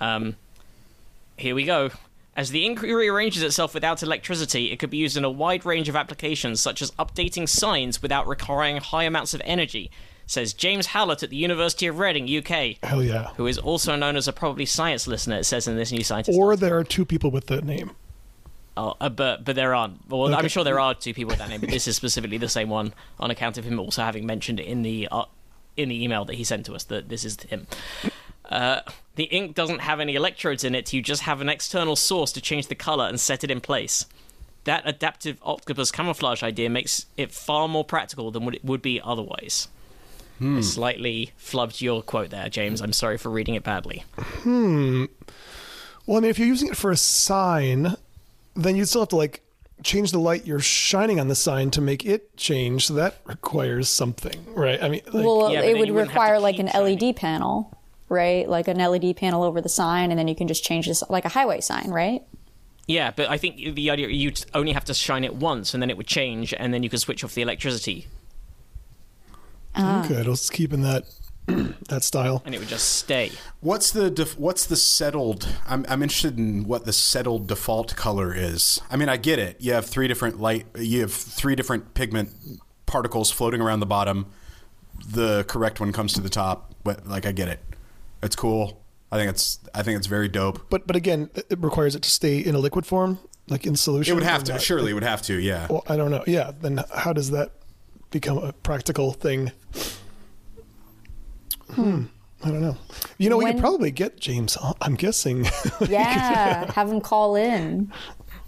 Um, 0.00 0.36
here 1.36 1.54
we 1.54 1.64
go. 1.64 1.90
As 2.36 2.50
the 2.50 2.66
ink 2.66 2.82
rearranges 2.82 3.42
itself 3.42 3.72
without 3.72 4.02
electricity, 4.02 4.70
it 4.70 4.78
could 4.78 4.90
be 4.90 4.98
used 4.98 5.16
in 5.16 5.24
a 5.24 5.30
wide 5.30 5.64
range 5.64 5.88
of 5.88 5.96
applications, 5.96 6.60
such 6.60 6.82
as 6.82 6.90
updating 6.92 7.48
signs 7.48 8.02
without 8.02 8.26
requiring 8.26 8.76
high 8.76 9.04
amounts 9.04 9.32
of 9.32 9.40
energy, 9.44 9.90
says 10.26 10.52
James 10.52 10.86
Hallett 10.86 11.22
at 11.22 11.30
the 11.30 11.36
University 11.36 11.86
of 11.86 11.98
Reading, 11.98 12.24
UK, 12.24 12.76
Hell 12.82 13.02
yeah. 13.02 13.28
who 13.36 13.46
is 13.46 13.58
also 13.58 13.96
known 13.96 14.16
as 14.16 14.28
a 14.28 14.32
probably 14.32 14.66
science 14.66 15.06
listener, 15.06 15.38
it 15.38 15.44
says 15.44 15.68
in 15.68 15.76
this 15.76 15.92
new 15.92 16.04
scientist. 16.04 16.38
Or 16.38 16.56
there 16.56 16.76
are 16.76 16.84
two 16.84 17.04
people 17.04 17.30
with 17.30 17.46
that 17.46 17.64
name. 17.64 17.92
Oh, 18.76 18.94
uh, 19.00 19.08
but 19.08 19.44
but 19.44 19.56
there 19.56 19.74
aren't. 19.74 20.06
Well, 20.08 20.34
I'm 20.34 20.48
sure 20.48 20.62
there 20.62 20.78
are 20.78 20.94
two 20.94 21.14
people 21.14 21.30
with 21.30 21.38
that 21.38 21.48
name, 21.48 21.60
but 21.60 21.70
this 21.70 21.88
is 21.88 21.96
specifically 21.96 22.36
the 22.36 22.48
same 22.48 22.68
one 22.68 22.92
on 23.18 23.30
account 23.30 23.56
of 23.56 23.64
him 23.64 23.80
also 23.80 24.02
having 24.02 24.26
mentioned 24.26 24.60
it 24.60 24.66
in 24.66 24.82
the 24.82 25.08
uh, 25.10 25.24
in 25.78 25.88
the 25.88 26.04
email 26.04 26.26
that 26.26 26.34
he 26.34 26.44
sent 26.44 26.66
to 26.66 26.74
us 26.74 26.84
that 26.84 27.08
this 27.08 27.24
is 27.24 27.40
him. 27.42 27.66
Uh, 28.44 28.80
the 29.14 29.24
ink 29.24 29.54
doesn't 29.54 29.80
have 29.80 29.98
any 29.98 30.14
electrodes 30.14 30.62
in 30.62 30.74
it. 30.74 30.92
You 30.92 31.00
just 31.00 31.22
have 31.22 31.40
an 31.40 31.48
external 31.48 31.96
source 31.96 32.32
to 32.32 32.40
change 32.40 32.66
the 32.66 32.74
color 32.74 33.06
and 33.06 33.18
set 33.18 33.42
it 33.42 33.50
in 33.50 33.60
place. 33.60 34.06
That 34.64 34.82
adaptive 34.84 35.38
octopus 35.42 35.90
camouflage 35.90 36.42
idea 36.42 36.68
makes 36.68 37.06
it 37.16 37.32
far 37.32 37.68
more 37.68 37.84
practical 37.84 38.30
than 38.30 38.44
what 38.44 38.54
it 38.54 38.64
would 38.64 38.82
be 38.82 39.00
otherwise. 39.02 39.68
I 40.40 40.60
slightly 40.60 41.32
flubbed 41.40 41.80
your 41.80 42.02
quote 42.02 42.30
there, 42.30 42.48
James. 42.48 42.80
I'm 42.82 42.92
sorry 42.92 43.16
for 43.18 43.30
reading 43.30 43.54
it 43.54 43.62
badly. 43.64 44.04
Hmm. 44.16 45.06
Well, 46.06 46.18
I 46.18 46.20
mean, 46.20 46.30
if 46.30 46.38
you're 46.38 46.48
using 46.48 46.68
it 46.68 46.76
for 46.76 46.90
a 46.90 46.96
sign, 46.96 47.96
then 48.54 48.76
you'd 48.76 48.86
still 48.88 49.02
have 49.02 49.08
to 49.10 49.16
like 49.16 49.42
change 49.82 50.10
the 50.12 50.18
light 50.18 50.46
you're 50.46 50.60
shining 50.60 51.20
on 51.20 51.28
the 51.28 51.34
sign 51.34 51.70
to 51.72 51.80
make 51.80 52.04
it 52.06 52.36
change. 52.36 52.86
So 52.86 52.94
that 52.94 53.16
requires 53.24 53.88
something, 53.88 54.44
right? 54.54 54.82
I 54.82 54.88
mean, 54.88 55.02
like, 55.12 55.24
Well, 55.24 55.52
Yeah, 55.52 55.62
it 55.62 55.78
would 55.78 55.88
you 55.88 55.94
wouldn't 55.94 56.10
have 56.12 56.16
to 56.16 56.20
require 56.22 56.38
like 56.38 56.56
keep 56.56 56.66
an 56.66 56.72
shining. 56.72 56.98
LED 56.98 57.16
panel, 57.16 57.76
right? 58.08 58.48
Like 58.48 58.68
an 58.68 58.78
LED 58.78 59.16
panel 59.16 59.42
over 59.42 59.60
the 59.60 59.68
sign, 59.68 60.10
and 60.10 60.18
then 60.18 60.28
you 60.28 60.34
can 60.36 60.48
just 60.48 60.64
change 60.64 60.86
this 60.86 61.02
like 61.08 61.24
a 61.24 61.28
highway 61.30 61.60
sign, 61.60 61.90
right? 61.90 62.22
Yeah, 62.86 63.10
but 63.10 63.28
I 63.28 63.36
think 63.36 63.74
the 63.74 63.90
idea 63.90 64.06
you'd 64.08 64.44
only 64.54 64.72
have 64.72 64.84
to 64.84 64.94
shine 64.94 65.24
it 65.24 65.34
once, 65.34 65.74
and 65.74 65.82
then 65.82 65.90
it 65.90 65.96
would 65.96 66.06
change, 66.06 66.54
and 66.54 66.72
then 66.72 66.82
you 66.84 66.88
could 66.88 67.00
switch 67.00 67.24
off 67.24 67.34
the 67.34 67.42
electricity, 67.42 68.06
Ah. 69.76 70.04
okay, 70.04 70.22
let's 70.22 70.48
keep 70.50 70.72
in 70.72 70.82
that 70.82 71.04
that 71.88 72.02
style. 72.02 72.42
and 72.44 72.54
it 72.54 72.58
would 72.58 72.68
just 72.68 72.96
stay. 72.96 73.30
What's 73.60 73.90
the 73.92 74.10
def- 74.10 74.38
what's 74.38 74.66
the 74.66 74.76
settled? 74.76 75.48
I'm 75.66 75.86
I'm 75.88 76.02
interested 76.02 76.38
in 76.38 76.64
what 76.66 76.84
the 76.86 76.92
settled 76.92 77.46
default 77.46 77.94
color 77.96 78.34
is. 78.34 78.80
I 78.90 78.96
mean, 78.96 79.08
I 79.08 79.16
get 79.16 79.38
it. 79.38 79.56
You 79.60 79.72
have 79.74 79.86
three 79.86 80.08
different 80.08 80.40
light. 80.40 80.66
You 80.76 81.00
have 81.02 81.12
three 81.12 81.54
different 81.54 81.94
pigment 81.94 82.30
particles 82.86 83.30
floating 83.30 83.60
around 83.60 83.80
the 83.80 83.86
bottom. 83.86 84.26
The 85.08 85.44
correct 85.44 85.78
one 85.78 85.92
comes 85.92 86.12
to 86.14 86.20
the 86.20 86.28
top. 86.30 86.74
But 86.82 87.06
like, 87.06 87.26
I 87.26 87.32
get 87.32 87.48
it. 87.48 87.60
It's 88.22 88.36
cool. 88.36 88.82
I 89.12 89.16
think 89.18 89.30
it's 89.30 89.58
I 89.74 89.82
think 89.82 89.98
it's 89.98 90.06
very 90.08 90.28
dope. 90.28 90.68
But 90.70 90.86
but 90.86 90.96
again, 90.96 91.30
it- 91.34 91.46
it 91.50 91.58
requires 91.62 91.94
it 91.94 92.02
to 92.02 92.10
stay 92.10 92.38
in 92.38 92.54
a 92.54 92.58
liquid 92.58 92.86
form, 92.86 93.18
like 93.48 93.66
in 93.66 93.76
solution. 93.76 94.12
It 94.12 94.14
would 94.16 94.24
or 94.24 94.26
have 94.26 94.42
to. 94.44 94.52
not? 94.52 94.62
Surely, 94.62 94.90
it 94.90 94.94
would 94.94 95.04
have 95.04 95.22
to. 95.22 95.34
Yeah. 95.40 95.68
Well, 95.70 95.84
I 95.88 95.96
don't 95.96 96.10
know. 96.10 96.24
Yeah, 96.26 96.50
then 96.60 96.82
how 96.92 97.12
does 97.12 97.30
that 97.30 97.52
become 98.10 98.38
a 98.38 98.52
practical 98.52 99.12
thing? 99.12 99.52
Hmm. 101.72 102.04
I 102.42 102.50
don't 102.50 102.60
know. 102.60 102.76
You 103.18 103.30
know, 103.30 103.38
we 103.38 103.46
could 103.46 103.58
probably 103.58 103.90
get 103.90 104.20
James. 104.20 104.56
on- 104.56 104.74
I'm 104.80 104.94
guessing. 104.94 105.46
Yeah, 105.88 106.70
have 106.74 106.90
him 106.90 107.00
call 107.00 107.34
in. 107.36 107.92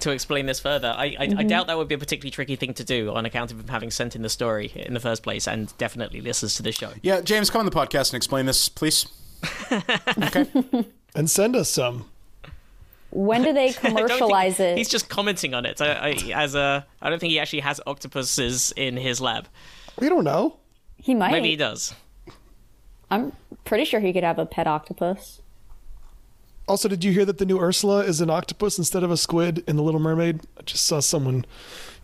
To 0.01 0.11
explain 0.12 0.47
this 0.47 0.61
further, 0.61 0.94
I, 0.97 1.07
I, 1.18 1.35
I 1.38 1.42
doubt 1.42 1.66
that 1.66 1.77
would 1.77 1.88
be 1.88 1.97
a 1.97 1.99
particularly 1.99 2.31
tricky 2.31 2.55
thing 2.55 2.73
to 2.75 2.85
do 2.85 3.12
on 3.12 3.27
account 3.27 3.51
of 3.51 3.59
him 3.59 3.66
having 3.66 3.90
sent 3.90 4.14
in 4.14 4.23
the 4.23 4.29
story 4.29 4.71
in 4.77 4.94
the 4.94 5.01
first 5.01 5.25
place, 5.25 5.49
and 5.49 5.77
definitely 5.77 6.21
listens 6.21 6.55
to 6.55 6.62
the 6.62 6.71
show. 6.71 6.92
Yeah, 7.03 7.21
James, 7.21 7.51
come 7.51 7.59
on 7.59 7.64
the 7.64 7.73
podcast 7.73 8.11
and 8.12 8.14
explain 8.16 8.47
this, 8.47 8.68
please. 8.68 9.07
Okay. 9.73 10.47
And 11.16 11.29
send 11.29 11.57
us 11.57 11.68
some. 11.68 12.05
When 13.11 13.42
do 13.42 13.53
they 13.53 13.64
I 13.68 13.73
don't 13.73 13.81
think- 13.83 13.97
commercialize 13.97 14.61
it? 14.61 14.77
He's 14.79 14.88
just 14.88 15.09
commenting 15.09 15.55
on 15.55 15.64
it. 15.66 15.81
I, 15.81 15.87
I, 15.92 16.11
as 16.35 16.55
a, 16.55 16.87
I 17.01 17.11
don't 17.11 17.18
think 17.18 17.31
he 17.31 17.38
actually 17.38 17.61
has 17.61 17.81
octopuses 17.87 18.73
in 18.77 18.97
his 18.97 19.21
lab. 19.21 19.49
We 19.99 20.09
don't 20.09 20.25
know. 20.25 20.59
he 20.97 21.14
might. 21.14 21.33
Maybe 21.33 21.49
he 21.51 21.57
does. 21.57 21.94
I'm 23.11 23.33
pretty 23.64 23.85
sure 23.85 24.01
he 24.01 24.12
could 24.12 24.25
have 24.25 24.38
a 24.38 24.47
pet 24.47 24.66
octopus. 24.66 25.40
Also, 26.68 26.87
did 26.88 27.03
you 27.03 27.12
hear 27.12 27.25
that 27.25 27.38
the 27.38 27.47
new 27.47 27.59
Ursula 27.59 28.01
is 28.01 28.21
an 28.21 28.29
octopus 28.29 28.77
instead 28.77 29.03
of 29.03 29.11
a 29.11 29.16
squid 29.16 29.64
in 29.66 29.77
The 29.77 29.83
Little 29.83 30.01
Mermaid? 30.01 30.40
I 30.59 30.62
just 30.62 30.85
saw 30.85 31.01
someone 31.01 31.47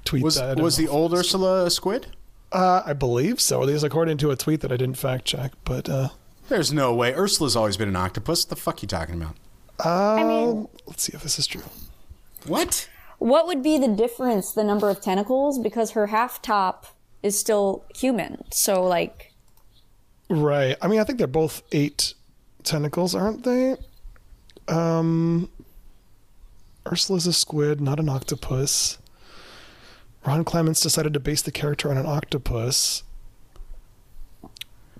tweet 0.07 0.23
Was 0.25 0.37
that. 0.37 0.59
Was 0.59 0.79
the 0.79 0.88
old 0.88 1.12
it's- 1.12 1.27
Ursula 1.27 1.67
a 1.67 1.71
squid? 1.71 2.07
Uh, 2.51 2.83
I 2.87 2.95
believe 2.95 3.40
so. 3.40 3.61
At 3.61 3.69
least 3.69 3.85
according 3.85 4.17
to 4.19 4.31
a 4.31 4.37
tweet 4.37 4.61
that 4.62 4.73
I 4.73 4.77
didn't 4.79 4.97
fact 4.97 5.27
check. 5.27 5.53
But 5.64 5.88
uh, 5.90 6.09
There's 6.49 6.73
no 6.73 6.95
way. 6.95 7.12
Ursula's 7.14 7.57
always 7.57 7.77
been 7.77 7.88
an 7.88 7.97
octopus. 7.97 8.45
What 8.47 8.51
the 8.51 8.57
fuck 8.57 8.77
are 8.77 8.81
you 8.83 8.88
talking 8.88 9.17
about? 9.21 9.37
Uh, 9.80 10.16
mean- 10.16 10.68
let's 10.87 11.02
see 11.02 11.12
if 11.14 11.22
this 11.22 11.38
is 11.38 11.46
true. 11.46 11.62
What? 12.46 12.88
What 13.18 13.46
would 13.46 13.62
be 13.62 13.78
the 13.78 13.88
difference, 13.88 14.52
the 14.52 14.64
number 14.64 14.90
of 14.90 15.00
tentacles? 15.00 15.58
Because 15.58 15.92
her 15.92 16.08
half 16.08 16.42
top 16.42 16.87
is 17.22 17.38
still 17.38 17.84
human. 17.96 18.44
So, 18.50 18.82
like, 18.82 19.32
Right. 20.28 20.76
I 20.82 20.88
mean, 20.88 21.00
I 21.00 21.04
think 21.04 21.18
they're 21.18 21.26
both 21.26 21.62
eight 21.72 22.14
tentacles, 22.62 23.14
aren't 23.14 23.44
they? 23.44 23.76
Um, 24.68 25.50
Ursula's 26.90 27.26
a 27.26 27.32
squid, 27.32 27.80
not 27.80 28.00
an 28.00 28.08
octopus. 28.08 28.98
Ron 30.26 30.44
Clements 30.44 30.80
decided 30.80 31.12
to 31.14 31.20
base 31.20 31.42
the 31.42 31.52
character 31.52 31.90
on 31.90 31.98
an 31.98 32.06
octopus. 32.06 33.02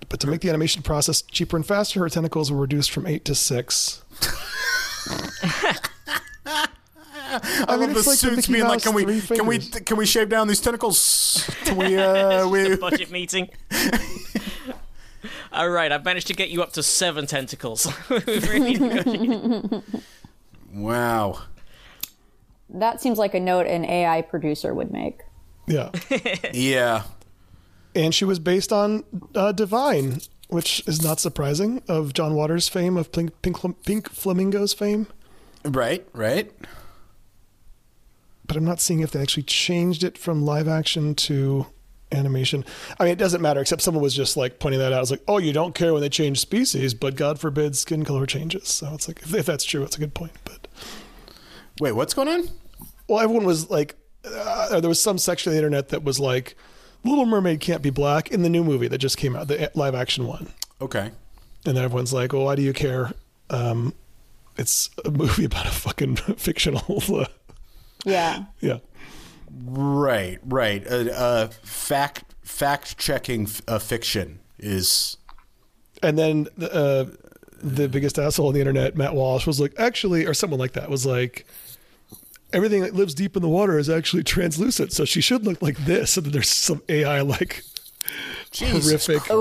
But 0.09 0.19
to 0.19 0.27
make 0.27 0.41
the 0.41 0.49
animation 0.49 0.83
process 0.83 1.23
cheaper 1.23 1.57
and 1.57 1.65
faster, 1.65 1.99
her 2.01 2.09
tentacles 2.09 2.51
were 2.51 2.59
reduced 2.59 2.91
from 2.91 3.07
eight 3.07 3.25
to 3.25 3.33
six. 3.35 4.03
I 7.67 7.77
mean, 7.77 7.89
the 7.89 8.03
like 8.05 8.17
suits 8.17 8.35
Mickey 8.47 8.53
being 8.53 8.65
like, 8.65 8.83
can 8.83 8.93
we 8.93 9.19
three 9.19 9.37
can 9.37 9.45
we 9.47 9.59
can 9.59 9.97
we 9.97 10.05
shave 10.05 10.29
down 10.29 10.47
these 10.47 10.61
tentacles? 10.61 11.49
Can 11.65 11.77
we? 11.77 11.97
Uh, 11.97 12.47
we 12.47 12.75
Budget 12.77 13.11
meeting. 13.11 13.49
All 15.51 15.69
right, 15.69 15.91
I've 15.91 16.03
managed 16.05 16.27
to 16.27 16.33
get 16.33 16.49
you 16.49 16.61
up 16.61 16.73
to 16.73 16.83
seven 16.83 17.25
tentacles. 17.27 17.87
Really 18.09 18.77
wow. 20.73 21.39
that 22.69 23.01
seems 23.01 23.17
like 23.17 23.33
a 23.33 23.39
note 23.39 23.65
an 23.65 23.85
AI 23.85 24.21
producer 24.21 24.73
would 24.73 24.91
make. 24.91 25.21
Yeah. 25.67 25.91
Yeah. 26.53 27.03
and 27.95 28.13
she 28.13 28.25
was 28.25 28.39
based 28.39 28.73
on 28.73 29.03
uh, 29.33 29.51
Divine, 29.53 30.19
which 30.49 30.83
is 30.87 31.01
not 31.01 31.19
surprising, 31.19 31.81
of 31.87 32.13
John 32.13 32.35
Waters' 32.35 32.67
fame, 32.67 32.97
of 32.97 33.11
Pink, 33.11 33.41
Pink, 33.41 33.83
Pink 33.85 34.09
Flamingo's 34.09 34.73
fame. 34.73 35.07
Right. 35.63 36.07
Right. 36.13 36.51
But 38.47 38.57
I'm 38.57 38.65
not 38.65 38.79
seeing 38.79 38.99
if 38.99 39.11
they 39.11 39.21
actually 39.21 39.43
changed 39.43 40.03
it 40.03 40.17
from 40.17 40.45
live 40.45 40.67
action 40.67 41.15
to 41.15 41.65
animation. 42.11 42.63
I 42.99 43.05
mean, 43.05 43.13
it 43.13 43.17
doesn't 43.17 43.41
matter, 43.41 43.59
except 43.59 43.81
someone 43.81 44.03
was 44.03 44.13
just 44.13 44.37
like 44.37 44.59
pointing 44.59 44.79
that 44.79 44.93
out. 44.93 44.97
I 44.97 44.99
was 44.99 45.09
like, 45.09 45.23
oh, 45.27 45.39
you 45.39 45.51
don't 45.51 45.73
care 45.73 45.93
when 45.93 46.01
they 46.01 46.09
change 46.09 46.39
species, 46.39 46.93
but 46.93 47.15
God 47.15 47.39
forbid 47.39 47.75
skin 47.75 48.05
color 48.05 48.27
changes. 48.27 48.67
So 48.67 48.93
it's 48.93 49.07
like, 49.07 49.21
if, 49.23 49.33
if 49.33 49.45
that's 49.47 49.63
true, 49.63 49.83
it's 49.83 49.95
a 49.95 49.99
good 49.99 50.13
point. 50.13 50.33
But 50.43 50.67
Wait, 51.79 51.93
what's 51.93 52.13
going 52.13 52.27
on? 52.27 52.49
well, 53.07 53.19
everyone 53.19 53.45
was 53.45 53.69
like, 53.69 53.95
uh, 54.23 54.79
there 54.79 54.89
was 54.89 55.01
some 55.01 55.17
section 55.17 55.49
of 55.49 55.53
the 55.53 55.59
internet 55.59 55.89
that 55.89 56.03
was 56.03 56.19
like, 56.19 56.55
Little 57.05 57.25
Mermaid 57.25 57.59
can't 57.61 57.81
be 57.81 57.89
black 57.91 58.31
in 58.31 58.41
the 58.41 58.49
new 58.49 58.63
movie 58.63 58.87
that 58.89 58.97
just 58.97 59.17
came 59.17 59.35
out, 59.35 59.47
the 59.47 59.71
live 59.75 59.95
action 59.95 60.27
one. 60.27 60.47
Okay. 60.81 61.11
And 61.65 61.77
then 61.77 61.83
everyone's 61.83 62.11
like, 62.13 62.33
well, 62.33 62.43
why 62.45 62.55
do 62.55 62.61
you 62.61 62.73
care? 62.73 63.13
Um, 63.49 63.93
it's 64.57 64.89
a 65.05 65.11
movie 65.11 65.45
about 65.51 65.65
a 65.65 65.71
fucking 65.71 66.15
fictional. 66.37 66.83
Uh, 67.13 67.25
Yeah. 68.03 68.45
yeah. 68.59 68.79
Right. 69.63 70.39
Right. 70.43 70.85
Uh, 70.85 70.95
uh, 71.11 71.47
fact 71.63 72.23
fact 72.43 72.97
checking 72.97 73.43
f- 73.43 73.61
uh, 73.67 73.79
fiction 73.79 74.39
is 74.59 75.17
And 76.03 76.17
then 76.17 76.47
uh, 76.61 77.05
the 77.61 77.87
biggest 77.87 78.19
asshole 78.19 78.47
on 78.49 78.53
the 78.53 78.59
internet, 78.59 78.95
Matt 78.95 79.15
Walsh, 79.15 79.47
was 79.47 79.59
like, 79.59 79.73
actually, 79.77 80.25
or 80.25 80.33
someone 80.33 80.59
like 80.59 80.73
that, 80.73 80.89
was 80.89 81.05
like, 81.05 81.45
everything 82.53 82.81
that 82.81 82.93
lives 82.93 83.13
deep 83.13 83.35
in 83.35 83.41
the 83.41 83.49
water 83.49 83.77
is 83.77 83.89
actually 83.89 84.23
translucent, 84.23 84.91
so 84.93 85.05
she 85.05 85.21
should 85.21 85.45
look 85.45 85.61
like 85.61 85.77
this. 85.85 86.17
And 86.17 86.25
then 86.25 86.33
there's 86.33 86.49
some 86.49 86.81
AI 86.89 87.21
like 87.21 87.63
Jesus 88.51 88.85
horrific 88.85 89.23
Christ. 89.23 89.31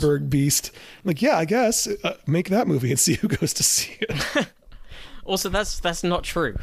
Cronenberg 0.00 0.30
beast. 0.30 0.70
I'm 0.74 1.08
like, 1.08 1.22
yeah, 1.22 1.36
I 1.38 1.44
guess 1.44 1.88
uh, 2.04 2.16
make 2.26 2.48
that 2.50 2.66
movie 2.66 2.90
and 2.90 2.98
see 3.00 3.14
who 3.14 3.28
goes 3.28 3.52
to 3.54 3.62
see 3.62 3.96
it. 4.00 4.48
Also, 5.24 5.48
that's 5.48 5.78
that's 5.78 6.02
not 6.02 6.24
true. 6.24 6.56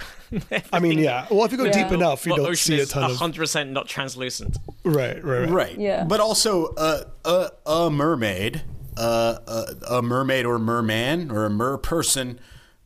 I 0.73 0.79
mean, 0.81 0.99
yeah. 0.99 1.27
Well, 1.31 1.45
if 1.45 1.53
you 1.53 1.57
go 1.57 1.63
Yeah. 1.63 1.71
deep 1.81 1.93
enough, 1.93 2.25
you 2.25 2.33
Well, 2.33 2.43
don't 2.43 2.51
ocean 2.51 2.73
see 2.75 2.79
a 2.79 2.81
is 2.83 2.89
ton 2.89 3.09
of. 3.09 3.15
100% 3.15 3.69
not 3.69 3.88
translucent. 3.88 4.57
Right, 4.83 5.23
right, 5.23 5.39
right. 5.43 5.49
Right. 5.49 5.79
Yeah. 5.79 6.03
But 6.03 6.19
also, 6.19 6.73
uh, 6.75 7.05
a 7.23 7.51
a 7.65 7.89
mermaid, 7.89 8.63
uh, 8.97 9.38
a, 9.47 9.95
a 9.99 10.01
mermaid 10.01 10.45
or 10.45 10.59
merman 10.59 11.31
or 11.31 11.45
a 11.45 11.49
mer 11.49 11.77
person 11.77 12.38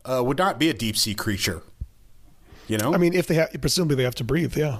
uh, 0.06 0.22
would 0.24 0.38
not 0.38 0.60
be 0.60 0.70
a 0.70 0.76
deep 0.76 0.96
sea 0.96 1.16
creature. 1.16 1.64
You 2.74 2.80
know. 2.80 2.94
I 2.94 2.98
mean, 2.98 3.14
if 3.14 3.28
they 3.28 3.36
have, 3.36 3.50
presumably 3.62 3.96
they 3.96 4.04
have 4.04 4.16
to 4.16 4.24
breathe, 4.24 4.58
yeah. 4.58 4.80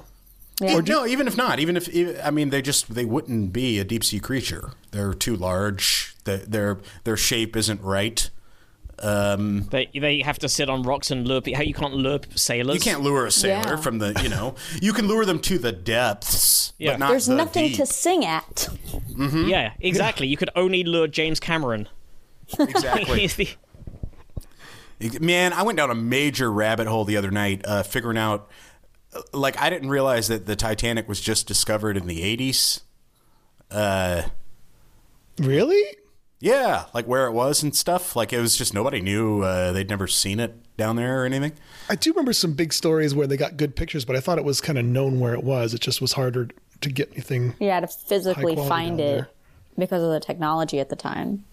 Yeah. 0.60 0.76
Or 0.76 0.82
no, 0.82 1.06
even 1.06 1.26
if 1.28 1.36
not, 1.36 1.58
even 1.60 1.76
if 1.76 1.88
even- 1.88 2.20
I 2.22 2.30
mean, 2.30 2.50
they 2.50 2.60
just 2.62 2.94
they 2.94 3.04
wouldn't 3.04 3.52
be 3.52 3.78
a 3.78 3.84
deep 3.84 4.02
sea 4.04 4.20
creature. 4.20 4.70
They're 4.92 5.14
too 5.14 5.36
large. 5.36 6.14
Their 6.24 6.38
their, 6.38 6.78
their 7.04 7.16
shape 7.16 7.54
isn't 7.56 7.80
right. 7.82 8.30
Um, 9.00 9.66
They 9.70 9.90
they 9.94 10.20
have 10.22 10.38
to 10.38 10.48
sit 10.48 10.70
on 10.70 10.82
rocks 10.84 11.10
and 11.10 11.26
lure. 11.26 11.40
How 11.54 11.62
you 11.62 11.74
can't 11.74 11.94
lure 11.94 12.20
sailors? 12.36 12.74
you 12.76 12.80
can't 12.80 13.02
lure 13.02 13.26
a 13.26 13.30
sailor 13.30 13.74
Yeah. 13.74 13.76
from 13.76 13.98
the 13.98 14.18
you 14.22 14.28
know. 14.28 14.54
You 14.80 14.92
can 14.92 15.08
lure 15.08 15.24
them 15.24 15.40
to 15.40 15.58
the 15.58 15.72
depths, 15.72 16.72
Yeah. 16.78 16.92
but 16.92 16.98
not 17.00 17.10
There's 17.10 17.26
the 17.26 17.34
nothing 17.34 17.68
deep. 17.68 17.76
to 17.78 17.86
sing 17.86 18.24
at. 18.24 18.68
Yeah, 19.18 19.72
exactly. 19.80 20.26
You 20.28 20.36
could 20.36 20.50
only 20.54 20.84
lure 20.84 21.08
James 21.08 21.40
Cameron. 21.40 21.88
exactly. 22.58 23.20
He's 23.22 23.34
the- 23.36 23.48
Man, 25.20 25.52
I 25.52 25.62
went 25.62 25.76
down 25.78 25.90
a 25.90 25.94
major 25.94 26.50
rabbit 26.50 26.86
hole 26.86 27.04
the 27.04 27.16
other 27.16 27.30
night, 27.30 27.62
uh, 27.64 27.82
figuring 27.82 28.18
out. 28.18 28.48
uh, 29.14 29.20
Like, 29.32 29.60
I 29.60 29.70
didn't 29.70 29.88
realize 29.90 30.28
that 30.28 30.46
the 30.46 30.56
Titanic 30.56 31.08
was 31.08 31.20
just 31.20 31.46
discovered 31.46 31.96
in 31.96 32.06
the 32.06 32.22
'80s. 32.22 32.80
Uh, 33.70 34.22
Really? 35.38 35.82
yeah, 36.40 36.84
like 36.94 37.06
where 37.06 37.26
it 37.26 37.32
was 37.32 37.62
and 37.62 37.74
stuff. 37.74 38.14
Like, 38.14 38.32
it 38.32 38.40
was 38.40 38.56
just 38.56 38.72
nobody 38.74 39.00
knew. 39.00 39.42
Uh, 39.42 39.72
they'd 39.72 39.88
never 39.88 40.06
seen 40.06 40.38
it 40.40 40.54
down 40.76 40.96
there 40.96 41.22
or 41.22 41.24
anything. 41.26 41.52
I 41.88 41.96
do 41.96 42.10
remember 42.12 42.32
some 42.32 42.52
big 42.52 42.72
stories 42.72 43.14
where 43.14 43.26
they 43.26 43.36
got 43.36 43.56
good 43.56 43.74
pictures, 43.76 44.04
but 44.04 44.16
I 44.16 44.20
thought 44.20 44.38
it 44.38 44.44
was 44.44 44.60
kind 44.60 44.78
of 44.78 44.84
known 44.84 45.20
where 45.20 45.34
it 45.34 45.42
was. 45.42 45.74
It 45.74 45.80
just 45.80 46.00
was 46.00 46.12
harder 46.12 46.48
to 46.80 46.88
get 46.88 47.10
anything. 47.12 47.54
You 47.60 47.70
had 47.70 47.80
to 47.80 47.88
physically 47.88 48.54
find 48.56 49.00
it 49.00 49.04
there. 49.16 49.28
because 49.78 50.02
of 50.02 50.10
the 50.10 50.20
technology 50.20 50.78
at 50.80 50.88
the 50.88 50.96
time. 50.96 51.44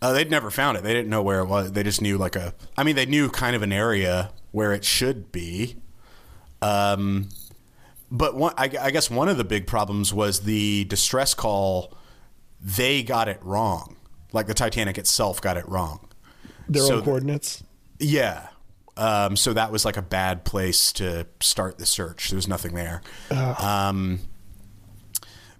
Uh, 0.00 0.12
they'd 0.12 0.30
never 0.30 0.50
found 0.50 0.76
it. 0.76 0.84
They 0.84 0.92
didn't 0.94 1.10
know 1.10 1.22
where 1.22 1.40
it 1.40 1.46
was. 1.46 1.72
They 1.72 1.82
just 1.82 2.00
knew 2.00 2.18
like 2.18 2.36
a. 2.36 2.54
I 2.76 2.84
mean, 2.84 2.96
they 2.96 3.06
knew 3.06 3.28
kind 3.28 3.56
of 3.56 3.62
an 3.62 3.72
area 3.72 4.30
where 4.52 4.72
it 4.72 4.84
should 4.84 5.32
be. 5.32 5.76
Um, 6.62 7.28
but 8.10 8.34
one, 8.36 8.54
I, 8.56 8.70
I 8.80 8.90
guess 8.90 9.10
one 9.10 9.28
of 9.28 9.36
the 9.36 9.44
big 9.44 9.66
problems 9.66 10.14
was 10.14 10.40
the 10.40 10.84
distress 10.84 11.34
call. 11.34 11.94
They 12.60 13.02
got 13.02 13.28
it 13.28 13.38
wrong. 13.42 13.96
Like 14.32 14.46
the 14.46 14.54
Titanic 14.54 14.98
itself 14.98 15.40
got 15.40 15.56
it 15.56 15.68
wrong. 15.68 16.00
Their 16.68 16.82
So 16.82 16.88
own 16.94 16.98
th- 16.98 17.04
coordinates. 17.04 17.64
Yeah. 17.98 18.48
Um, 18.96 19.36
so 19.36 19.52
that 19.52 19.70
was 19.72 19.84
like 19.84 19.96
a 19.96 20.02
bad 20.02 20.44
place 20.44 20.92
to 20.94 21.26
start 21.40 21.78
the 21.78 21.86
search. 21.86 22.30
There 22.30 22.36
was 22.36 22.48
nothing 22.48 22.74
there. 22.74 23.00
Um, 23.30 24.18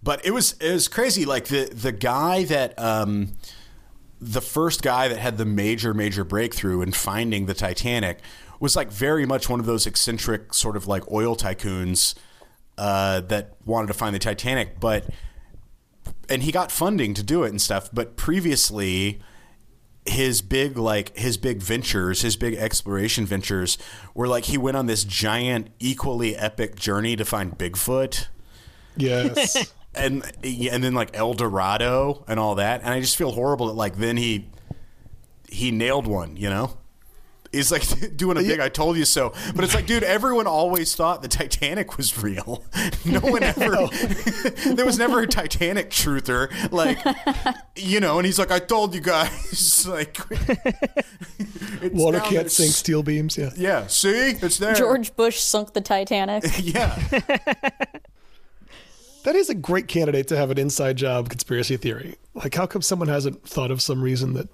but 0.03 0.25
it 0.25 0.33
was 0.33 0.53
it 0.61 0.73
was 0.73 0.89
crazy. 0.89 1.25
Like 1.25 1.47
the 1.47 1.65
the 1.73 1.93
guy 1.93 2.45
that 2.45 2.79
um, 2.79 3.33
the 4.21 4.41
first 4.41 4.83
guy 4.83 5.09
that 5.09 5.19
had 5.19 5.39
the 5.39 5.45
major 5.45 5.95
major 5.95 6.25
breakthrough 6.25 6.83
in 6.83 6.93
finding 6.93 7.47
the 7.47 7.55
Titanic 7.55 8.19
was 8.61 8.75
like 8.75 8.91
very 8.91 9.25
much 9.25 9.49
one 9.49 9.61
of 9.61 9.67
those 9.67 9.87
eccentric 9.87 10.53
sort 10.53 10.77
of 10.77 10.87
like 10.87 11.11
oil 11.11 11.37
tycoons 11.37 12.15
uh, 12.77 13.21
that 13.21 13.57
wanted 13.65 13.87
to 13.89 13.95
find 13.95 14.15
the 14.15 14.19
Titanic, 14.19 14.81
but 14.81 15.09
and 16.29 16.43
he 16.43 16.53
got 16.53 16.71
funding 16.73 17.15
to 17.15 17.23
do 17.23 17.45
it 17.45 17.51
and 17.51 17.61
stuff. 17.61 17.89
But 17.93 18.17
previously, 18.17 19.21
his 20.05 20.43
big 20.43 20.77
like 20.77 21.17
his 21.17 21.37
big 21.37 21.63
ventures, 21.63 22.23
his 22.23 22.37
big 22.37 22.55
exploration 22.55 23.27
ventures 23.27 23.79
were 24.15 24.29
like 24.29 24.45
he 24.45 24.59
went 24.59 24.77
on 24.77 24.87
this 24.87 25.05
giant, 25.05 25.69
equally 25.79 26.37
epic 26.37 26.77
journey 26.77 27.15
to 27.17 27.25
find 27.25 27.57
Bigfoot 27.57 28.27
Yes. 28.99 29.73
And 29.95 30.23
and 30.43 30.83
then 30.85 30.95
like 30.95 31.17
El 31.17 31.35
Dorado 31.35 32.25
and 32.29 32.39
all 32.39 32.55
that. 32.57 32.81
And 32.83 32.91
I 32.91 33.01
just 33.01 33.17
feel 33.17 33.33
horrible 33.33 33.67
that 33.69 33.75
like 33.75 33.97
then 33.97 34.17
he 34.17 34.49
he 35.51 35.71
nailed 35.71 36.07
one, 36.07 36.37
you 36.37 36.49
know. 36.51 36.77
He's 37.51 37.73
like 37.73 37.83
doing 38.17 38.37
a 38.37 38.43
big 38.43 38.61
"I 38.61 38.69
told 38.69 38.99
you 38.99 39.07
so," 39.07 39.33
but 39.55 39.65
it's 39.65 39.75
like, 39.75 39.87
dude, 39.87 40.03
everyone 40.03 40.47
always 40.47 40.95
thought 40.95 41.23
the 41.23 41.29
Titanic 41.29 41.97
was 41.97 42.23
real. 42.23 42.63
No 43.07 43.21
one 43.21 43.43
ever. 43.43 43.89
there 44.75 44.85
was 44.85 44.99
never 44.99 45.21
a 45.21 45.27
Titanic 45.27 45.89
truther, 45.89 46.51
like, 46.71 46.99
you 47.75 48.01
know. 48.01 48.19
And 48.19 48.27
he's 48.27 48.39
like, 48.39 48.51
"I 48.51 48.59
told 48.59 48.95
you 48.95 49.01
guys." 49.01 49.87
like, 49.89 50.19
it's 50.31 51.95
Water 51.95 52.19
can't 52.21 52.33
there. 52.33 52.49
sink 52.51 52.73
steel 52.73 53.03
beams. 53.03 53.39
Yeah. 53.39 53.51
Yeah, 53.57 53.87
see, 53.87 54.33
it's 54.33 54.59
there. 54.59 54.75
George 54.75 55.17
Bush 55.17 55.39
sunk 55.41 55.73
the 55.73 55.81
Titanic. 55.81 56.45
Yeah, 56.61 56.99
That 59.29 59.37
is 59.37 59.51
a 59.51 59.55
great 59.55 59.89
candidate 59.89 60.27
to 60.29 60.39
have 60.39 60.51
an 60.51 60.57
inside 60.57 60.97
job 60.97 61.29
conspiracy 61.29 61.77
theory. 61.77 62.15
Like, 62.33 62.55
how 62.55 62.65
come 62.65 62.81
someone 62.81 63.09
hasn't 63.09 63.47
thought 63.47 63.71
of 63.71 63.83
some 63.83 64.01
reason 64.01 64.33
that 64.33 64.49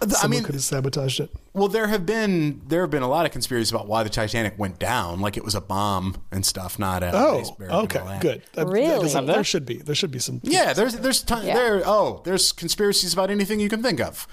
I 0.00 0.06
someone 0.06 0.30
mean, 0.38 0.42
could 0.44 0.54
have 0.54 0.64
sabotaged 0.64 1.20
it? 1.20 1.30
Well, 1.52 1.68
there 1.68 1.86
have 1.88 2.06
been 2.06 2.62
there 2.66 2.80
have 2.80 2.88
been 2.90 3.02
a 3.02 3.08
lot 3.08 3.26
of 3.26 3.32
conspiracies 3.32 3.70
about 3.70 3.88
why 3.88 4.02
the 4.02 4.08
Titanic 4.08 4.58
went 4.58 4.78
down, 4.78 5.20
like 5.20 5.36
it 5.36 5.44
was 5.44 5.54
a 5.54 5.60
bomb 5.60 6.16
and 6.32 6.46
stuff, 6.46 6.78
not 6.78 7.02
a 7.02 7.10
Oh, 7.12 7.40
iceberg 7.40 7.60
and 7.68 7.70
all 7.72 7.82
okay, 7.82 8.18
good. 8.22 8.42
That- 8.54 8.66
that 8.66 8.72
Really? 8.72 9.02
doesn't- 9.02 9.26
there? 9.26 9.34
there 9.34 9.44
should 9.44 9.66
be. 9.66 9.76
There 9.76 9.94
should 9.94 10.10
be 10.10 10.18
some. 10.18 10.40
Yeah, 10.44 10.72
there's 10.72 10.94
there's 10.94 11.20
ton, 11.22 11.44
Yeah. 11.46 11.52
there. 11.56 11.82
Oh, 11.84 12.22
there's 12.24 12.52
conspiracies 12.52 13.12
about 13.12 13.30
anything 13.30 13.60
you 13.60 13.68
can 13.68 13.82
think 13.82 14.00
of, 14.00 14.26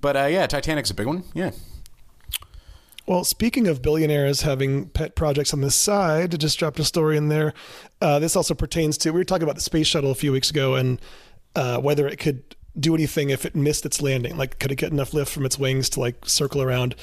but 0.00 0.16
uh, 0.16 0.26
yeah, 0.26 0.46
Titanic's 0.46 0.90
a 0.90 0.94
big 0.94 1.08
one. 1.08 1.24
Yeah, 1.34 1.50
Well, 3.10 3.24
speaking 3.24 3.66
of 3.66 3.82
billionaires 3.82 4.42
having 4.42 4.86
pet 4.90 5.16
projects 5.16 5.52
on 5.52 5.62
the 5.62 5.70
side, 5.72 6.32
I 6.32 6.36
just 6.36 6.56
dropped 6.60 6.78
a 6.78 6.84
story 6.84 7.16
in 7.16 7.26
there. 7.26 7.54
Uh, 8.00 8.20
this 8.20 8.36
also 8.36 8.54
pertains 8.54 8.96
to 8.98 9.10
we 9.10 9.18
were 9.18 9.24
talking 9.24 9.42
about 9.42 9.56
the 9.56 9.60
space 9.60 9.88
shuttle 9.88 10.12
a 10.12 10.14
few 10.14 10.30
weeks 10.30 10.48
ago 10.48 10.76
and 10.76 11.00
uh, 11.56 11.80
whether 11.80 12.06
it 12.06 12.20
could 12.20 12.54
do 12.78 12.94
anything 12.94 13.30
if 13.30 13.44
it 13.44 13.56
missed 13.56 13.84
its 13.84 14.00
landing. 14.00 14.36
Like, 14.36 14.60
could 14.60 14.70
it 14.70 14.76
get 14.76 14.92
enough 14.92 15.12
lift 15.12 15.32
from 15.32 15.44
its 15.44 15.58
wings 15.58 15.88
to 15.90 15.98
like 15.98 16.24
circle 16.24 16.62
around? 16.62 16.94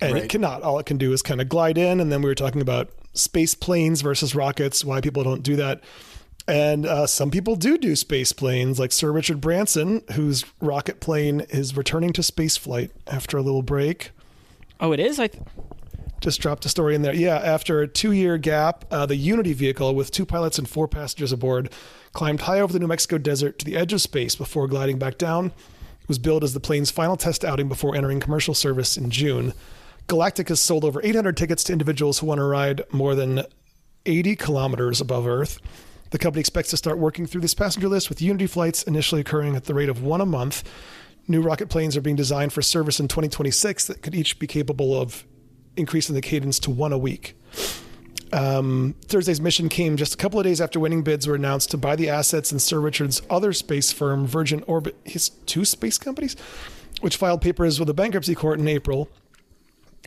And 0.00 0.12
Right. 0.14 0.22
it 0.22 0.30
cannot. 0.30 0.62
All 0.62 0.78
it 0.78 0.86
can 0.86 0.98
do 0.98 1.12
is 1.12 1.20
kind 1.20 1.40
of 1.40 1.48
glide 1.48 1.78
in. 1.78 1.98
And 1.98 2.12
then 2.12 2.22
we 2.22 2.30
were 2.30 2.36
talking 2.36 2.60
about 2.60 2.90
space 3.14 3.56
planes 3.56 4.02
versus 4.02 4.36
rockets, 4.36 4.84
why 4.84 5.00
people 5.00 5.24
don't 5.24 5.42
do 5.42 5.56
that. 5.56 5.82
And 6.46 6.86
uh, 6.86 7.08
some 7.08 7.32
people 7.32 7.56
do 7.56 7.76
do 7.76 7.96
space 7.96 8.30
planes, 8.30 8.78
like 8.78 8.92
Sir 8.92 9.10
Richard 9.10 9.40
Branson, 9.40 10.04
whose 10.12 10.44
rocket 10.60 11.00
plane 11.00 11.40
is 11.48 11.76
returning 11.76 12.12
to 12.12 12.22
space 12.22 12.56
flight 12.56 12.92
after 13.08 13.36
a 13.36 13.42
little 13.42 13.62
break 13.62 14.12
Oh, 14.80 14.92
it 14.92 15.00
is. 15.00 15.18
I 15.18 15.28
th- 15.28 15.42
just 16.20 16.40
dropped 16.40 16.64
a 16.64 16.68
story 16.68 16.94
in 16.94 17.02
there. 17.02 17.14
Yeah, 17.14 17.36
after 17.36 17.80
a 17.80 17.88
two 17.88 18.12
year 18.12 18.38
gap, 18.38 18.84
uh, 18.90 19.06
the 19.06 19.16
Unity 19.16 19.52
vehicle 19.52 19.94
with 19.94 20.10
two 20.10 20.26
pilots 20.26 20.58
and 20.58 20.68
four 20.68 20.88
passengers 20.88 21.32
aboard 21.32 21.70
climbed 22.12 22.42
high 22.42 22.60
over 22.60 22.72
the 22.72 22.78
New 22.78 22.86
Mexico 22.86 23.18
desert 23.18 23.58
to 23.58 23.64
the 23.64 23.76
edge 23.76 23.92
of 23.92 24.00
space 24.00 24.34
before 24.34 24.66
gliding 24.66 24.98
back 24.98 25.18
down. 25.18 25.46
It 25.46 26.08
was 26.08 26.18
billed 26.18 26.44
as 26.44 26.54
the 26.54 26.60
plane's 26.60 26.90
final 26.90 27.16
test 27.16 27.44
outing 27.44 27.68
before 27.68 27.94
entering 27.94 28.20
commercial 28.20 28.54
service 28.54 28.96
in 28.96 29.10
June. 29.10 29.52
Galactic 30.06 30.48
has 30.48 30.60
sold 30.60 30.84
over 30.84 31.00
800 31.02 31.36
tickets 31.36 31.64
to 31.64 31.72
individuals 31.72 32.18
who 32.18 32.26
want 32.26 32.38
to 32.38 32.44
ride 32.44 32.82
more 32.92 33.14
than 33.14 33.42
80 34.06 34.36
kilometers 34.36 35.00
above 35.00 35.26
Earth. 35.26 35.58
The 36.10 36.18
company 36.18 36.40
expects 36.40 36.70
to 36.70 36.76
start 36.76 36.98
working 36.98 37.26
through 37.26 37.40
this 37.40 37.54
passenger 37.54 37.88
list 37.88 38.08
with 38.08 38.22
Unity 38.22 38.46
flights 38.46 38.84
initially 38.84 39.20
occurring 39.20 39.56
at 39.56 39.64
the 39.64 39.74
rate 39.74 39.88
of 39.88 40.02
one 40.02 40.20
a 40.20 40.26
month. 40.26 40.62
New 41.28 41.42
rocket 41.42 41.68
planes 41.68 41.96
are 41.96 42.00
being 42.00 42.16
designed 42.16 42.52
for 42.52 42.62
service 42.62 43.00
in 43.00 43.08
2026 43.08 43.86
that 43.86 44.02
could 44.02 44.14
each 44.14 44.38
be 44.38 44.46
capable 44.46 44.98
of 45.00 45.26
increasing 45.76 46.14
the 46.14 46.20
cadence 46.20 46.58
to 46.60 46.70
one 46.70 46.92
a 46.92 46.98
week. 46.98 47.36
Um, 48.32 48.94
Thursday's 49.06 49.40
mission 49.40 49.68
came 49.68 49.96
just 49.96 50.14
a 50.14 50.16
couple 50.16 50.40
of 50.40 50.44
days 50.44 50.60
after 50.60 50.80
winning 50.80 51.02
bids 51.02 51.26
were 51.26 51.36
announced 51.36 51.70
to 51.72 51.76
buy 51.76 51.96
the 51.96 52.08
assets 52.08 52.52
in 52.52 52.58
Sir 52.58 52.80
Richard's 52.80 53.22
other 53.30 53.52
space 53.52 53.92
firm, 53.92 54.26
Virgin 54.26 54.64
Orbit, 54.66 54.96
his 55.04 55.28
two 55.28 55.64
space 55.64 55.98
companies, 55.98 56.36
which 57.00 57.16
filed 57.16 57.40
papers 57.40 57.78
with 57.78 57.86
the 57.86 57.94
bankruptcy 57.94 58.34
court 58.34 58.58
in 58.58 58.66
April. 58.68 59.08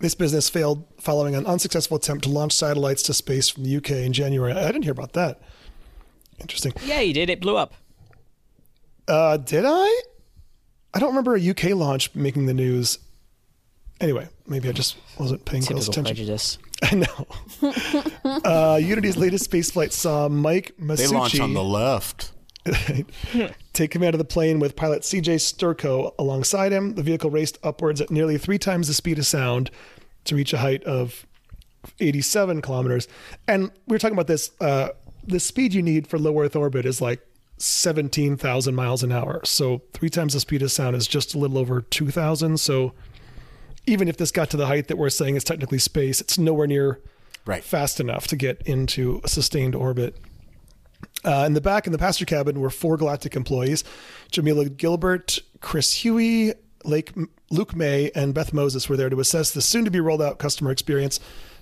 This 0.02 0.16
business 0.16 0.50
failed 0.50 0.86
following 1.00 1.36
an 1.36 1.46
unsuccessful 1.46 1.98
attempt 1.98 2.24
to 2.26 2.30
launch 2.30 2.54
satellites 2.54 3.04
to 3.04 3.14
space 3.14 3.50
from 3.50 3.64
the 3.64 3.76
UK 3.78 3.92
in 3.92 4.14
January. 4.14 4.54
I 4.54 4.68
didn't 4.68 4.84
hear 4.84 4.94
about 4.94 5.14
that. 5.14 5.42
Interesting. 6.40 6.74
yeah, 6.86 7.02
you 7.02 7.14
did. 7.14 7.30
It 7.30 7.42
blew 7.42 7.58
up. 7.58 7.74
Uh, 9.08 9.38
did 9.38 9.66
I? 9.68 10.02
I 10.94 11.00
don't 11.00 11.10
remember 11.10 11.36
a 11.36 11.50
UK 11.50 11.76
launch 11.76 12.14
making 12.16 12.46
the 12.46 12.54
news. 12.54 13.00
Anyway, 14.02 14.28
maybe 14.48 14.70
I 14.70 14.72
just 14.72 14.96
wasn't 15.20 15.44
paying 15.46 15.64
close 15.64 15.88
Typical 15.88 16.10
attention. 16.10 16.16
prejudice. 16.16 16.58
I 16.84 16.96
know. 16.96 18.42
uh, 18.46 18.78
Unity's 18.78 19.18
latest 19.18 19.50
spaceflight 19.52 19.92
saw 19.92 20.30
Mike 20.30 20.74
Masucci 20.80 20.98
they 20.98 21.08
launch 21.08 21.40
on 21.40 21.54
the 21.54 21.64
left. 21.64 22.32
take 23.74 23.92
command 23.92 24.14
of 24.14 24.20
the 24.20 24.26
plane 24.26 24.60
with 24.60 24.76
pilot 24.76 25.02
CJ 25.02 25.36
Sturckow 25.36 26.14
alongside 26.18 26.72
him. 26.72 26.96
The 26.96 27.04
vehicle 27.04 27.30
raced 27.30 27.58
upwards 27.64 28.02
at 28.02 28.10
nearly 28.10 28.38
three 28.38 28.58
times 28.58 28.88
the 28.88 28.94
speed 28.94 29.20
of 29.20 29.26
sound 29.26 29.72
to 30.26 30.36
reach 30.36 30.54
a 30.54 30.58
height 30.58 30.84
of 30.84 31.26
87 32.00 32.62
kilometers. 32.62 33.08
And 33.48 33.72
we 33.88 33.96
were 33.96 34.00
talking 34.00 34.16
about 34.16 34.28
this. 34.28 34.52
Uh, 34.60 34.90
the 35.26 35.40
speed 35.40 35.74
you 35.74 35.82
need 35.82 36.08
for 36.08 36.18
low 36.18 36.40
Earth 36.42 36.56
orbit 36.56 36.86
is 36.86 37.02
like 37.02 37.26
17,000 37.62 38.74
miles 38.74 39.04
an 39.04 39.12
hour. 39.12 39.42
So 39.44 39.82
three 39.94 40.10
times 40.10 40.34
the 40.34 40.40
speed 40.40 40.62
of 40.62 40.72
sound 40.72 40.96
is 40.96 41.08
just 41.08 41.36
a 41.36 41.38
little 41.38 41.58
over 41.58 41.82
2,000. 41.82 42.60
So 42.60 42.94
even 43.86 44.08
if 44.08 44.18
this 44.18 44.32
got 44.32 44.50
to 44.52 44.58
the 44.58 44.68
height 44.68 44.88
that 44.88 44.98
we're 44.98 45.10
saying 45.10 45.36
is 45.36 45.44
technically 45.44 45.80
space, 45.80 46.22
it's 46.22 46.38
nowhere 46.38 46.68
near 46.68 47.02
Right. 47.46 47.64
fast 47.64 48.00
enough 48.00 48.28
to 48.28 48.36
get 48.36 48.62
into 48.64 49.22
a 49.24 49.28
sustained 49.28 49.76
orbit. 49.76 50.16
Uh, 51.24 51.44
in 51.46 51.54
the 51.54 51.62
back, 51.62 51.86
in 51.86 51.92
the 51.92 51.98
passenger 51.98 52.26
cabin, 52.26 52.60
were 52.60 52.70
four 52.70 52.98
Galactic 52.98 53.36
employees 53.36 53.84
Jamila 54.32 54.70
Gilbert, 54.70 55.40
Chris 55.60 56.04
Huie, 56.04 56.54
Lake, 56.86 57.12
Luke 57.50 57.76
May, 57.76 58.12
and 58.16 58.34
Beth 58.34 58.54
Moses 58.54 58.88
were 58.88 58.96
there 58.96 59.10
to 59.10 59.20
assess 59.20 59.52
the 59.52 59.62
soon 59.62 59.86
to 59.86 59.92
be 59.92 60.00
rolled 60.00 60.22
out 60.22 60.40
customer 60.40 60.72
experience. 60.72 61.20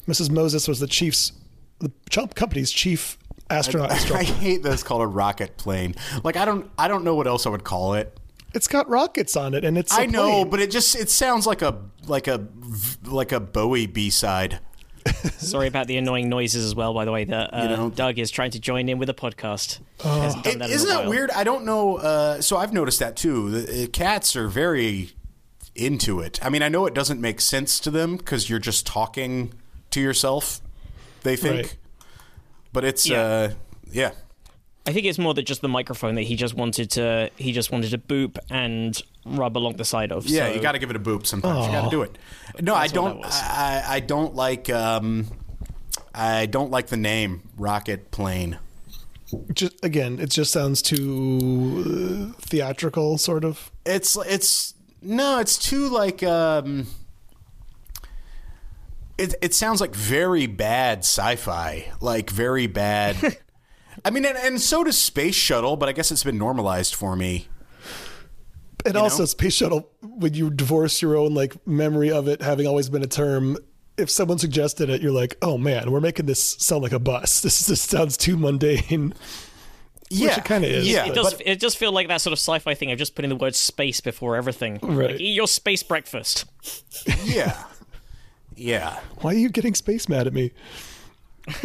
Mrs. 0.08 0.30
Moses 0.30 0.68
was 0.68 0.80
the 0.80 0.88
chief's, 0.88 1.32
the 1.80 1.91
company's 2.36 2.72
chief 2.72 3.18
astronaut 3.50 3.91
I 3.91 3.95
instructor. 3.95 4.26
hate 4.34 4.64
that 4.64 4.74
it's 4.74 4.84
called 4.84 5.02
a 5.02 5.08
rocket 5.08 5.58
plane. 5.58 5.95
Like 6.24 6.36
I 6.38 6.45
don't 6.45 6.70
I 6.78 6.88
don't 6.88 7.04
know 7.04 7.16
what 7.16 7.28
else 7.28 7.45
I 7.45 7.50
would 7.50 7.64
call 7.64 7.93
it. 7.95 8.18
It's 8.54 8.68
got 8.68 8.88
rockets 8.89 9.36
on 9.36 9.54
it, 9.54 9.64
and 9.66 9.78
it's. 9.78 9.93
I 9.93 10.04
I 10.04 10.06
know, 10.06 10.45
but 10.45 10.60
it 10.60 10.72
just 10.72 10.95
it 10.95 11.10
sounds 11.10 11.45
like 11.45 11.62
a 11.62 11.80
like 12.08 12.28
a 12.28 12.48
like 13.04 13.32
a 13.32 13.39
Bowie 13.39 13.86
B 13.88 14.10
side. 14.10 14.60
Sorry 15.38 15.68
about 15.68 15.88
the 15.88 15.98
annoying 15.98 16.28
noises 16.30 16.66
as 16.66 16.74
well. 16.76 16.93
By 16.93 17.06
the 17.06 17.12
way, 17.12 17.24
that 17.26 17.54
uh, 17.54 17.62
You 17.64 17.70
know- 17.78 17.89
Doug 17.89 18.20
is 18.20 18.30
trying 18.32 18.52
to 18.52 18.60
join 18.60 18.89
in 18.89 18.98
with 19.00 19.10
a 19.10 19.14
podcast. 19.14 19.80
Hasn't 20.02 20.45
It, 20.45 20.60
that 20.60 20.66
in 20.66 20.72
a 20.72 20.74
isn't 20.76 20.89
that 20.89 21.08
weird? 21.08 21.30
I 21.32 21.43
don't 21.43 21.66
know. 21.66 21.98
Uh, 21.98 22.41
so 22.41 22.58
I've 22.58 22.74
noticed 22.74 23.00
that 23.00 23.16
too. 23.16 23.50
The, 23.52 23.84
uh, 23.84 23.88
cats 23.88 24.36
are 24.36 24.48
very 24.48 25.12
into 25.76 26.20
it. 26.20 26.43
I 26.43 26.50
mean, 26.50 26.62
I 26.64 26.70
know 26.70 26.86
it 26.88 26.93
doesn't 26.93 27.22
make 27.22 27.39
sense 27.39 27.80
to 27.82 27.91
them 27.91 28.18
because 28.18 28.50
you're 28.50 28.60
just 28.60 28.86
talking 28.88 29.54
to 29.91 30.02
yourself. 30.02 30.60
They 31.24 31.36
think, 31.36 31.56
Right. 31.56 31.76
But 32.78 32.84
it's 32.86 33.08
Yeah. 33.10 33.22
uh, 33.22 33.52
yeah. 33.92 34.12
I 34.86 34.94
think 34.94 35.06
it's 35.08 35.18
more 35.20 35.34
that 35.34 35.42
just 35.50 35.62
the 35.62 35.68
microphone 35.68 36.14
that 36.16 36.22
he 36.32 36.36
just 36.36 36.54
wanted 36.54 36.92
to 36.92 37.30
he 37.38 37.52
just 37.52 37.72
wanted 37.72 37.90
to 37.92 37.98
boop 37.98 38.38
and 38.52 39.02
rub 39.26 39.58
along 39.58 39.78
the 39.78 39.84
side 39.86 40.12
of. 40.12 40.28
Yeah, 40.28 40.48
so- 40.48 40.54
you 40.56 40.62
got 40.62 40.74
to 40.74 40.80
give 40.80 40.92
it 40.92 40.96
a 40.96 41.00
boop 41.10 41.26
sometimes. 41.26 41.66
You 41.66 41.72
got 41.72 41.86
to 41.86 41.90
do 41.90 42.04
it. 42.04 42.18
No, 42.62 42.76
I 42.76 42.88
That's 42.88 42.94
what 43.00 43.22
don't. 43.22 43.26
I, 43.26 43.84
I 43.96 44.00
don't 44.00 44.36
like. 44.36 44.70
Um, 44.70 45.26
I 46.14 46.46
don't 46.46 46.72
like 46.72 46.88
the 46.88 46.98
name 46.98 47.42
rocket 47.58 48.12
plane. 48.12 48.60
just 49.54 49.74
again, 49.84 50.20
it 50.20 50.30
just 50.30 50.52
sounds 50.54 50.82
too 50.82 52.34
uh, 52.38 52.42
theatrical, 52.42 53.18
sort 53.18 53.44
of. 53.44 53.72
It's 53.86 54.16
it's 54.36 54.74
No, 55.02 55.40
it's 55.40 55.58
too 55.58 55.90
like 55.90 56.22
um 56.24 56.88
it 59.18 59.36
it 59.41 59.53
sounds 59.53 59.82
like 59.82 59.95
very 59.95 60.47
bad 60.47 60.99
sci-fi, 60.99 61.91
like 62.01 62.30
very 62.30 62.68
bad. 62.68 63.38
I 64.05 64.11
mean, 64.11 64.26
and, 64.26 64.38
and 64.38 64.61
so 64.61 64.84
does 64.84 64.97
Space 64.97 65.36
Shuttle, 65.36 65.76
but 65.76 65.89
I 65.89 65.91
guess 65.91 66.11
it's 66.11 66.24
been 66.24 66.38
normalized 66.38 66.93
for 66.95 67.15
me. 67.15 67.47
And 68.86 68.95
also, 68.95 69.20
know? 69.24 69.26
space 69.26 69.53
shuttle. 69.53 69.89
When 70.01 70.34
you 70.34 70.49
divorce 70.49 71.01
your 71.01 71.18
own 71.18 71.34
like 71.34 71.65
memory 71.68 72.11
of 72.11 72.28
it 72.28 72.41
having 72.41 72.68
always 72.68 72.89
been 72.89 73.03
a 73.03 73.07
term, 73.07 73.57
if 73.97 74.09
someone 74.09 74.38
suggested 74.38 74.89
it, 74.89 75.01
you're 75.01 75.11
like, 75.11 75.36
"Oh 75.41 75.57
man, 75.57 75.91
we're 75.91 75.99
making 75.99 76.26
this 76.28 76.41
sound 76.59 76.84
like 76.84 76.93
a 76.93 76.99
bus. 76.99 77.41
This 77.47 77.68
just 77.68 77.89
sounds 77.89 78.15
too 78.15 78.38
mundane." 78.38 79.13
Yeah, 80.09 80.38
it 80.38 80.45
kinda 80.45 80.70
is, 80.70 80.88
Yeah, 80.88 81.05
It 81.07 81.15
does. 81.15 81.36
it 81.45 81.59
does 81.59 81.76
feel 81.76 81.91
like 81.91 82.07
that 82.07 82.22
sort 82.22 82.32
of 82.32 82.39
sci-fi 82.39 82.76
thing 82.76 82.93
of 82.93 82.97
just 82.97 83.13
putting 83.13 83.28
the 83.28 83.36
word 83.36 83.55
space 83.55 83.99
before 83.99 84.38
everything. 84.38 84.80
Right. 84.82 85.11
Like, 85.11 85.20
eat 85.20 85.34
your 85.34 85.49
space 85.49 85.84
breakfast. 85.84 86.45
yeah, 87.26 87.61
yeah. 88.58 88.99
Why 89.22 89.32
are 89.32 89.38
you 89.38 89.49
getting 89.49 89.76
space 89.76 90.10
mad 90.10 90.28
at 90.28 90.34
me? 90.34 90.51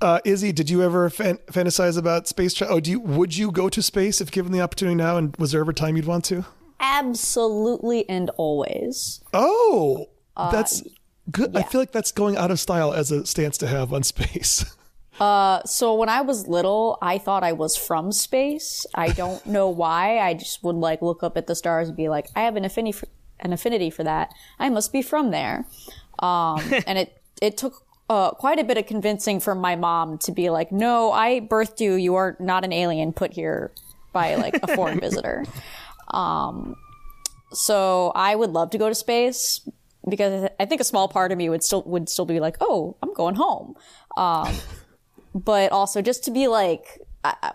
uh, 0.00 0.20
Izzy, 0.24 0.52
did 0.52 0.70
you 0.70 0.82
ever 0.82 1.10
fan- 1.10 1.38
fantasize 1.46 1.98
about 1.98 2.26
space 2.28 2.54
travel? 2.54 2.76
Oh, 2.76 2.80
do 2.80 2.90
you? 2.90 3.00
Would 3.00 3.36
you 3.36 3.50
go 3.50 3.68
to 3.68 3.82
space 3.82 4.20
if 4.20 4.30
given 4.30 4.52
the 4.52 4.60
opportunity 4.60 4.94
now? 4.94 5.16
And 5.16 5.36
was 5.36 5.52
there 5.52 5.60
ever 5.60 5.72
a 5.72 5.74
time 5.74 5.96
you'd 5.96 6.06
want 6.06 6.24
to? 6.26 6.44
Absolutely 6.80 8.08
and 8.08 8.30
always. 8.36 9.20
Oh, 9.34 10.08
that's 10.36 10.82
good. 11.30 11.56
I 11.56 11.62
feel 11.62 11.80
like 11.80 11.92
that's 11.92 12.12
going 12.12 12.36
out 12.36 12.50
of 12.50 12.60
style 12.60 12.92
as 12.92 13.10
a 13.10 13.26
stance 13.26 13.58
to 13.58 13.66
have 13.66 13.92
on 13.92 14.02
space. 14.04 14.64
Uh, 15.20 15.60
so 15.64 15.94
when 15.94 16.08
I 16.08 16.20
was 16.20 16.46
little, 16.46 16.96
I 17.02 17.18
thought 17.18 17.42
I 17.42 17.52
was 17.52 17.76
from 17.76 18.12
space. 18.12 18.86
I 18.94 19.08
don't 19.08 19.44
know 19.46 19.68
why. 19.82 20.20
I 20.20 20.34
just 20.34 20.62
would 20.62 20.76
like 20.76 21.02
look 21.02 21.22
up 21.24 21.36
at 21.36 21.48
the 21.48 21.56
stars 21.56 21.88
and 21.88 21.96
be 21.96 22.08
like, 22.08 22.28
I 22.36 22.42
have 22.42 22.54
an 22.54 22.64
affinity 22.64 22.92
for, 22.92 23.08
an 23.40 23.52
affinity 23.52 23.90
for 23.90 24.04
that. 24.04 24.32
I 24.58 24.68
must 24.68 24.92
be 24.92 25.02
from 25.02 25.30
there. 25.30 25.66
Um, 26.18 26.60
and 26.86 26.98
it 26.98 27.22
it 27.40 27.56
took 27.56 27.84
uh, 28.10 28.30
quite 28.32 28.58
a 28.58 28.64
bit 28.64 28.78
of 28.78 28.86
convincing 28.86 29.40
from 29.40 29.58
my 29.58 29.76
mom 29.76 30.18
to 30.18 30.32
be 30.32 30.50
like, 30.50 30.72
no, 30.72 31.12
I 31.12 31.40
birthed 31.40 31.80
you. 31.80 31.94
You 31.94 32.14
are 32.14 32.36
not 32.40 32.64
an 32.64 32.72
alien 32.72 33.12
put 33.12 33.32
here 33.32 33.70
by 34.12 34.36
like 34.36 34.58
a 34.62 34.74
foreign 34.74 35.00
visitor. 35.06 35.44
Um, 36.08 36.76
so 37.52 38.12
I 38.14 38.34
would 38.34 38.50
love 38.50 38.70
to 38.70 38.78
go 38.78 38.88
to 38.88 38.94
space 38.94 39.66
because 40.08 40.48
I 40.58 40.64
think 40.64 40.80
a 40.80 40.84
small 40.84 41.08
part 41.08 41.32
of 41.32 41.38
me 41.38 41.48
would 41.48 41.62
still 41.62 41.82
would 41.84 42.08
still 42.08 42.24
be 42.24 42.40
like, 42.40 42.56
oh, 42.60 42.96
I'm 43.02 43.12
going 43.12 43.34
home. 43.34 43.76
Um, 44.16 44.54
but 45.34 45.70
also 45.70 46.02
just 46.02 46.24
to 46.24 46.30
be 46.30 46.48
like, 46.48 47.00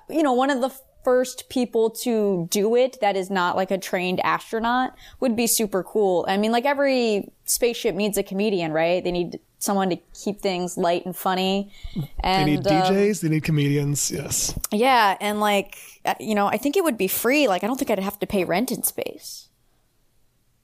you 0.10 0.24
know, 0.24 0.34
one 0.34 0.50
of 0.50 0.62
the 0.62 0.72
first 1.04 1.49
people 1.49 1.89
to 1.89 2.47
do 2.49 2.76
it 2.76 2.97
that 3.01 3.16
is 3.16 3.30
not 3.30 3.56
like 3.56 3.72
a 3.72 3.78
trained 3.78 4.20
astronaut 4.22 4.95
would 5.20 5.36
be 5.36 5.47
super 5.47 5.84
cool. 5.84 6.26
I 6.28 6.38
mean, 6.38 6.51
like 6.51 6.66
every 6.66 7.32
spaceship 7.45 7.93
needs 7.95 8.18
a 8.18 8.24
comedian, 8.24 8.72
right? 8.72 9.04
They 9.04 9.12
need 9.12 9.39
someone 9.60 9.89
to 9.89 9.97
keep 10.14 10.39
things 10.41 10.78
light 10.78 11.06
and 11.06 11.16
funny. 11.16 11.72
They 11.95 12.10
And 12.22 12.49
need 12.49 12.68
um, 12.68 12.84
DJs. 12.84 13.22
They 13.22 13.30
need 13.30 13.43
comedians. 13.43 14.12
Yes. 14.12 14.58
yeah, 14.72 15.18
and 15.22 15.39
like 15.39 15.78
uh, 16.06 16.16
you 16.20 16.36
know, 16.36 16.47
I 16.47 16.58
think 16.58 16.76
it 16.78 16.84
would 16.84 16.97
be 16.97 17.08
free. 17.08 17.47
Like 17.47 17.64
I 17.64 17.68
don't 17.68 17.78
think 17.78 17.89
I'd 17.91 17.99
have 17.99 18.20
to 18.20 18.28
pay 18.28 18.43
rent 18.43 18.72
in 18.72 18.84
space. 18.84 19.49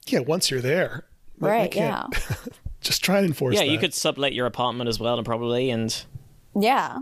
Yeah. 0.07 0.19
Once 0.19 0.49
you're 0.49 0.61
there, 0.61 1.05
Like, 1.39 1.51
Right, 1.51 1.71
can't- 1.71 2.13
Just 2.81 3.03
try 3.03 3.17
and 3.17 3.27
enforce. 3.27 3.55
Yeah, 3.55 3.63
you 3.63 3.77
could 3.77 3.93
sublet 3.93 4.33
your 4.33 4.45
apartment 4.45 4.87
as 4.87 4.99
well, 5.01 5.17
and 5.17 5.25
probably 5.25 5.69
and 5.69 6.05
Yeah. 6.55 6.99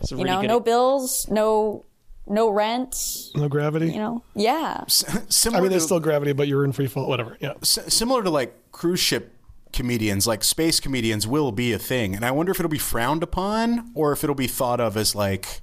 It's 0.00 0.10
You 0.10 0.24
know, 0.24 0.40
good. 0.40 0.48
no 0.48 0.60
bills, 0.60 1.26
no 1.30 1.84
no 2.30 2.50
rent, 2.50 2.94
No 3.34 3.48
gravity. 3.48 3.86
you 3.90 3.98
know. 3.98 4.22
Yeah. 4.34 4.84
Similar 4.86 5.58
I 5.58 5.62
mean, 5.62 5.70
there's 5.70 5.84
to, 5.84 5.86
still 5.86 6.00
gravity, 6.00 6.32
but 6.32 6.46
you're 6.46 6.62
in 6.64 6.72
free 6.72 6.86
fall. 6.86 7.08
Whatever. 7.08 7.38
Yeah. 7.40 7.54
s- 7.62 7.78
similar 7.88 8.22
to 8.22 8.28
like 8.30 8.54
cruise 8.70 9.00
ship 9.00 9.34
comedians, 9.72 10.26
like 10.26 10.44
space 10.44 10.78
comedians 10.78 11.26
will 11.26 11.52
be 11.52 11.72
a 11.72 11.78
thing, 11.78 12.14
and 12.14 12.24
I 12.26 12.30
wonder 12.30 12.52
if 12.52 12.58
it'll 12.60 12.68
be 12.68 12.76
frowned 12.78 13.22
upon 13.22 13.92
or 13.94 14.12
if 14.12 14.22
it'll 14.24 14.36
be 14.36 14.46
thought 14.46 14.78
of 14.80 14.96
as 14.96 15.14
like 15.14 15.60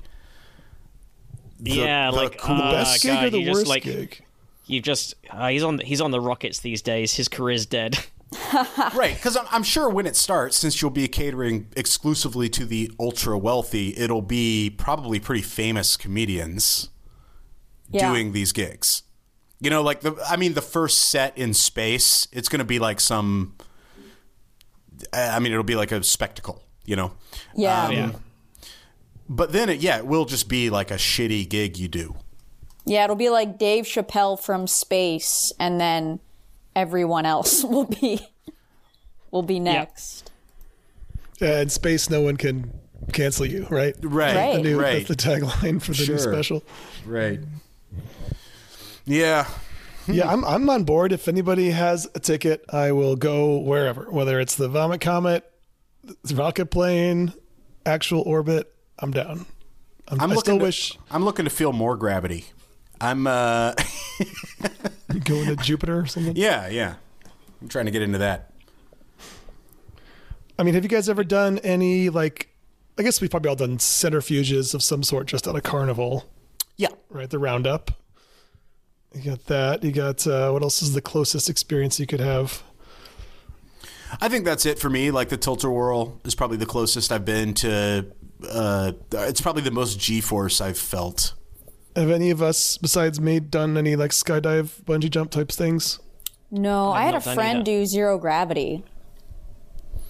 the- 1.60 1.72
yeah, 1.72 2.10
the 2.12 2.18
like 2.18 2.38
cool- 2.40 2.56
uh, 2.56 2.72
Best 2.72 3.04
gig 3.04 3.14
God, 3.14 3.26
or 3.26 3.30
the 3.30 3.40
you 3.40 3.46
just, 3.46 3.58
worst 3.60 3.68
like, 3.68 3.84
gig? 3.84 4.22
You 4.66 4.82
just 4.82 5.14
uh, 5.30 5.50
he's 5.50 5.62
on 5.64 5.78
he's 5.80 6.02
on 6.02 6.10
the 6.12 6.20
rockets 6.20 6.60
these 6.62 6.82
days. 6.82 7.14
His 7.14 7.28
career's 7.28 7.66
dead. 7.68 7.98
Right, 8.96 9.16
because 9.16 9.36
I'm, 9.38 9.46
I'm 9.52 9.64
sure 9.64 9.90
when 9.90 10.06
it 10.06 10.16
starts, 10.16 10.58
since 10.58 10.82
you'll 10.82 10.92
be 10.92 11.08
catering 11.08 11.68
exclusively 11.76 12.50
to 12.50 12.66
the 12.66 12.92
ultra 13.00 13.38
wealthy, 13.38 13.96
it'll 13.98 14.22
be 14.22 14.70
probably 14.78 15.20
pretty 15.20 15.42
famous 15.42 15.98
comedians 15.98 16.90
Yeah. 17.90 18.10
doing 18.10 18.32
these 18.32 18.52
gigs. 18.52 19.04
You 19.62 19.70
know, 19.70 19.82
like 19.82 20.02
the 20.02 20.16
I 20.30 20.36
mean, 20.36 20.54
the 20.54 20.62
first 20.62 21.00
set 21.00 21.38
in 21.38 21.54
space, 21.54 22.28
it's 22.32 22.50
going 22.50 22.60
to 22.60 22.66
be 22.66 22.78
like 22.80 23.00
some. 23.00 23.56
I 25.14 25.40
mean, 25.40 25.52
it'll 25.52 25.64
be 25.64 25.76
like 25.76 25.92
a 25.92 26.04
spectacle. 26.04 26.62
You 26.86 26.96
know, 26.96 27.14
Yeah. 27.56 27.86
Um, 27.86 27.92
yeah. 27.94 28.12
but 29.28 29.52
then 29.54 29.70
it 29.70 29.80
yeah, 29.82 29.98
it 29.98 30.06
will 30.06 30.26
just 30.26 30.48
be 30.50 30.70
like 30.70 30.92
a 30.92 30.96
shitty 30.96 31.48
gig 31.50 31.78
you 31.78 31.88
do. 31.88 32.16
Yeah, 32.86 33.04
it'll 33.06 33.16
be 33.16 33.30
like 33.32 33.58
Dave 33.58 33.86
Chappelle 33.86 34.40
from 34.40 34.68
space 34.68 35.52
and 35.60 35.80
then 35.82 36.20
everyone 36.76 37.26
else 37.26 37.64
will 37.64 37.86
be 37.86 38.28
will 39.32 39.44
be 39.44 39.60
next. 39.60 40.32
Uh, 41.42 41.46
in 41.46 41.70
space, 41.70 42.10
no 42.10 42.22
one 42.22 42.38
can 42.38 42.72
cancel 43.12 43.46
you. 43.46 43.68
Right. 43.70 43.96
Right, 44.02 44.36
Right. 44.36 44.56
The 44.56 44.62
new, 44.62 44.80
right, 44.80 45.06
That's 45.06 45.24
the 45.24 45.30
tagline 45.30 45.82
for 45.82 45.92
the 45.92 46.06
new 46.14 46.18
special. 46.20 46.64
right. 47.06 47.40
Yeah, 49.06 49.48
Yeah, 50.08 50.32
I'm 50.32 50.44
I'm 50.46 50.70
on 50.70 50.84
board. 50.84 51.12
If 51.12 51.28
anybody 51.28 51.72
has 51.72 52.08
a 52.16 52.20
ticket, 52.20 52.64
I 52.70 52.92
will 52.92 53.16
go 53.16 53.58
wherever. 53.58 54.10
Whether 54.10 54.40
it's 54.40 54.56
the 54.56 54.68
Vomit 54.68 55.02
Comet, 55.02 55.44
the 56.24 56.36
rocket 56.36 56.68
plane, 56.68 57.34
actual 57.86 58.22
orbit, 58.22 58.74
I'm 59.00 59.12
down. 59.12 59.46
I'm, 60.08 60.22
I'm 60.22 60.32
I 60.32 60.36
still 60.36 60.58
to, 60.58 60.64
wish 60.64 60.98
I'm 61.12 61.24
looking 61.24 61.46
to 61.46 61.52
feel 61.52 61.74
more 61.74 61.96
gravity. 61.96 62.46
I'm 63.06 63.28
uh, 63.28 63.74
going 65.24 65.46
to 65.48 65.56
Jupiter 65.58 66.00
or 66.00 66.06
something. 66.08 66.36
yeah, 66.36 66.68
yeah. 66.68 66.96
I'm 67.62 67.68
trying 67.70 67.86
to 67.86 67.92
get 67.92 68.02
into 68.02 68.18
that. 68.18 68.52
I 70.58 70.64
mean, 70.64 70.74
have 70.74 70.84
you 70.84 70.90
guys 70.90 71.10
ever 71.10 71.24
done 71.24 71.60
any 71.60 72.10
like? 72.10 72.50
I 72.98 73.04
guess 73.04 73.20
we've 73.20 73.30
probably 73.30 73.50
all 73.50 73.56
done 73.58 73.78
centrifuges 73.78 74.74
of 74.74 74.82
some 74.82 75.04
sort 75.04 75.28
just 75.28 75.48
at 75.48 75.56
a 75.56 75.62
carnival, 75.62 76.30
Yeah. 76.78 76.88
right? 77.10 77.30
The 77.30 77.38
roundup. 77.40 77.92
You 79.14 79.22
got 79.32 79.46
that. 79.48 79.84
You 79.84 79.92
got 79.92 80.26
uh, 80.26 80.52
what 80.52 80.64
else 80.64 80.82
is 80.82 80.94
the 80.94 81.02
closest 81.02 81.50
experience 81.50 82.00
you 82.00 82.08
could 82.08 82.22
have? 82.22 82.64
I 84.22 84.30
think 84.30 84.46
that's 84.46 84.66
it 84.66 84.80
for 84.80 84.90
me. 84.90 85.12
Like 85.12 85.28
the 85.30 85.36
Tilt-A-Whirl 85.38 86.22
is 86.24 86.36
probably 86.36 86.56
the 86.58 86.66
closest 86.66 87.12
I've 87.12 87.26
been 87.26 87.54
to. 87.56 88.06
Uh, 88.50 88.94
it's 89.12 89.42
probably 89.42 89.62
the 89.62 89.72
most 89.72 90.00
G-force 90.00 90.62
I've 90.62 90.78
felt. 90.78 91.34
Have 91.96 92.12
any 92.12 92.30
of 92.30 92.42
us, 92.42 92.78
besides 92.78 93.22
me, 93.22 93.40
done 93.40 93.78
any 93.78 93.96
like 93.96 94.12
skydive, 94.12 94.84
bungee 94.84 95.10
jump 95.10 95.32
types 95.32 95.56
things? 95.56 96.00
No, 96.52 96.92
I 96.92 97.04
had 97.04 97.16
a 97.16 97.22
friend 97.22 97.60
either. 97.60 97.64
do 97.64 97.86
zero 97.86 98.18
gravity. 98.18 98.84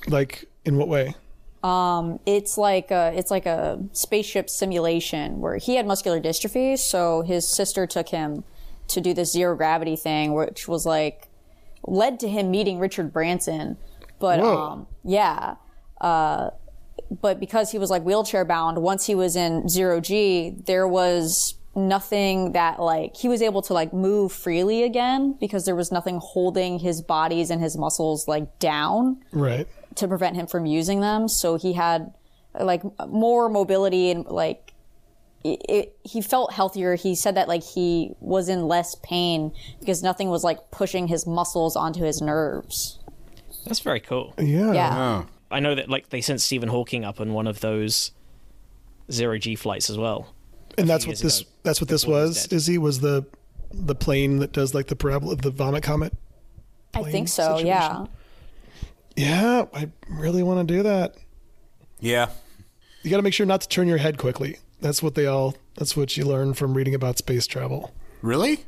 Like 0.07 0.45
in 0.65 0.77
what 0.77 0.87
way? 0.87 1.15
It's 2.25 2.57
like 2.57 2.91
a 2.91 3.11
it's 3.15 3.31
like 3.31 3.45
a 3.45 3.79
spaceship 3.91 4.49
simulation 4.49 5.39
where 5.41 5.57
he 5.57 5.75
had 5.75 5.87
muscular 5.87 6.21
dystrophy, 6.21 6.77
so 6.77 7.21
his 7.21 7.47
sister 7.47 7.87
took 7.87 8.09
him 8.09 8.43
to 8.89 9.01
do 9.01 9.13
this 9.15 9.31
zero 9.31 9.55
gravity 9.55 9.95
thing, 9.95 10.33
which 10.33 10.67
was 10.67 10.85
like 10.85 11.27
led 11.87 12.19
to 12.19 12.29
him 12.29 12.51
meeting 12.51 12.77
Richard 12.77 13.11
Branson. 13.11 13.77
But 14.19 14.39
Whoa. 14.39 14.57
um, 14.57 14.87
yeah, 15.03 15.55
uh, 16.01 16.51
but 17.09 17.39
because 17.39 17.71
he 17.71 17.79
was 17.79 17.89
like 17.89 18.03
wheelchair 18.03 18.45
bound, 18.45 18.77
once 18.81 19.07
he 19.07 19.15
was 19.15 19.35
in 19.35 19.67
zero 19.67 19.99
G, 19.99 20.55
there 20.65 20.87
was 20.87 21.55
nothing 21.75 22.53
that 22.53 22.79
like 22.79 23.15
he 23.17 23.27
was 23.27 23.41
able 23.41 23.61
to 23.63 23.73
like 23.73 23.91
move 23.93 24.31
freely 24.31 24.83
again 24.83 25.35
because 25.39 25.65
there 25.65 25.75
was 25.75 25.91
nothing 25.91 26.19
holding 26.21 26.79
his 26.79 27.01
bodies 27.01 27.49
and 27.49 27.61
his 27.61 27.77
muscles 27.77 28.27
like 28.27 28.59
down 28.59 29.21
Right. 29.33 29.67
to 29.95 30.07
prevent 30.07 30.35
him 30.37 30.47
from 30.47 30.65
using 30.65 31.01
them. 31.01 31.27
So 31.27 31.57
he 31.57 31.73
had 31.73 32.13
like 32.57 32.81
more 33.09 33.49
mobility 33.49 34.09
and 34.11 34.25
like 34.25 34.71
it, 35.43 35.61
it, 35.69 35.97
he 36.03 36.21
felt 36.21 36.53
healthier. 36.53 36.95
He 36.95 37.13
said 37.13 37.35
that 37.35 37.47
like 37.47 37.61
he 37.63 38.15
was 38.19 38.47
in 38.49 38.67
less 38.67 38.95
pain 39.03 39.51
because 39.79 40.01
nothing 40.01 40.29
was 40.29 40.43
like 40.43 40.71
pushing 40.71 41.07
his 41.07 41.27
muscles 41.27 41.75
onto 41.75 42.03
his 42.03 42.21
nerves. 42.21 42.99
That's 43.65 43.79
very 43.81 43.99
cool. 43.99 44.33
Yeah. 44.39 44.71
Yeah. 44.71 44.97
Oh, 44.97 45.25
I 45.51 45.59
know 45.59 45.75
that 45.75 45.89
like 45.89 46.09
they 46.09 46.21
sent 46.21 46.39
Stephen 46.41 46.69
Hawking 46.69 47.03
up 47.03 47.19
on 47.19 47.33
one 47.33 47.47
of 47.47 47.59
those 47.59 48.11
zero 49.11 49.37
G 49.37 49.55
flights 49.55 49.89
as 49.89 49.97
well. 49.97 50.33
And 50.77 50.89
that's 50.89 51.07
what 51.07 51.17
this 51.19 51.41
ago, 51.41 51.49
that's 51.63 51.79
what 51.81 51.89
this 51.89 52.03
he 52.03 52.11
was 52.11 52.29
was. 52.29 52.43
dead. 52.47 52.55
Izzy 52.55 52.77
was 52.77 52.99
the 52.99 53.25
the 53.73 53.95
plane 53.95 54.39
that 54.39 54.51
does 54.53 54.73
like 54.73 54.87
the 54.87 54.95
parabola 54.95 55.35
the 55.35 55.51
vomit 55.51 55.83
comet. 55.83 56.13
I 56.93 57.03
think 57.03 57.27
so. 57.27 57.57
situation. 57.57 57.67
Yeah. 57.67 58.05
Yeah, 59.17 59.65
I 59.73 59.89
really 60.09 60.43
want 60.43 60.67
to 60.67 60.73
do 60.73 60.83
that. 60.83 61.15
yeah. 61.99 62.29
You 63.03 63.11
got 63.11 63.17
to 63.17 63.23
make 63.23 63.33
sure 63.35 63.45
not 63.45 63.61
to 63.61 63.69
turn 63.69 63.87
your 63.87 63.99
head 63.99 64.17
quickly. 64.17 64.57
That's 64.81 65.03
what 65.03 65.13
they 65.13 65.27
all. 65.27 65.55
That's 65.75 65.95
what 65.95 66.17
you 66.17 66.25
learn 66.25 66.55
from 66.55 66.73
reading 66.73 66.95
about 66.95 67.19
space 67.19 67.45
travel. 67.45 67.93
Really? 68.23 68.65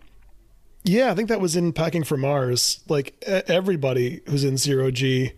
Yeah, 0.84 1.12
I 1.12 1.16
think 1.16 1.28
that 1.30 1.42
was 1.42 1.56
in 1.56 1.74
Packing 1.74 2.04
for 2.04 2.18
Mars. 2.18 2.82
Like 2.88 3.16
everybody 3.26 4.22
who's 4.30 4.44
in 4.44 4.56
zero 4.58 4.92
G 4.92 5.32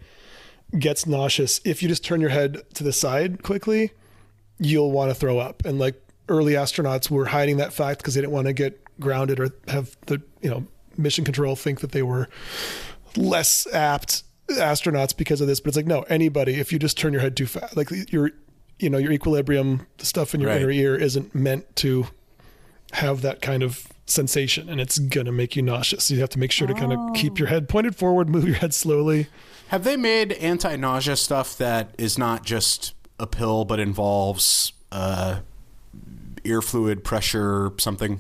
gets 0.78 1.06
nauseous. 1.08 1.62
If 1.64 1.82
you 1.82 1.88
just 1.88 2.04
turn 2.04 2.20
your 2.22 2.30
head 2.32 2.62
to 2.74 2.84
the 2.84 2.92
side 2.92 3.42
quickly, 3.42 3.92
you'll 4.60 4.92
want 4.92 5.12
to 5.12 5.16
throw 5.16 5.40
up. 5.40 5.64
And 5.64 5.80
like 5.80 5.96
early 6.30 6.54
astronauts 6.54 7.10
were 7.10 7.26
hiding 7.26 7.58
that 7.58 7.74
fact 7.74 8.00
because 8.00 8.14
they 8.14 8.22
didn't 8.22 8.34
want 8.34 8.48
to 8.48 8.54
get 8.54 8.82
grounded 9.00 9.40
or 9.40 9.50
have 9.68 9.96
the 10.08 10.22
you 10.42 10.50
know 10.50 10.66
mission 10.98 11.24
control 11.26 11.56
think 11.56 11.80
that 11.82 11.92
they 11.92 12.04
were 12.04 12.28
less 13.16 13.68
apt 13.74 14.24
astronauts 14.50 15.16
because 15.16 15.42
of 15.42 15.48
this. 15.48 15.60
But 15.60 15.70
it's 15.70 15.78
like 15.78 15.86
no, 15.88 16.02
anybody 16.04 16.56
if 16.60 16.72
you 16.72 16.80
just 16.80 16.98
turn 16.98 17.14
your 17.14 17.22
head 17.22 17.36
too 17.36 17.46
fast, 17.48 17.76
like 17.76 17.90
your 18.12 18.32
you 18.80 18.90
know 18.90 18.98
your 18.98 19.12
equilibrium, 19.12 19.86
the 19.98 20.06
stuff 20.06 20.34
in 20.34 20.42
your 20.42 20.50
Right. 20.52 20.62
inner 20.62 20.72
ear 20.72 20.96
isn't 20.96 21.34
meant 21.36 21.76
to 21.78 22.08
have 22.94 23.22
that 23.22 23.42
kind 23.42 23.62
of 23.62 23.88
sensation 24.08 24.68
and 24.70 24.82
it's 24.82 24.98
gonna 24.98 25.32
make 25.32 25.56
you 25.56 25.62
nauseous. 25.62 26.06
So 26.06 26.16
you 26.16 26.20
have 26.22 26.30
to 26.32 26.40
make 26.40 26.52
sure 26.52 26.68
to 26.68 26.74
kind 26.74 26.92
of 26.92 27.00
keep 27.14 27.38
your 27.38 27.48
head 27.48 27.70
pointed 27.70 27.96
forward, 27.96 28.28
move 28.30 28.46
your 28.46 28.56
head 28.56 28.74
slowly. 28.74 29.28
Have 29.68 29.84
they 29.84 29.96
made 29.98 30.32
anti-nausea 30.34 31.16
stuff 31.16 31.56
that 31.60 31.94
is 32.00 32.18
not 32.18 32.44
just 32.44 32.96
a 33.20 33.28
pill 33.28 33.66
but 33.66 33.80
involves 33.80 34.74
uh, 34.92 35.42
ear 36.44 36.62
fluid 36.62 37.04
pressure 37.04 37.72
something? 37.78 38.20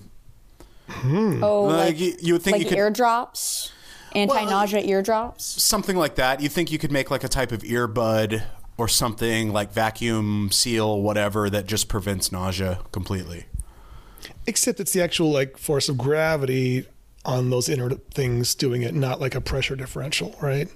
Hmm. 0.87 1.43
Oh, 1.43 1.63
Like, 1.63 1.85
like, 1.87 1.99
you, 1.99 2.15
you 2.19 2.33
would 2.33 2.41
think 2.41 2.55
like 2.55 2.63
you 2.63 2.69
could 2.69 2.77
eardrops, 2.77 3.71
anti-nausea 4.15 4.81
eardrops. 4.81 5.45
something 5.61 5.95
like 5.95 6.15
that. 6.15 6.41
You 6.41 6.49
think 6.49 6.71
you 6.71 6.79
could 6.79 6.91
make 6.91 7.11
like 7.11 7.23
a 7.23 7.27
type 7.27 7.51
of 7.51 7.61
earbud 7.61 8.43
or 8.77 8.87
something 8.87 9.53
like 9.53 9.71
vacuum 9.71 10.49
seal, 10.51 11.01
whatever 11.01 11.49
that 11.49 11.67
just 11.67 11.89
prevents 11.89 12.31
nausea 12.31 12.79
completely. 12.91 13.45
Except 14.47 14.79
it's 14.79 14.93
the 14.93 15.01
actual 15.01 15.31
like 15.31 15.57
force 15.57 15.89
of 15.89 15.97
gravity 15.97 16.85
on 17.25 17.49
those 17.49 17.69
inner 17.69 17.89
things 17.91 18.55
doing 18.55 18.81
it, 18.81 18.95
not 18.95 19.19
like 19.19 19.35
a 19.35 19.41
pressure 19.41 19.75
differential, 19.75 20.35
right? 20.41 20.69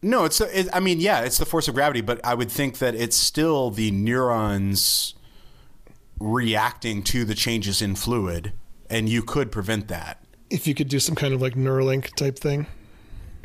No, 0.00 0.24
it's 0.24 0.40
it, 0.40 0.68
I 0.72 0.80
mean, 0.80 1.00
yeah, 1.00 1.20
it's 1.20 1.38
the 1.38 1.46
force 1.46 1.68
of 1.68 1.74
gravity, 1.74 2.00
but 2.00 2.24
I 2.24 2.34
would 2.34 2.50
think 2.50 2.78
that 2.78 2.94
it's 2.94 3.16
still 3.16 3.70
the 3.70 3.90
neurons 3.90 5.14
reacting 6.20 7.02
to 7.04 7.24
the 7.24 7.34
changes 7.34 7.80
in 7.82 7.94
fluid, 7.94 8.52
and 8.90 9.08
you 9.08 9.22
could 9.22 9.52
prevent 9.52 9.88
that. 9.88 10.24
If 10.50 10.66
you 10.66 10.74
could 10.74 10.88
do 10.88 10.98
some 10.98 11.14
kind 11.14 11.34
of 11.34 11.42
like 11.42 11.54
Neuralink 11.54 12.14
type 12.14 12.38
thing. 12.38 12.66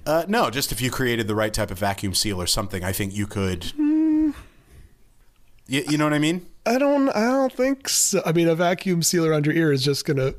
Uh, 0.05 0.25
no, 0.27 0.49
just 0.49 0.71
if 0.71 0.81
you 0.81 0.91
created 0.91 1.27
the 1.27 1.35
right 1.35 1.53
type 1.53 1.71
of 1.71 1.79
vacuum 1.79 2.13
seal 2.13 2.41
or 2.41 2.47
something, 2.47 2.83
I 2.83 2.91
think 2.91 3.15
you 3.15 3.25
could. 3.25 3.71
You, 5.65 5.83
you 5.89 5.97
know 5.97 6.03
what 6.03 6.13
I 6.13 6.19
mean? 6.19 6.45
I 6.65 6.77
don't 6.77 7.09
I 7.09 7.21
don't 7.21 7.53
think 7.53 7.89
so. 7.89 8.21
I 8.25 8.31
mean 8.31 8.47
a 8.47 8.55
vacuum 8.55 9.01
seal 9.01 9.25
around 9.25 9.45
your 9.45 9.55
ear 9.55 9.71
is 9.71 9.83
just 9.83 10.05
gonna 10.05 10.33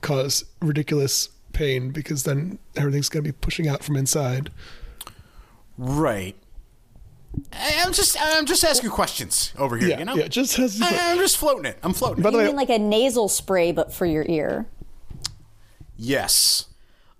cause 0.00 0.44
ridiculous 0.60 1.28
pain 1.52 1.90
because 1.90 2.24
then 2.24 2.58
everything's 2.76 3.08
gonna 3.08 3.22
be 3.22 3.32
pushing 3.32 3.68
out 3.68 3.82
from 3.82 3.96
inside. 3.96 4.50
Right. 5.76 6.36
I- 7.52 7.82
I'm 7.84 7.92
just 7.92 8.16
I'm 8.20 8.46
just 8.46 8.64
asking 8.64 8.90
questions 8.90 9.52
over 9.58 9.76
here. 9.76 9.88
Yeah, 9.90 9.98
you 10.00 10.04
know, 10.04 10.14
yeah, 10.16 10.28
just 10.28 10.56
has 10.56 10.80
I, 10.80 11.12
I'm 11.12 11.18
just 11.18 11.36
floating 11.36 11.64
it. 11.66 11.78
I'm 11.82 11.92
floating. 11.92 12.22
By 12.22 12.28
it. 12.28 12.32
the 12.32 12.38
You 12.38 12.42
way, 12.44 12.46
mean 12.48 12.56
like 12.56 12.70
a 12.70 12.78
nasal 12.78 13.28
spray, 13.28 13.72
but 13.72 13.92
for 13.92 14.06
your 14.06 14.24
ear? 14.28 14.66
Yes. 15.96 16.66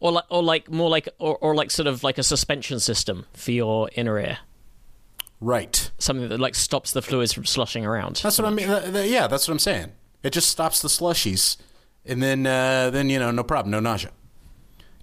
or 0.00 0.12
like, 0.12 0.24
or 0.30 0.42
like 0.42 0.70
more 0.70 0.90
like, 0.90 1.08
or, 1.18 1.36
or 1.38 1.54
like 1.54 1.70
sort 1.70 1.86
of 1.86 2.02
like 2.02 2.18
a 2.18 2.22
suspension 2.22 2.80
system 2.80 3.26
for 3.32 3.52
your 3.52 3.88
inner 3.94 4.18
ear, 4.18 4.38
Right. 5.40 5.90
something 5.98 6.28
that 6.28 6.40
like 6.40 6.54
stops 6.54 6.92
the 6.92 7.00
fluids 7.02 7.32
from 7.32 7.44
sloshing 7.44 7.86
around. 7.86 8.16
That's 8.22 8.38
what 8.38 8.46
I 8.46 8.50
mean. 8.50 8.66
Th- 8.66 9.10
yeah, 9.10 9.26
that's 9.26 9.46
what 9.48 9.52
I'm 9.52 9.58
saying. 9.58 9.92
It 10.22 10.30
just 10.32 10.48
stops 10.50 10.80
the 10.82 10.88
slushies, 10.88 11.56
and 12.04 12.22
then 12.22 12.46
uh, 12.46 12.90
then 12.90 13.10
you 13.10 13.18
know, 13.18 13.30
no 13.30 13.42
problem, 13.44 13.70
no 13.70 13.80
nausea. 13.80 14.10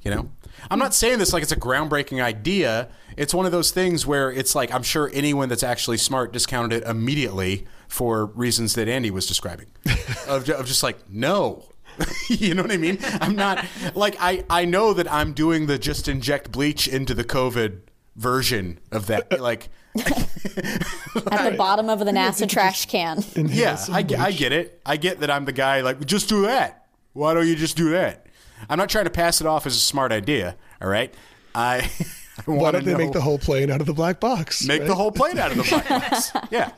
You 0.04 0.12
know, 0.12 0.32
I'm 0.70 0.80
not 0.80 0.94
saying 0.94 1.20
this 1.20 1.32
like 1.34 1.44
it's 1.44 1.52
a 1.52 1.58
groundbreaking 1.60 2.22
idea. 2.24 2.90
It's 3.18 3.34
one 3.34 3.46
of 3.46 3.52
those 3.52 3.72
things 3.72 4.06
where 4.06 4.32
it's 4.32 4.56
like 4.56 4.74
I'm 4.74 4.84
sure 4.84 5.10
anyone 5.14 5.50
that's 5.50 5.64
actually 5.64 5.98
smart 5.98 6.34
discounted 6.34 6.82
it 6.84 6.88
immediately 6.88 7.68
for 7.88 8.26
reasons 8.28 8.74
that 8.76 8.88
Andy 8.88 9.12
was 9.12 9.28
describing, 9.28 9.68
of, 10.28 10.46
ju- 10.46 10.54
of 10.54 10.66
just 10.66 10.82
like 10.84 11.10
no. 11.10 11.68
you 12.30 12.54
know 12.56 12.62
what 12.62 12.72
I 12.72 12.78
mean? 12.78 12.98
I'm 13.20 13.36
not 13.36 13.66
like 13.94 14.16
I 14.20 14.44
I 14.50 14.66
know 14.66 14.94
that 14.94 15.12
I'm 15.12 15.34
doing 15.34 15.68
the 15.68 15.78
just 15.78 16.08
inject 16.08 16.52
bleach 16.52 16.88
into 16.88 17.14
the 17.14 17.24
COVID 17.24 17.82
version 18.16 18.80
of 18.92 19.08
that. 19.08 19.40
Like 19.40 19.70
At 19.98 21.52
the 21.52 21.56
bottom 21.58 21.90
of 21.90 22.00
the 22.00 22.06
NASA 22.12 22.48
trash 22.48 22.86
can. 22.86 23.24
Yeah, 23.36 23.78
I, 23.92 24.04
ge- 24.04 24.14
I 24.14 24.32
get 24.32 24.54
it. 24.54 24.82
I 24.86 24.98
get 24.98 25.20
that 25.20 25.30
I'm 25.30 25.46
the 25.46 25.52
guy, 25.52 25.82
like, 25.82 26.06
just 26.06 26.30
do 26.30 26.44
that. 26.44 26.88
Why 27.14 27.34
don't 27.34 27.46
you 27.48 27.56
just 27.56 27.76
do 27.76 27.90
that? 27.92 28.26
I'm 28.70 28.78
not 28.78 28.90
trying 28.90 29.06
to 29.06 29.12
pass 29.12 29.42
it 29.42 29.48
off 29.48 29.66
as 29.66 29.76
a 29.76 29.80
smart 29.80 30.12
idea, 30.12 30.56
all 30.82 30.88
right? 30.90 31.14
I, 31.54 31.90
I 32.38 32.42
why 32.46 32.72
don't 32.72 32.84
to 32.84 32.90
they 32.92 32.98
make 32.98 33.14
the 33.14 33.22
whole 33.22 33.38
plane 33.38 33.70
out 33.70 33.82
of 33.82 33.88
the 33.88 33.94
black 33.94 34.20
box? 34.20 34.66
make 34.66 34.82
right? 34.82 34.88
the 34.88 34.96
whole 34.96 35.12
plane 35.12 35.38
out 35.38 35.52
of 35.52 35.58
the 35.58 35.64
black 35.64 35.88
box. 35.88 36.32
Yeah. 36.52 36.72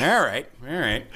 all 0.00 0.20
right, 0.20 0.48
all 0.66 0.78
right. 0.78 1.06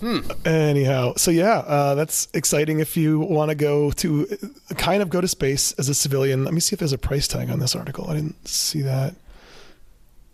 Hmm. 0.00 0.20
Anyhow, 0.46 1.12
so 1.16 1.30
yeah, 1.30 1.58
uh, 1.58 1.94
that's 1.94 2.28
exciting. 2.32 2.80
If 2.80 2.96
you 2.96 3.20
want 3.20 3.50
to 3.50 3.54
go 3.54 3.90
to 3.92 4.26
kind 4.76 5.02
of 5.02 5.10
go 5.10 5.20
to 5.20 5.28
space 5.28 5.72
as 5.72 5.90
a 5.90 5.94
civilian, 5.94 6.42
let 6.44 6.54
me 6.54 6.60
see 6.60 6.72
if 6.72 6.78
there's 6.78 6.94
a 6.94 6.98
price 6.98 7.28
tag 7.28 7.50
on 7.50 7.58
this 7.58 7.76
article. 7.76 8.08
I 8.08 8.14
didn't 8.14 8.48
see 8.48 8.80
that. 8.80 9.14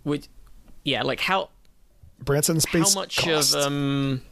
Would, 0.04 0.28
yeah, 0.84 1.02
like 1.02 1.18
how 1.18 1.50
Branson 2.20 2.60
space. 2.60 2.94
how 2.94 3.00
much 3.00 3.18
cost. 3.18 3.54
of 3.54 3.62
um, 3.62 4.22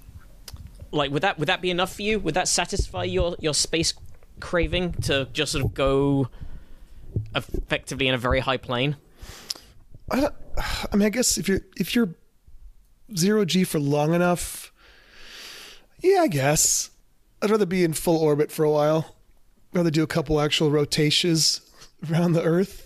like 0.90 1.10
would 1.10 1.22
that 1.22 1.38
would 1.38 1.48
that 1.48 1.60
be 1.60 1.70
enough 1.70 1.94
for 1.94 2.02
you? 2.02 2.18
Would 2.20 2.34
that 2.34 2.48
satisfy 2.48 3.04
your 3.04 3.36
your 3.38 3.54
space 3.54 3.94
craving 4.40 4.92
to 5.02 5.28
just 5.32 5.52
sort 5.52 5.64
of 5.64 5.74
go 5.74 6.28
effectively 7.34 8.08
in 8.08 8.14
a 8.14 8.18
very 8.18 8.40
high 8.40 8.56
plane? 8.56 8.96
I, 10.10 10.28
I 10.92 10.96
mean, 10.96 11.06
I 11.06 11.10
guess 11.10 11.38
if 11.38 11.48
you're 11.48 11.60
if 11.76 11.94
you're 11.94 12.14
zero 13.16 13.44
g 13.44 13.64
for 13.64 13.78
long 13.78 14.14
enough, 14.14 14.72
yeah, 16.02 16.20
I 16.20 16.28
guess 16.28 16.90
I'd 17.42 17.50
rather 17.50 17.66
be 17.66 17.84
in 17.84 17.92
full 17.92 18.16
orbit 18.16 18.50
for 18.50 18.64
a 18.64 18.70
while. 18.70 19.16
rather 19.72 19.90
do 19.90 20.02
a 20.02 20.06
couple 20.06 20.40
actual 20.40 20.70
rotations 20.70 21.60
around 22.10 22.32
the 22.32 22.42
Earth. 22.42 22.83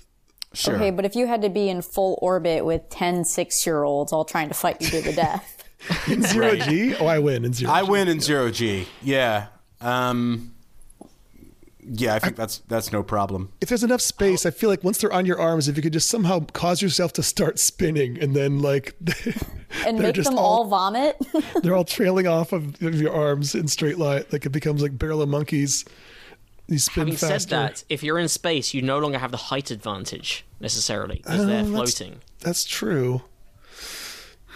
Sure. 0.58 0.74
Okay, 0.76 0.90
but 0.90 1.04
if 1.04 1.14
you 1.14 1.26
had 1.28 1.42
to 1.42 1.48
be 1.48 1.68
in 1.68 1.82
full 1.82 2.18
orbit 2.20 2.64
with 2.64 2.88
10 2.90 3.24
six 3.24 3.64
year 3.64 3.84
olds 3.84 4.12
all 4.12 4.24
trying 4.24 4.48
to 4.48 4.54
fight 4.54 4.80
you 4.80 4.88
to 4.88 5.00
the 5.02 5.12
death, 5.12 5.64
In 6.08 6.22
zero 6.22 6.56
g, 6.56 6.96
oh, 6.96 7.06
I 7.06 7.20
win 7.20 7.44
in 7.44 7.52
zero. 7.52 7.70
I 7.72 7.84
G. 7.84 7.90
win 7.90 8.08
in 8.08 8.18
zero 8.20 8.50
G. 8.50 8.88
Yeah. 9.00 9.46
Um, 9.80 10.52
yeah, 11.90 12.14
I 12.16 12.18
think 12.18 12.34
that's 12.36 12.58
that's 12.66 12.92
no 12.92 13.02
problem. 13.04 13.52
If 13.60 13.68
there's 13.68 13.84
enough 13.84 14.00
space, 14.00 14.44
I 14.44 14.50
feel 14.50 14.68
like 14.68 14.82
once 14.84 14.98
they're 14.98 15.12
on 15.12 15.24
your 15.24 15.38
arms, 15.40 15.68
if 15.68 15.76
you 15.76 15.82
could 15.82 15.92
just 15.92 16.10
somehow 16.10 16.40
cause 16.52 16.82
yourself 16.82 17.12
to 17.14 17.22
start 17.22 17.58
spinning, 17.60 18.18
and 18.20 18.34
then 18.34 18.60
like 18.60 18.94
and 19.86 19.96
They're 19.98 20.08
make 20.08 20.14
just 20.16 20.28
them 20.28 20.38
all- 20.38 20.62
all 20.62 20.64
vomit, 20.66 21.16
they're 21.62 21.76
all 21.76 21.84
trailing 21.84 22.26
off 22.26 22.52
of 22.52 22.82
your 22.82 23.14
arms 23.14 23.54
in 23.54 23.68
straight 23.68 23.98
line, 23.98 24.24
like 24.32 24.44
it 24.44 24.50
becomes 24.50 24.82
like 24.82 24.98
barrel 24.98 25.22
of 25.22 25.28
monkeys. 25.28 25.84
You 26.68 26.78
spin 26.78 27.02
Having 27.02 27.16
faster. 27.16 27.38
said 27.40 27.48
that, 27.50 27.84
if 27.88 28.02
you're 28.02 28.18
in 28.18 28.28
space, 28.28 28.74
you 28.74 28.82
no 28.82 28.98
longer 28.98 29.18
have 29.18 29.30
the 29.30 29.36
height 29.38 29.70
advantage 29.70 30.44
necessarily 30.60 31.16
because 31.16 31.46
they're 31.46 31.60
Oh, 31.60 31.64
that's- 31.64 31.94
floating. 31.94 32.20
That's 32.40 32.64
true. 32.64 33.22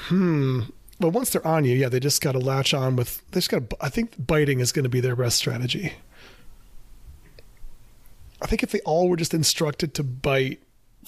Hmm. 0.09 0.61
But 1.01 1.09
once 1.11 1.31
they're 1.31 1.47
on 1.47 1.65
you, 1.65 1.75
yeah, 1.75 1.89
they 1.89 1.99
just 2.01 2.21
got 2.21 2.33
to 2.33 2.39
latch 2.39 2.75
on 2.75 2.97
with. 2.97 3.23
They 3.31 3.39
just 3.39 3.51
got. 3.51 3.71
to 3.71 3.77
I 3.81 3.89
think 3.89 4.15
biting 4.25 4.61
is 4.61 4.71
going 4.73 4.83
to 4.85 4.89
be 4.89 5.01
their 5.01 5.17
best 5.17 5.37
strategy. 5.39 5.95
I 8.41 8.47
think 8.47 8.63
if 8.63 8.71
they 8.73 8.81
all 8.81 9.09
were 9.09 9.17
just 9.17 9.35
instructed 9.35 9.95
to 9.95 10.03
bite, 10.05 10.63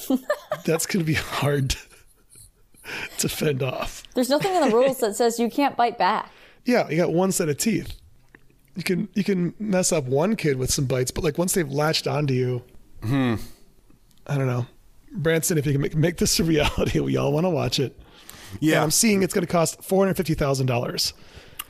that's 0.65 0.87
going 0.87 1.05
to 1.05 1.07
be 1.07 1.15
hard 1.15 1.77
to 3.19 3.29
fend 3.29 3.63
off. 3.63 4.03
there's 4.15 4.29
nothing 4.31 4.55
in 4.55 4.69
the 4.69 4.75
rules 4.75 4.99
that 4.99 5.17
says 5.17 5.39
you 5.39 5.51
can't 5.51 5.77
bite 5.77 5.99
back. 5.99 6.31
Yeah, 6.65 6.89
you 6.89 6.97
got 6.97 7.13
one 7.13 7.31
set 7.33 7.49
of 7.49 7.59
teeth. 7.59 7.95
You 8.77 8.83
can 8.83 9.09
you 9.15 9.23
can 9.25 9.55
mess 9.59 9.93
up 9.93 10.05
one 10.05 10.35
kid 10.37 10.57
with 10.57 10.71
some 10.73 10.87
bites, 10.87 11.11
but 11.11 11.23
like 11.25 11.39
once 11.39 11.53
they've 11.55 11.71
latched 11.71 12.07
onto 12.07 12.35
you, 12.35 12.63
Hmm. 13.03 13.35
I 14.27 14.37
don't 14.39 14.47
know. 14.47 14.67
Branson, 15.13 15.59
if 15.59 15.67
you 15.67 15.73
can 15.73 15.81
make, 15.83 15.95
make 15.95 16.17
this 16.17 16.41
a 16.41 16.45
reality, 16.45 16.99
we 17.01 17.17
all 17.17 17.33
want 17.33 17.45
to 17.45 17.51
watch 17.51 17.79
it. 17.79 17.97
Yeah, 18.61 18.77
And 18.77 18.85
I'm 18.85 18.91
seeing 18.91 19.23
it's 19.23 19.35
going 19.35 19.47
to 19.47 19.53
cost 19.53 19.83
four 19.83 20.05
hundred 20.05 20.17
fifty 20.17 20.35
thousand 20.35 20.67
dollars 20.67 21.13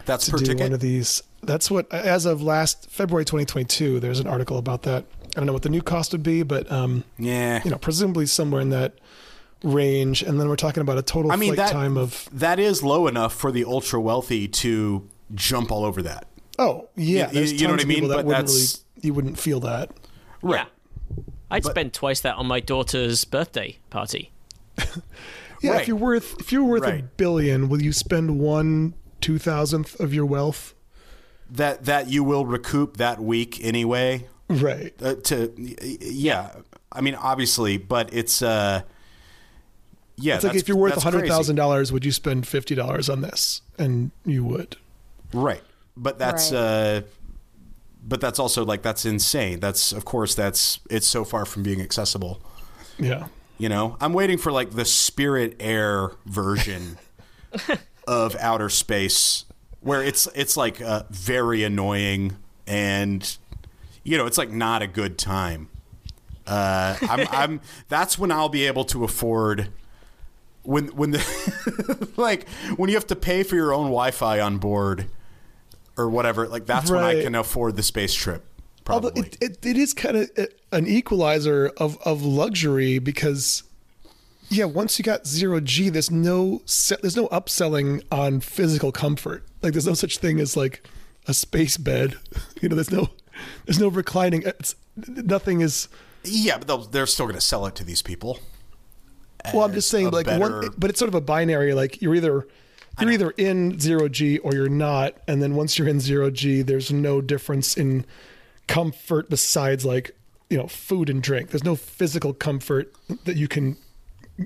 that's 0.07 0.27
to 0.27 0.33
per 0.33 0.39
do 0.39 0.45
ticket. 0.47 0.61
one 0.63 0.73
of 0.73 0.81
these. 0.81 1.23
That's 1.43 1.71
what, 1.71 1.93
as 1.93 2.25
of 2.25 2.43
last 2.43 2.91
February 2.91 3.25
2022, 3.27 4.01
there's 4.01 4.19
an 4.21 4.27
article 4.27 4.57
about 4.57 4.83
that. 4.85 5.05
I 5.37 5.41
don't 5.41 5.47
know 5.47 5.53
what 5.53 5.63
the 5.63 5.69
new 5.69 5.83
cost 5.83 6.13
would 6.13 6.23
be, 6.23 6.43
but 6.43 6.71
um, 6.73 7.05
yeah, 7.19 7.61
you 7.65 7.71
know, 7.71 7.77
presumably 7.79 8.25
somewhere 8.27 8.61
in 8.63 8.71
that 8.71 8.95
range. 9.63 10.23
And 10.23 10.39
then 10.41 10.49
we're 10.49 10.57
talking 10.57 10.81
about 10.81 10.97
a 10.99 11.03
total 11.03 11.33
I 11.33 11.37
mean 11.37 11.55
flight 11.55 11.69
that 11.69 11.73
time 11.73 11.97
of 11.99 12.29
that 12.33 12.59
is 12.59 12.83
low 12.83 13.07
enough 13.07 13.35
for 13.35 13.51
the 13.53 13.65
ultra 13.65 14.01
wealthy 14.01 14.47
to 14.49 15.09
jump 15.35 15.71
all 15.73 15.85
over 15.85 16.03
that. 16.03 16.29
Oh 16.59 16.89
yeah, 16.97 17.29
You- 17.29 17.35
there's 17.35 17.53
you 17.53 17.67
know 17.67 17.75
what 17.75 17.83
I 17.83 17.85
mean? 17.85 18.09
that 18.09 18.17
But 18.17 18.27
wouldn't 18.27 18.49
really 18.49 18.61
that's- 18.61 18.85
you 19.03 19.13
wouldn't 19.15 19.39
feel 19.39 19.61
that. 19.61 19.91
Yeah. 20.47 20.67
I'd 21.51 21.65
spend 21.65 21.93
twice 21.93 22.21
that 22.23 22.37
on 22.37 22.47
my 22.47 22.61
daughter's 22.61 23.25
birthday 23.25 23.79
party. 23.91 24.33
Yeah, 25.63 25.71
Right. 25.73 25.83
if 25.83 25.89
you're 25.89 25.97
worth 25.97 26.39
if 26.41 26.53
you're 26.53 26.65
worth 26.65 26.87
a 26.87 27.03
billion, 27.17 27.71
will 27.71 27.81
you 27.81 27.93
spend 27.93 28.39
one 28.39 28.93
two 29.23 29.39
thousandth 29.39 29.99
of 29.99 30.13
your 30.13 30.27
wealth. 30.27 30.75
that 31.51 31.85
that 31.87 32.09
you 32.11 32.23
will 32.23 32.45
recoup 32.45 32.99
that 32.99 33.19
week 33.23 33.65
anyway. 33.65 34.27
Right. 34.51 34.93
Uh, 35.01 35.15
to 35.15 35.53
yeah, 35.57 36.51
I 36.93 37.01
mean 37.01 37.15
obviously, 37.15 37.79
but 37.79 38.13
it's 38.13 38.43
uh, 38.43 38.83
yeah. 40.17 40.35
It's 40.37 40.45
like 40.45 40.57
if 40.57 40.69
you're 40.69 40.77
worth 40.77 40.93
that's 40.95 41.03
hundred 41.05 41.21
crazy. 41.21 41.33
thousand 41.33 41.57
dollars, 41.57 41.91
would 41.93 42.05
you 42.05 42.13
spend 42.13 42.47
fifty 42.47 42.75
dollars 42.75 43.09
on 43.09 43.23
this? 43.23 43.63
And 43.79 44.11
you 44.27 44.45
would. 44.45 44.77
right? 45.33 45.63
But 45.97 46.19
that's 46.19 46.51
Right. 46.53 46.59
uh, 46.59 47.01
but 48.07 48.21
that's 48.21 48.39
also 48.39 48.65
like 48.65 48.83
that's 48.83 49.05
insane. 49.05 49.61
That's 49.61 49.93
of 49.93 50.05
course 50.05 50.35
that's 50.35 50.81
it's 50.91 51.07
so 51.07 51.25
far 51.25 51.45
from 51.45 51.63
being 51.63 51.81
accessible. 51.81 52.41
Yeah. 52.99 53.29
You 53.57 53.69
know, 53.69 53.97
I'm 54.01 54.13
waiting 54.13 54.37
for 54.37 54.51
like 54.53 54.73
the 54.73 54.85
Spirit 54.85 55.57
Air 55.61 56.11
version 56.27 56.99
of 58.09 58.37
outer 58.41 58.69
space, 58.69 59.45
where 59.81 60.03
it's 60.03 60.27
it's 60.35 60.57
like 60.57 60.81
uh, 60.83 61.05
very 61.11 61.63
annoying 61.63 62.37
and 62.67 63.37
you 64.03 64.19
know 64.19 64.27
it's 64.27 64.39
like 64.39 64.51
not 64.51 64.83
a 64.83 64.87
good 64.87 65.17
time. 65.17 65.69
Uh, 66.47 66.97
I'm, 67.03 67.27
I'm 67.31 67.61
that's 67.89 68.19
when 68.19 68.31
I'll 68.33 68.49
be 68.51 68.67
able 68.67 68.85
to 68.87 69.05
afford 69.05 69.69
when 70.63 70.89
when 70.89 71.13
the 71.13 72.09
like 72.17 72.49
when 72.77 72.91
you 72.91 72.97
have 72.97 73.07
to 73.07 73.17
pay 73.17 73.45
for 73.45 73.55
your 73.55 73.73
own 73.73 73.85
Wi-Fi 73.85 74.41
on 74.41 74.59
board 74.59 75.07
or 75.97 76.09
whatever. 76.09 76.49
Like 76.49 76.67
that's 76.67 76.91
when 76.91 77.03
I 77.03 77.23
can 77.23 77.35
afford 77.35 77.77
the 77.77 77.83
space 77.83 78.15
trip. 78.15 78.45
Although 78.87 79.11
Probably. 79.11 79.31
it, 79.41 79.43
it, 79.43 79.67
it 79.67 79.77
is 79.79 79.95
kind 79.95 80.17
of 80.17 80.31
eh, 80.37 80.47
an 80.71 80.87
equalizer 80.87 81.73
of, 81.79 81.97
of 82.05 82.23
luxury 82.23 82.99
because, 82.99 83.63
yeah, 84.51 84.67
once 84.67 84.99
you 84.99 85.05
got 85.05 85.27
zero 85.27 85.59
G, 85.61 85.89
there's 85.89 86.11
no 86.11 86.59
there's 87.01 87.17
no 87.17 87.29
upselling 87.29 88.03
on 88.13 88.41
physical 88.41 88.93
comfort. 88.93 89.45
Like 89.63 89.73
there's 89.73 89.87
no 89.87 89.95
such 89.95 90.19
thing 90.19 90.39
as 90.39 90.57
like 90.57 90.87
a 91.27 91.35
space 91.35 91.77
bed. 91.77 92.17
You 92.61 92.71
know, 92.71 92.77
there's 92.77 92.91
no 92.91 93.11
there's 93.67 93.79
no 93.79 93.89
reclining. 93.89 94.43
It's, 94.43 94.75
nothing 94.97 95.61
is. 95.61 95.89
yeah, 96.23 96.57
but 96.57 96.67
they'll, 96.67 96.79
they're 96.79 97.05
still 97.05 97.27
going 97.27 97.35
to 97.35 97.41
sell 97.43 97.67
it 97.67 97.75
to 97.75 97.85
these 97.85 98.01
people. 98.01 98.39
Well, 99.53 99.65
I'm 99.65 99.75
just 99.75 99.91
saying, 99.91 100.11
like 100.11 100.25
better- 100.25 100.41
one, 100.41 100.71
but 100.79 100.89
it's 100.89 100.99
sort 100.99 101.11
of 101.11 101.15
a 101.15 101.21
binary. 101.21 101.75
Like 101.75 102.01
you're 102.01 102.15
either 102.15 102.47
you're 103.01 103.11
either 103.13 103.31
in 103.31 103.79
zero 103.81 104.09
G 104.09 104.39
or 104.39 104.55
you're 104.55 104.69
not, 104.69 105.15
and 105.27 105.43
then 105.43 105.55
once 105.55 105.79
you're 105.79 105.89
in 105.89 106.01
zero 106.01 106.31
G, 106.31 106.63
there's 106.63 106.93
no 106.93 107.21
difference 107.21 107.77
in 107.77 108.05
comfort 108.69 109.29
besides 109.29 109.85
like 109.85 110.17
you 110.51 110.57
know 110.59 110.67
food 110.67 111.11
and 111.11 111.23
drink. 111.23 111.51
There's 111.51 111.65
no 111.65 111.77
physical 111.77 112.33
comfort 112.33 112.93
that 113.25 113.37
you 113.37 113.49
can 113.49 113.77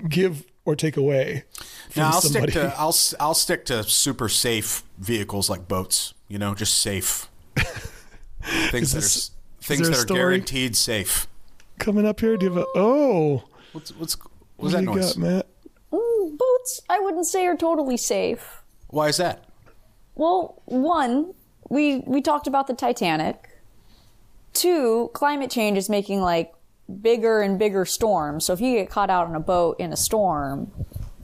give 0.07 0.45
or 0.65 0.75
take 0.75 0.97
away. 0.97 1.43
From 1.89 2.01
Now 2.03 2.11
I'll 2.11 2.21
somebody. 2.21 2.51
stick 2.51 2.63
to 2.63 2.79
I'll 2.79 2.95
I'll 3.19 3.33
stick 3.33 3.65
to 3.65 3.83
super 3.83 4.29
safe 4.29 4.83
vehicles 4.97 5.49
like 5.49 5.67
boats. 5.67 6.13
You 6.27 6.37
know, 6.39 6.53
just 6.55 6.75
safe 6.77 7.27
things 8.71 8.91
that 8.93 9.03
are 9.03 9.63
things 9.63 9.89
that 9.89 9.99
are 9.99 10.05
guaranteed 10.05 10.75
safe. 10.75 11.27
coming 11.79 12.05
up 12.05 12.19
here. 12.19 12.37
Do 12.37 12.45
you 12.45 12.53
have 12.53 12.63
a 12.63 12.67
oh? 12.75 13.43
What's 13.71 13.91
what's 13.95 14.17
what's 14.57 14.73
do 14.73 14.77
that 14.77 14.83
you 14.83 14.95
noise? 14.95 15.13
got, 15.13 15.17
Matt? 15.17 15.47
Mm, 15.91 16.37
boats, 16.37 16.81
I 16.89 16.99
wouldn't 16.99 17.25
say 17.25 17.45
are 17.45 17.55
totally 17.57 17.97
safe. 17.97 18.61
Why 18.89 19.07
is 19.07 19.17
that? 19.17 19.45
Well, 20.15 20.61
one, 20.65 21.33
we 21.69 21.99
we 22.05 22.21
talked 22.21 22.47
about 22.47 22.67
the 22.67 22.73
Titanic. 22.73 23.49
Two, 24.53 25.09
climate 25.13 25.49
change 25.51 25.77
is 25.77 25.89
making 25.89 26.21
like 26.21 26.53
bigger 27.01 27.41
and 27.41 27.57
bigger 27.59 27.85
storms. 27.85 28.45
So 28.45 28.53
if 28.53 28.61
you 28.61 28.75
get 28.75 28.89
caught 28.89 29.09
out 29.09 29.27
on 29.27 29.35
a 29.35 29.39
boat 29.39 29.79
in 29.79 29.93
a 29.93 29.97
storm, 29.97 30.71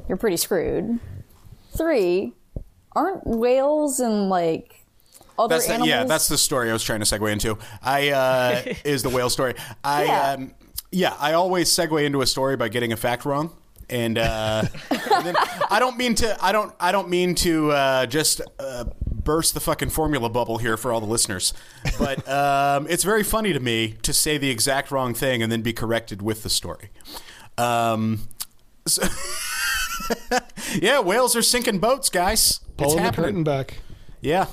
you're 0.08 0.18
pretty 0.18 0.38
screwed. 0.38 1.00
Three, 1.76 2.34
aren't 2.96 3.26
whales 3.28 4.00
and 4.00 4.30
like 4.30 4.86
other 5.38 5.56
That's 5.56 5.68
the, 5.68 5.74
animals? 5.74 5.90
yeah, 5.90 6.04
that's 6.06 6.28
the 6.30 6.38
story 6.38 6.70
I 6.70 6.74
was 6.74 6.84
trying 6.84 7.02
to 7.02 7.06
segue 7.06 7.30
into. 7.32 7.58
I 7.82 8.10
uh, 8.12 8.74
is 8.86 9.04
the 9.04 9.10
whale 9.10 9.30
story. 9.30 9.56
I 9.84 10.06
Yeah. 10.06 10.30
um, 10.32 10.54
yeah, 10.92 11.16
I 11.20 11.34
always 11.34 11.70
segue 11.70 12.06
into 12.06 12.22
a 12.22 12.28
story 12.28 12.56
by 12.56 12.70
getting 12.70 12.94
a 12.94 12.98
fact 12.98 13.26
wrong. 13.26 13.52
And, 13.90 14.18
uh, 14.18 14.64
and 14.90 15.26
then 15.26 15.36
I 15.70 15.78
don't 15.80 15.98
mean 15.98 16.16
to. 16.16 16.38
I 16.44 16.52
don't. 16.52 16.74
I 16.80 16.92
don't 16.92 17.10
mean 17.10 17.36
to 17.36 17.72
uh, 17.72 18.06
just 18.08 18.42
uh, 18.58 18.86
burst 19.06 19.54
the 19.54 19.60
fucking 19.60 19.90
formula 19.90 20.30
bubble 20.30 20.58
here 20.58 20.76
for 20.78 20.92
all 20.92 21.00
the 21.00 21.06
listeners. 21.06 21.54
But 22.00 22.28
um, 22.30 22.88
it's 22.90 23.04
very 23.04 23.24
funny 23.24 23.54
to 23.54 23.60
me 23.60 23.96
to 24.02 24.12
say 24.14 24.38
the 24.38 24.50
exact 24.50 24.90
wrong 24.92 25.14
thing 25.14 25.44
and 25.44 25.52
then 25.52 25.62
be 25.62 25.74
corrected 25.74 26.22
with 26.22 26.42
the 26.44 26.50
story. 26.50 26.90
Um, 27.58 28.28
so 28.88 29.04
yeah, 30.76 31.00
whales 31.00 31.36
are 31.36 31.42
sinking 31.42 31.80
boats, 31.80 32.10
guys. 32.10 32.50
it's 32.50 32.60
Pulling 32.78 32.98
the 32.98 33.02
happening. 33.04 33.26
curtain 33.26 33.44
back. 33.44 33.78
Yeah. 34.22 34.48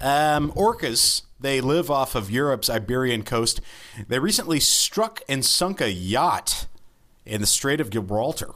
Um, 0.00 0.52
orcas, 0.52 1.22
they 1.40 1.60
live 1.60 1.90
off 1.90 2.14
of 2.14 2.30
Europe's 2.30 2.68
Iberian 2.68 3.22
coast. 3.22 3.60
They 4.08 4.18
recently 4.18 4.60
struck 4.60 5.22
and 5.28 5.44
sunk 5.44 5.80
a 5.80 5.90
yacht 5.90 6.66
in 7.26 7.40
the 7.40 7.46
Strait 7.46 7.80
of 7.80 7.90
Gibraltar. 7.90 8.52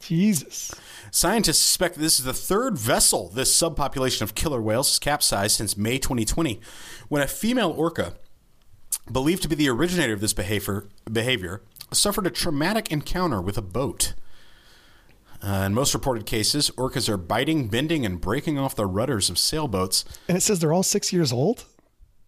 Jesus. 0.00 0.72
Scientists 1.10 1.58
suspect 1.58 1.94
that 1.94 2.00
this 2.00 2.18
is 2.18 2.24
the 2.24 2.32
third 2.32 2.78
vessel 2.78 3.28
this 3.28 3.54
subpopulation 3.54 4.22
of 4.22 4.34
killer 4.34 4.60
whales 4.60 4.90
has 4.90 4.98
capsized 4.98 5.56
since 5.56 5.76
May 5.76 5.98
2020, 5.98 6.60
when 7.08 7.22
a 7.22 7.26
female 7.26 7.70
orca, 7.70 8.14
believed 9.10 9.42
to 9.42 9.48
be 9.48 9.54
the 9.54 9.68
originator 9.68 10.12
of 10.12 10.20
this 10.20 10.32
behavior, 10.32 10.86
behavior 11.10 11.62
suffered 11.92 12.26
a 12.26 12.30
traumatic 12.30 12.92
encounter 12.92 13.40
with 13.40 13.56
a 13.56 13.62
boat. 13.62 14.14
Uh, 15.42 15.64
in 15.66 15.74
most 15.74 15.94
reported 15.94 16.26
cases, 16.26 16.70
orcas 16.70 17.08
are 17.08 17.16
biting, 17.16 17.68
bending, 17.68 18.04
and 18.04 18.20
breaking 18.20 18.58
off 18.58 18.74
the 18.74 18.86
rudders 18.86 19.30
of 19.30 19.38
sailboats 19.38 20.04
And 20.26 20.36
it 20.36 20.40
says 20.40 20.58
they're 20.58 20.72
all 20.72 20.82
six 20.82 21.12
years 21.12 21.32
old. 21.32 21.64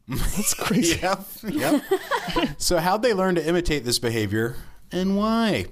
That's 0.08 0.54
crazy. 0.58 0.98
Yep. 1.00 1.24
Yep. 1.42 1.82
so, 2.58 2.78
how'd 2.78 3.02
they 3.02 3.12
learn 3.12 3.34
to 3.34 3.46
imitate 3.46 3.84
this 3.84 3.98
behavior 3.98 4.56
and 4.93 5.16
why? 5.16 5.66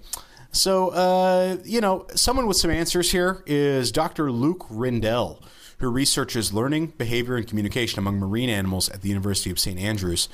So, 0.53 0.89
uh, 0.89 1.59
you 1.65 1.81
know, 1.81 2.07
someone 2.15 2.47
with 2.47 2.57
some 2.57 2.71
answers 2.71 3.11
here 3.11 3.43
is 3.47 3.93
Dr. 3.93 4.33
Luke 4.33 4.67
Rendell, 4.71 5.43
who 5.79 5.89
researches 5.91 6.53
learning, 6.53 6.95
behavior, 6.99 7.37
and 7.37 7.47
communication 7.47 7.99
among 7.99 8.19
marine 8.19 8.49
animals 8.49 8.89
at 8.89 9.03
the 9.03 9.09
University 9.09 9.51
of 9.51 9.59
St. 9.59 9.79
Andrews. 9.79 10.29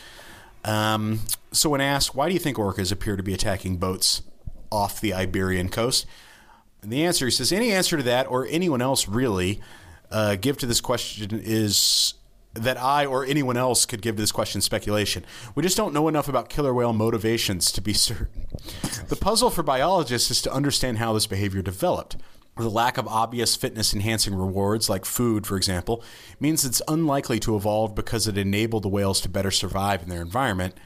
Um, 0.65 1.21
so, 1.53 1.71
when 1.71 1.81
asked, 1.81 2.15
why 2.15 2.29
do 2.29 2.35
you 2.35 2.41
think 2.41 2.57
orcas 2.57 2.93
appear 2.93 3.17
to 3.17 3.23
be 3.23 3.35
attacking 3.35 3.77
boats 3.77 4.23
off 4.71 5.01
the 5.01 5.13
Iberian 5.13 5.69
coast? 5.69 6.07
And 6.81 6.93
the 6.93 7.05
answer, 7.05 7.25
he 7.25 7.31
says, 7.31 7.53
any 7.53 7.73
answer 7.73 7.97
to 7.97 8.03
that 8.05 8.27
or 8.31 8.47
anyone 8.47 8.83
else 8.83 9.09
really 9.09 9.61
uh, 10.11 10.37
give 10.37 10.59
to 10.59 10.67
this 10.67 10.81
question 10.81 11.41
is 11.43 12.15
that 12.55 12.81
I 12.81 13.05
or 13.05 13.25
anyone 13.25 13.57
else 13.57 13.85
could 13.85 14.01
give 14.01 14.17
to 14.17 14.23
this 14.23 14.33
question 14.33 14.61
speculation. 14.61 15.25
We 15.55 15.63
just 15.63 15.77
don't 15.77 15.93
know 15.93 16.09
enough 16.09 16.29
about 16.29 16.49
killer 16.49 16.73
whale 16.73 16.93
motivations 16.93 17.73
to 17.73 17.81
be 17.81 17.93
certain. 17.95 18.47
The 19.09 19.17
puzzle 19.17 19.51
for 19.51 19.63
biologists 19.63 20.31
is 20.31 20.43
to 20.43 20.53
understand 20.53 20.99
how 20.99 21.13
this 21.13 21.27
behavior 21.27 21.63
developed. 21.63 22.17
The 22.57 22.71
lack 22.71 22.99
of 22.99 23.09
obvious 23.09 23.57
fitness 23.57 23.93
enhancing 23.93 24.35
rewards, 24.35 24.89
like 24.89 25.05
food, 25.05 25.45
for 25.45 25.57
example, 25.57 26.05
means 26.39 26.65
it's 26.65 26.81
unlikely 26.87 27.41
to 27.41 27.57
evolve 27.57 27.97
because 27.97 28.29
it 28.29 28.39
enabled 28.39 28.85
the 28.85 28.89
whales 28.89 29.21
to 29.23 29.29
better 29.29 29.51
survive 29.51 30.03
in 30.03 30.09
their 30.09 30.23
environment. 30.23 30.77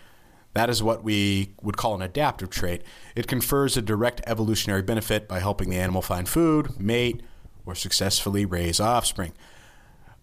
That 0.55 0.71
is 0.71 0.83
what 0.83 1.05
we 1.05 1.51
would 1.61 1.77
call 1.77 1.95
an 1.95 2.01
adaptive 2.01 2.49
trait. 2.49 2.83
It 3.15 3.27
confers 3.27 3.77
a 3.77 3.83
direct 3.83 4.23
evolutionary 4.27 4.81
benefit 4.81 5.29
by 5.29 5.41
helping 5.41 5.69
the 5.69 5.77
animal 5.77 6.01
find 6.01 6.27
food, 6.27 6.81
mate, 6.81 7.23
or 7.67 7.75
successfully 7.75 8.47
raise 8.47 8.81
offspring. 8.81 9.35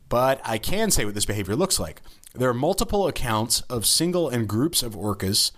But 0.10 0.42
I 0.44 0.58
can 0.58 0.92
say 0.92 1.06
what 1.06 1.16
this 1.16 1.26
behavior 1.26 1.56
looks 1.56 1.80
like. 1.80 2.02
There 2.34 2.50
are 2.50 2.54
multiple 2.54 3.08
accounts 3.08 3.62
of 3.62 3.86
single 3.86 4.30
and 4.30 4.48
groups 4.48 4.84
of 4.84 4.94
orcas 4.94 5.52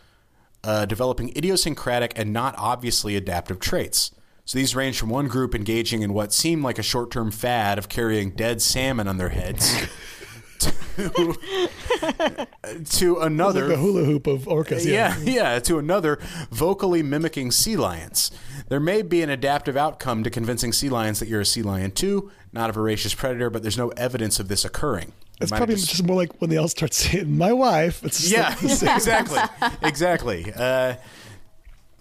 uh, 0.63 0.85
developing 0.85 1.35
idiosyncratic 1.35 2.13
and 2.17 2.31
not 2.31 2.55
obviously 2.57 3.15
adaptive 3.15 3.59
traits. 3.59 4.11
So 4.45 4.57
these 4.57 4.75
range 4.75 4.97
from 4.97 5.09
one 5.09 5.27
group 5.27 5.53
engaging 5.53 6.03
in 6.03 6.13
what 6.13 6.31
seemed 6.31 6.63
like 6.63 6.79
a 6.79 6.83
short 6.83 7.11
term 7.11 7.31
fad 7.31 7.77
of 7.77 7.89
carrying 7.89 8.31
dead 8.31 8.61
salmon 8.61 9.07
on 9.07 9.17
their 9.17 9.29
heads 9.29 9.75
to, 10.59 12.47
to 12.85 13.17
another. 13.17 13.67
Like 13.67 13.77
a 13.77 13.81
hula 13.81 14.03
hoop 14.05 14.27
of 14.27 14.43
orcas. 14.43 14.85
Yeah, 14.85 15.17
yeah, 15.19 15.59
to 15.59 15.79
another 15.79 16.19
vocally 16.49 17.03
mimicking 17.03 17.51
sea 17.51 17.75
lions. 17.75 18.31
There 18.69 18.79
may 18.79 19.01
be 19.01 19.21
an 19.21 19.29
adaptive 19.29 19.77
outcome 19.77 20.23
to 20.23 20.29
convincing 20.29 20.73
sea 20.73 20.89
lions 20.89 21.19
that 21.19 21.27
you're 21.29 21.41
a 21.41 21.45
sea 21.45 21.61
lion 21.61 21.91
too, 21.91 22.31
not 22.51 22.69
a 22.69 22.73
voracious 22.73 23.13
predator, 23.13 23.49
but 23.49 23.61
there's 23.61 23.77
no 23.77 23.89
evidence 23.89 24.39
of 24.39 24.47
this 24.49 24.65
occurring. 24.65 25.13
It's 25.39 25.51
It 25.51 25.51
might 25.51 25.57
have 25.57 25.59
probably 25.59 25.75
just- 25.75 25.89
just 25.89 26.03
more 26.03 26.15
like 26.17 26.41
when 26.41 26.49
they 26.49 26.57
all 26.57 26.67
start 26.67 26.93
saying 26.93 27.37
"my 27.37 27.53
wife." 27.53 28.01
Yeah, 28.29 28.49
like 28.49 28.63
exactly, 28.95 29.39
exactly. 29.83 30.51
Uh, 30.55 30.95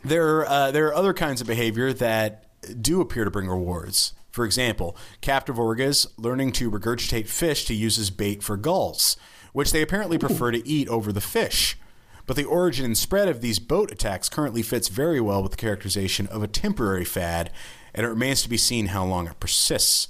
there, 0.05 0.39
are, 0.39 0.47
uh, 0.49 0.71
there 0.71 0.87
are 0.89 0.95
other 0.95 1.12
kinds 1.12 1.41
of 1.41 1.47
behavior 1.47 1.93
that 1.93 2.45
do 2.83 3.01
appear 3.01 3.25
to 3.25 3.31
bring 3.31 3.47
rewards. 3.49 4.14
For 4.31 4.45
example, 4.45 4.97
captive 5.21 5.57
orcas 5.57 6.07
learning 6.19 6.53
to 6.53 6.71
regurgitate 6.71 7.27
fish 7.29 7.64
to 7.67 7.75
use 7.75 7.99
as 7.99 8.11
bait 8.11 8.43
for 8.43 8.57
gulls, 8.57 9.17
which 9.53 9.73
they 9.73 9.83
apparently 9.83 10.19
prefer 10.19 10.51
to 10.51 10.67
eat 10.69 10.89
over 10.89 11.12
the 11.12 11.21
fish. 11.23 11.79
But 12.27 12.37
the 12.37 12.45
origin 12.45 12.85
and 12.85 12.99
spread 12.99 13.29
of 13.29 13.41
these 13.41 13.59
boat 13.59 13.93
attacks 13.93 14.29
currently 14.29 14.62
fits 14.62 14.89
very 14.89 15.20
well 15.20 15.43
with 15.43 15.53
the 15.53 15.57
characterization 15.57 16.27
of 16.27 16.43
a 16.43 16.49
temporary 16.49 17.05
fad, 17.05 17.51
and 17.95 18.05
it 18.05 18.11
remains 18.11 18.43
to 18.43 18.49
be 18.49 18.57
seen 18.57 18.87
how 18.87 19.05
long 19.05 19.29
it 19.29 19.41
persists. 19.41 20.09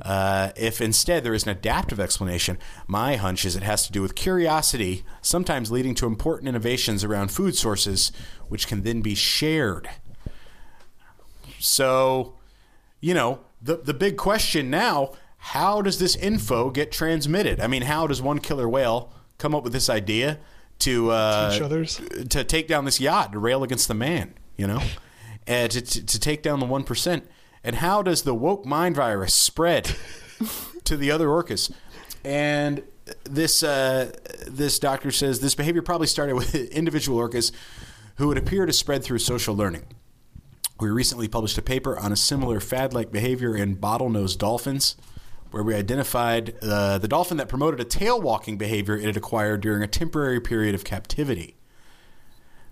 Uh, 0.00 0.50
if 0.56 0.80
instead 0.80 1.24
there 1.24 1.34
is 1.34 1.44
an 1.44 1.50
adaptive 1.50 2.00
explanation, 2.00 2.58
my 2.86 3.16
hunch 3.16 3.44
is 3.44 3.56
it 3.56 3.62
has 3.62 3.86
to 3.86 3.92
do 3.92 4.02
with 4.02 4.14
curiosity, 4.14 5.04
sometimes 5.22 5.70
leading 5.70 5.94
to 5.94 6.06
important 6.06 6.48
innovations 6.48 7.04
around 7.04 7.30
food 7.30 7.56
sources, 7.56 8.12
which 8.48 8.66
can 8.66 8.82
then 8.82 9.00
be 9.00 9.14
shared. 9.14 9.88
So, 11.58 12.34
you 13.00 13.14
know, 13.14 13.40
the 13.60 13.76
the 13.76 13.94
big 13.94 14.18
question 14.18 14.68
now: 14.68 15.12
How 15.38 15.80
does 15.80 15.98
this 15.98 16.14
info 16.14 16.70
get 16.70 16.92
transmitted? 16.92 17.58
I 17.58 17.66
mean, 17.66 17.82
how 17.82 18.06
does 18.06 18.20
one 18.20 18.38
killer 18.38 18.68
whale 18.68 19.10
come 19.38 19.54
up 19.54 19.64
with 19.64 19.72
this 19.72 19.88
idea 19.88 20.38
to 20.80 21.10
uh, 21.10 21.50
Teach 21.52 21.62
others? 21.62 22.00
to 22.30 22.44
take 22.44 22.68
down 22.68 22.84
this 22.84 23.00
yacht 23.00 23.32
to 23.32 23.38
rail 23.38 23.62
against 23.62 23.88
the 23.88 23.94
man? 23.94 24.34
You 24.56 24.66
know, 24.66 24.82
and 25.46 25.70
to, 25.72 25.80
to, 25.80 26.06
to 26.06 26.20
take 26.20 26.42
down 26.42 26.60
the 26.60 26.66
one 26.66 26.84
percent. 26.84 27.28
And 27.64 27.76
how 27.76 28.02
does 28.02 28.22
the 28.22 28.34
woke 28.34 28.64
mind 28.64 28.94
virus 28.94 29.34
spread 29.34 29.96
to 30.84 30.96
the 30.96 31.10
other 31.10 31.26
orcas? 31.26 31.72
And 32.24 32.82
this 33.24 33.62
uh, 33.62 34.12
this 34.46 34.78
doctor 34.78 35.10
says 35.10 35.40
this 35.40 35.54
behavior 35.54 35.82
probably 35.82 36.06
started 36.06 36.34
with 36.34 36.54
individual 36.72 37.18
orcas 37.18 37.52
who 38.16 38.28
would 38.28 38.38
appear 38.38 38.66
to 38.66 38.72
spread 38.72 39.04
through 39.04 39.18
social 39.18 39.54
learning. 39.54 39.84
We 40.78 40.88
recently 40.90 41.26
published 41.28 41.56
a 41.58 41.62
paper 41.62 41.98
on 41.98 42.12
a 42.12 42.16
similar 42.16 42.60
fad 42.60 42.92
like 42.92 43.10
behavior 43.10 43.56
in 43.56 43.76
bottlenose 43.76 44.36
dolphins, 44.36 44.96
where 45.50 45.62
we 45.62 45.74
identified 45.74 46.54
uh, 46.62 46.98
the 46.98 47.08
dolphin 47.08 47.36
that 47.36 47.48
promoted 47.48 47.80
a 47.80 47.84
tail 47.84 48.20
walking 48.20 48.58
behavior 48.58 48.96
it 48.96 49.04
had 49.04 49.16
acquired 49.16 49.60
during 49.60 49.82
a 49.82 49.86
temporary 49.86 50.40
period 50.40 50.74
of 50.74 50.84
captivity. 50.84 51.56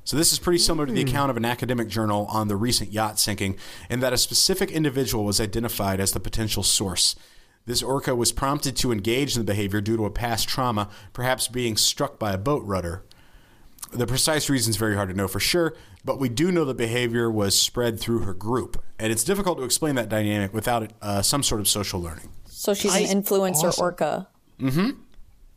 So, 0.06 0.18
this 0.18 0.32
is 0.32 0.38
pretty 0.38 0.58
similar 0.58 0.84
to 0.86 0.92
the 0.92 1.00
account 1.00 1.30
of 1.30 1.38
an 1.38 1.46
academic 1.46 1.88
journal 1.88 2.26
on 2.28 2.48
the 2.48 2.56
recent 2.56 2.92
yacht 2.92 3.18
sinking, 3.18 3.56
in 3.88 4.00
that 4.00 4.12
a 4.12 4.18
specific 4.18 4.70
individual 4.70 5.24
was 5.24 5.40
identified 5.40 5.98
as 5.98 6.12
the 6.12 6.20
potential 6.20 6.62
source. 6.62 7.16
This 7.64 7.82
orca 7.82 8.14
was 8.14 8.30
prompted 8.30 8.76
to 8.76 8.92
engage 8.92 9.34
in 9.34 9.40
the 9.40 9.50
behavior 9.50 9.80
due 9.80 9.96
to 9.96 10.04
a 10.04 10.10
past 10.10 10.46
trauma, 10.46 10.90
perhaps 11.14 11.48
being 11.48 11.78
struck 11.78 12.18
by 12.18 12.34
a 12.34 12.38
boat 12.38 12.62
rudder. 12.64 13.02
The 13.92 14.06
precise 14.06 14.50
reason 14.50 14.70
is 14.70 14.76
very 14.76 14.96
hard 14.96 15.08
to 15.08 15.14
know 15.14 15.28
for 15.28 15.40
sure, 15.40 15.74
but 16.04 16.20
we 16.20 16.28
do 16.28 16.52
know 16.52 16.66
the 16.66 16.74
behavior 16.74 17.30
was 17.30 17.58
spread 17.58 17.98
through 17.98 18.20
her 18.20 18.34
group, 18.34 18.82
and 18.98 19.10
it's 19.10 19.24
difficult 19.24 19.56
to 19.56 19.64
explain 19.64 19.94
that 19.94 20.10
dynamic 20.10 20.52
without 20.52 20.92
uh, 21.00 21.22
some 21.22 21.42
sort 21.42 21.62
of 21.62 21.68
social 21.68 22.00
learning. 22.00 22.28
So 22.54 22.72
she's 22.72 22.94
an 22.94 23.22
influencer 23.22 23.76
orca. 23.78 24.28
Mm-hmm. 24.60 24.90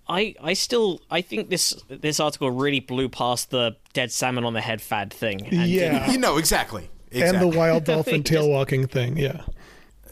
I, 0.09 0.35
I 0.41 0.53
still 0.53 1.01
I 1.11 1.21
think 1.21 1.49
this 1.49 1.73
this 1.89 2.19
article 2.19 2.49
really 2.49 2.79
blew 2.79 3.09
past 3.09 3.51
the 3.51 3.75
dead 3.93 4.11
salmon 4.11 4.45
on 4.45 4.53
the 4.53 4.61
head 4.61 4.81
fad 4.81 5.13
thing. 5.13 5.45
And 5.47 5.69
Yeah. 5.69 6.09
You 6.09 6.17
know 6.17 6.37
exactly. 6.37 6.89
And 7.11 7.39
the 7.39 7.47
wild 7.47 7.83
dolphin 7.91 8.23
tail 8.23 8.49
walking 8.49 8.87
thing. 8.87 9.17
Yeah. 9.17 9.41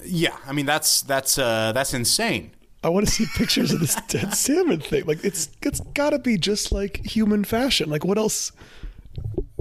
yeah, 0.03 0.37
I 0.45 0.51
mean 0.51 0.65
that's 0.65 1.01
that's 1.01 1.37
uh, 1.37 1.71
that's 1.71 1.93
insane. 1.93 2.51
I 2.83 2.89
want 2.89 3.07
to 3.07 3.11
see 3.11 3.25
pictures 3.35 3.71
of 3.71 3.79
this 3.79 3.95
dead 4.07 4.33
salmon 4.33 4.79
thing. 4.79 5.05
Like 5.05 5.23
it's 5.23 5.49
it's 5.61 5.79
got 5.79 6.11
to 6.11 6.19
be 6.19 6.37
just 6.37 6.71
like 6.71 7.03
human 7.05 7.43
fashion. 7.43 7.89
Like 7.89 8.05
what 8.05 8.17
else 8.17 8.51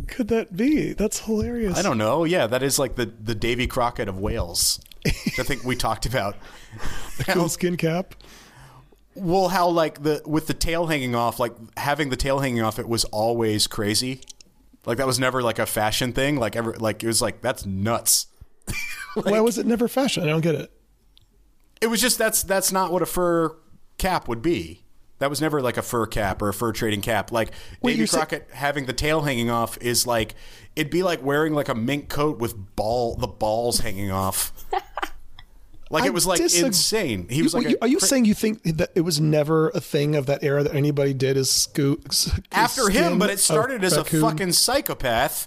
could 0.08 0.28
that 0.28 0.56
be? 0.56 0.92
That's 0.92 1.20
hilarious. 1.20 1.78
I 1.78 1.82
don't 1.82 1.98
know. 1.98 2.24
Yeah, 2.24 2.46
that 2.48 2.62
is 2.62 2.78
like 2.78 2.96
the 2.96 3.06
the 3.06 3.34
Davy 3.34 3.66
Crockett 3.66 4.08
of 4.08 4.18
whales. 5.04 5.38
I 5.38 5.42
think 5.42 5.64
we 5.64 5.76
talked 5.76 6.06
about. 6.06 6.36
The 7.16 7.24
cool 7.24 7.48
skin 7.48 7.76
cap. 7.76 8.16
Well, 9.14 9.46
how 9.46 9.68
like 9.68 10.02
the 10.02 10.20
with 10.26 10.48
the 10.48 10.54
tail 10.54 10.86
hanging 10.86 11.14
off, 11.14 11.38
like 11.38 11.52
having 11.76 12.08
the 12.08 12.16
tail 12.16 12.40
hanging 12.40 12.60
off, 12.62 12.80
it 12.80 12.88
was 12.88 13.04
always 13.04 13.68
crazy. 13.68 14.20
Like 14.84 14.98
that 14.98 15.06
was 15.06 15.20
never 15.20 15.40
like 15.40 15.60
a 15.60 15.66
fashion 15.66 16.12
thing. 16.12 16.36
Like 16.36 16.56
ever, 16.56 16.74
like 16.74 17.04
it 17.04 17.06
was 17.06 17.22
like 17.22 17.40
that's 17.40 17.64
nuts. 17.64 18.26
Why 19.14 19.40
was 19.40 19.58
it 19.58 19.66
never 19.66 19.86
fashion? 19.86 20.24
I 20.24 20.26
don't 20.26 20.40
get 20.40 20.56
it. 20.56 20.72
It 21.80 21.86
was 21.86 22.00
just 22.00 22.18
that's 22.18 22.42
that's 22.42 22.72
not 22.72 22.90
what 22.90 23.02
a 23.02 23.06
fur 23.06 23.56
cap 23.98 24.26
would 24.26 24.42
be. 24.42 24.83
That 25.20 25.30
was 25.30 25.40
never 25.40 25.62
like 25.62 25.76
a 25.76 25.82
fur 25.82 26.06
cap 26.06 26.42
or 26.42 26.48
a 26.48 26.54
fur 26.54 26.72
trading 26.72 27.00
cap. 27.00 27.30
Like 27.32 27.52
Wait, 27.80 27.92
Davy 27.92 27.98
you're 27.98 28.06
sa- 28.06 28.18
Crockett 28.18 28.48
having 28.52 28.86
the 28.86 28.92
tail 28.92 29.22
hanging 29.22 29.48
off 29.50 29.78
is 29.80 30.06
like 30.06 30.34
it'd 30.76 30.90
be 30.90 31.02
like 31.02 31.22
wearing 31.22 31.54
like 31.54 31.68
a 31.68 31.74
mink 31.74 32.08
coat 32.08 32.38
with 32.38 32.54
ball 32.76 33.14
the 33.14 33.28
balls 33.28 33.78
hanging 33.80 34.10
off. 34.10 34.52
Like 35.90 36.04
I 36.04 36.06
it 36.06 36.14
was 36.14 36.26
like 36.26 36.40
disag- 36.40 36.64
insane. 36.64 37.28
He 37.28 37.42
was 37.42 37.52
You- 37.52 37.60
like, 37.60 37.68
you- 37.68 37.76
are 37.82 37.86
you 37.86 38.00
saying 38.00 38.24
you 38.24 38.34
think 38.34 38.62
that 38.64 38.90
it 38.94 39.02
was 39.02 39.20
never 39.20 39.68
a 39.68 39.80
thing 39.80 40.16
of 40.16 40.26
that 40.26 40.42
era 40.42 40.64
that 40.64 40.74
anybody 40.74 41.12
did 41.14 41.36
as 41.36 41.50
scoot 41.50 42.26
after 42.50 42.88
him, 42.88 43.18
but 43.18 43.30
it 43.30 43.38
started 43.38 43.84
as 43.84 43.96
a 43.96 44.02
fucking 44.02 44.52
psychopath 44.52 45.46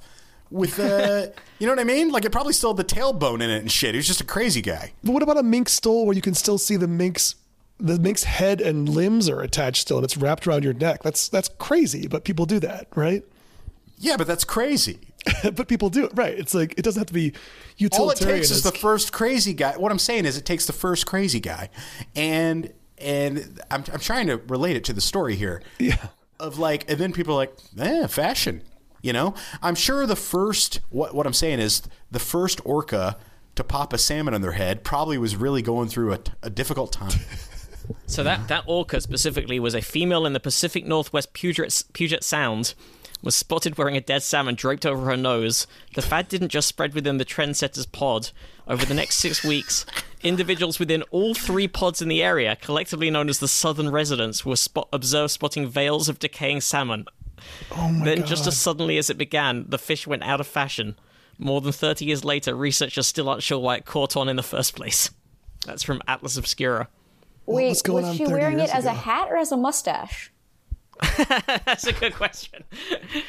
with 0.49 0.79
a, 0.79 1.33
you 1.59 1.65
know 1.67 1.73
what 1.73 1.79
I 1.79 1.83
mean? 1.83 2.11
Like 2.11 2.23
it 2.23 2.29
probably 2.31 2.53
still 2.53 2.69
had 2.73 2.77
the 2.77 2.95
tailbone 2.95 3.41
in 3.41 3.49
it 3.49 3.57
and 3.57 3.71
shit. 3.71 3.93
He 3.95 3.97
was 3.97 4.07
just 4.07 4.21
a 4.21 4.25
crazy 4.25 4.61
guy. 4.61 4.93
But 5.03 5.11
what 5.11 5.23
about 5.23 5.37
a 5.37 5.43
mink 5.43 5.67
stole 5.69 6.05
where 6.05 6.15
you 6.15 6.21
can 6.21 6.35
still 6.35 6.59
see 6.59 6.77
the 6.77 6.87
mink's 6.87 7.35
the 7.79 7.99
mink's 7.99 8.23
head 8.23 8.59
and 8.59 8.89
limbs 8.89 9.29
are 9.29 9.41
attached 9.41 9.81
still 9.81 9.97
and 9.97 10.03
it's 10.03 10.17
wrapped 10.17 10.47
around 10.47 10.63
your 10.63 10.73
neck? 10.73 11.03
That's 11.03 11.29
that's 11.29 11.49
crazy, 11.49 12.07
but 12.07 12.23
people 12.23 12.45
do 12.45 12.59
that, 12.59 12.87
right? 12.95 13.23
Yeah, 13.97 14.17
but 14.17 14.27
that's 14.27 14.43
crazy. 14.43 14.99
but 15.43 15.67
people 15.67 15.89
do 15.89 16.05
it, 16.05 16.11
right? 16.15 16.37
It's 16.37 16.53
like 16.53 16.73
it 16.77 16.83
doesn't 16.83 16.99
have 16.99 17.07
to 17.07 17.13
be 17.13 17.33
utilitarian. 17.77 18.01
All 18.01 18.11
it 18.11 18.39
takes 18.39 18.51
is 18.51 18.63
the 18.63 18.71
first 18.71 19.11
crazy 19.11 19.53
guy. 19.53 19.77
What 19.77 19.91
I'm 19.91 19.99
saying 19.99 20.25
is, 20.25 20.37
it 20.37 20.45
takes 20.45 20.65
the 20.65 20.73
first 20.73 21.05
crazy 21.05 21.39
guy, 21.39 21.69
and 22.15 22.71
and 22.97 23.61
I'm 23.69 23.83
I'm 23.91 23.99
trying 23.99 24.27
to 24.27 24.37
relate 24.37 24.75
it 24.75 24.83
to 24.85 24.93
the 24.93 25.01
story 25.01 25.35
here. 25.35 25.61
Yeah. 25.79 26.07
Of 26.39 26.59
like, 26.59 26.89
and 26.89 26.99
then 26.99 27.13
people 27.13 27.33
are 27.33 27.37
like, 27.37 27.57
eh, 27.79 28.07
fashion. 28.07 28.61
You 29.01 29.13
know, 29.13 29.33
I'm 29.61 29.75
sure 29.75 30.05
the 30.05 30.15
first 30.15 30.81
what 30.89 31.15
what 31.15 31.25
I'm 31.25 31.33
saying 31.33 31.59
is 31.59 31.81
the 32.11 32.19
first 32.19 32.61
orca 32.63 33.17
to 33.55 33.63
pop 33.63 33.91
a 33.91 33.97
salmon 33.97 34.33
on 34.33 34.41
their 34.41 34.51
head 34.51 34.83
probably 34.83 35.17
was 35.17 35.35
really 35.35 35.61
going 35.61 35.89
through 35.89 36.13
a, 36.13 36.19
a 36.43 36.49
difficult 36.49 36.91
time. 36.91 37.11
So 38.05 38.23
that, 38.23 38.47
that 38.47 38.63
orca 38.67 38.99
specifically 39.01 39.59
was 39.59 39.73
a 39.75 39.81
female 39.81 40.25
in 40.25 40.33
the 40.33 40.39
Pacific 40.39 40.85
Northwest 40.85 41.33
Puget, 41.33 41.83
Puget 41.93 42.23
Sound, 42.23 42.73
was 43.21 43.35
spotted 43.35 43.77
wearing 43.77 43.97
a 43.97 44.01
dead 44.01 44.23
salmon 44.23 44.55
draped 44.55 44.85
over 44.85 45.05
her 45.05 45.17
nose. 45.17 45.67
The 45.95 46.01
fad 46.01 46.27
didn't 46.27 46.49
just 46.49 46.67
spread 46.67 46.93
within 46.93 47.17
the 47.17 47.25
Trendsetters 47.25 47.91
pod. 47.91 48.29
Over 48.67 48.85
the 48.85 48.93
next 48.93 49.15
six 49.17 49.43
weeks, 49.43 49.85
individuals 50.21 50.79
within 50.79 51.01
all 51.11 51.33
three 51.33 51.67
pods 51.67 52.01
in 52.01 52.09
the 52.09 52.21
area, 52.21 52.55
collectively 52.57 53.09
known 53.09 53.29
as 53.29 53.39
the 53.39 53.47
Southern 53.47 53.89
Residents, 53.89 54.45
were 54.45 54.55
spot- 54.57 54.89
observed 54.93 55.31
spotting 55.31 55.67
veils 55.67 56.09
of 56.09 56.19
decaying 56.19 56.61
salmon. 56.61 57.05
oh 57.71 57.87
my 57.89 58.05
Then, 58.05 58.19
god. 58.19 58.27
just 58.27 58.47
as 58.47 58.57
suddenly 58.57 58.97
as 58.97 59.09
it 59.09 59.17
began, 59.17 59.65
the 59.69 59.77
fish 59.77 60.05
went 60.05 60.23
out 60.23 60.39
of 60.41 60.47
fashion. 60.47 60.97
More 61.39 61.61
than 61.61 61.71
30 61.71 62.03
years 62.05 62.25
later, 62.25 62.55
researchers 62.55 63.07
still 63.07 63.29
aren't 63.29 63.43
sure 63.43 63.59
why 63.59 63.75
it 63.77 63.85
caught 63.85 64.17
on 64.17 64.27
in 64.27 64.35
the 64.35 64.43
first 64.43 64.75
place. 64.75 65.09
That's 65.65 65.83
from 65.83 66.01
Atlas 66.07 66.37
Obscura. 66.37 66.87
Wait, 67.47 67.69
was 67.69 67.81
going 67.81 68.05
was 68.05 68.17
she 68.17 68.25
30 68.25 68.33
wearing 68.33 68.59
it 68.59 68.63
years 68.63 68.71
as 68.71 68.85
a 68.85 68.93
hat 68.93 69.29
or 69.29 69.37
as 69.37 69.51
a 69.51 69.57
mustache? 69.57 70.31
That's 71.17 71.87
a 71.87 71.93
good 71.93 72.13
question. 72.13 72.63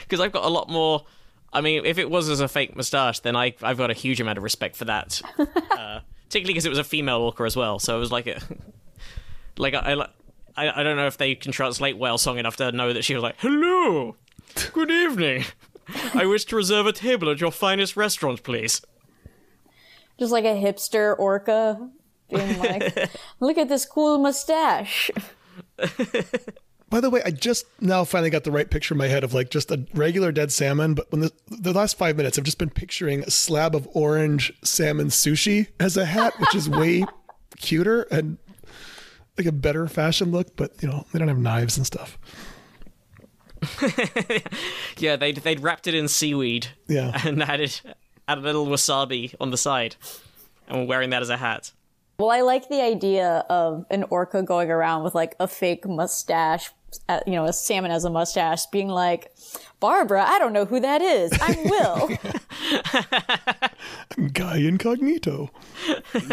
Because 0.03 0.21
I've 0.21 0.33
got 0.33 0.45
a 0.45 0.49
lot 0.49 0.69
more. 0.69 1.05
I 1.53 1.61
mean, 1.61 1.85
if 1.85 1.99
it 1.99 2.11
was 2.11 2.29
as 2.29 2.41
a 2.41 2.49
fake 2.49 2.75
moustache, 2.75 3.21
then 3.21 3.37
I, 3.37 3.55
I've 3.63 3.79
got 3.79 3.91
a 3.91 3.95
huge 3.95 4.21
amount 4.21 4.39
of 4.39 4.45
respect 4.45 4.77
for 4.77 4.85
that. 4.87 5.21
Uh, 5.79 6.01
particularly 6.25 6.53
because 6.53 6.67
it 6.67 6.71
was 6.71 6.79
a 6.79 6.85
female 6.85 7.21
orca 7.21 7.45
as 7.45 7.57
well. 7.57 7.79
So 7.79 7.97
it 7.97 8.01
was 8.01 8.11
like 8.11 8.27
a. 8.27 8.41
Like, 9.57 9.75
I, 9.75 9.93
I, 10.57 10.81
I 10.81 10.83
don't 10.83 10.97
know 10.97 11.07
if 11.07 11.17
they 11.17 11.37
can 11.37 11.53
translate 11.53 11.97
whale 11.97 12.19
song 12.19 12.39
enough 12.39 12.57
to 12.57 12.73
know 12.73 12.93
that 12.93 13.05
she 13.05 13.15
was 13.15 13.23
like, 13.23 13.37
Hello! 13.39 14.17
Good 14.73 14.91
evening! 14.91 15.45
I 16.15 16.27
wish 16.27 16.45
to 16.47 16.57
reserve 16.57 16.87
a 16.87 16.93
table 16.93 17.31
at 17.31 17.41
your 17.41 17.53
finest 17.53 17.97
restaurant, 17.97 18.43
please. 18.43 18.83
Just 20.19 20.33
like 20.33 20.45
a 20.45 20.61
hipster 20.61 21.17
orca 21.17 21.91
being 22.31 22.59
like, 22.61 23.11
look 23.41 23.59
at 23.59 23.69
this 23.69 23.85
cool 23.85 24.19
mustache. 24.19 25.11
By 26.91 27.01
the 27.01 27.11
way, 27.11 27.21
I 27.23 27.31
just 27.31 27.67
now 27.83 28.05
finally 28.05 28.31
got 28.31 28.45
the 28.45 28.51
right 28.51 28.71
picture 28.71 28.95
in 28.95 28.99
my 28.99 29.09
head 29.09 29.23
of 29.23 29.35
like 29.35 29.51
just 29.51 29.71
a 29.71 29.85
regular 29.93 30.33
dead 30.33 30.51
salmon. 30.51 30.95
But 30.95 31.11
when 31.13 31.21
the, 31.21 31.33
the 31.49 31.73
last 31.75 31.99
five 31.99 32.17
minutes, 32.17 32.39
I've 32.39 32.45
just 32.45 32.59
been 32.59 32.71
picturing 32.71 33.21
a 33.21 33.31
slab 33.31 33.75
of 33.75 33.87
orange 33.93 34.53
salmon 34.65 35.09
sushi 35.09 35.67
as 35.79 35.99
a 35.99 36.07
hat, 36.07 36.33
which 36.41 36.55
is 36.55 36.69
way 36.69 37.05
cuter 37.59 38.03
and 38.11 38.39
like 39.37 39.47
a 39.47 39.53
better 39.53 39.87
fashion 39.87 40.31
look. 40.31 40.57
But 40.57 40.83
you 40.83 40.89
know, 40.89 41.05
they 41.13 41.19
don't 41.19 41.29
have 41.29 41.39
knives 41.39 41.77
and 41.77 41.85
stuff. 41.87 42.17
Yeah, 44.97 45.17
they'd, 45.17 45.37
they'd 45.39 45.61
wrapped 45.61 45.87
it 45.87 45.95
in 45.95 46.09
seaweed 46.09 46.69
Yeah. 46.89 47.21
and 47.25 47.43
added, 47.43 47.81
added 48.27 48.45
a 48.45 48.47
little 48.47 48.67
wasabi 48.67 49.35
on 49.41 49.51
the 49.51 49.57
side 49.57 49.97
and 50.67 50.79
were 50.81 50.87
wearing 50.87 51.11
that 51.11 51.23
as 51.23 51.29
a 51.29 51.37
hat. 51.37 51.73
Well, 52.19 52.31
I 52.31 52.41
like 52.41 52.69
the 52.69 52.83
idea 52.83 53.45
of 53.49 53.87
an 53.91 54.05
orca 54.11 54.43
going 54.43 54.73
around 54.73 55.05
with 55.05 55.15
like 55.15 55.37
a 55.39 55.47
fake 55.47 55.87
mustache, 55.87 56.73
uh, 57.09 57.21
you 57.29 57.35
know, 57.35 57.45
a 57.45 57.53
salmon 57.53 57.93
as 57.93 58.05
a 58.05 58.11
mustache, 58.11 58.67
being 58.67 58.89
like, 58.89 59.33
Barbara, 59.79 60.25
I 60.25 60.41
don't 60.41 60.53
know 60.53 60.65
who 60.65 60.81
that 60.81 61.01
is. 61.01 61.31
I'm 61.41 61.63
Will. 61.71 62.11
Guy 64.33 64.57
incognito. 64.57 65.51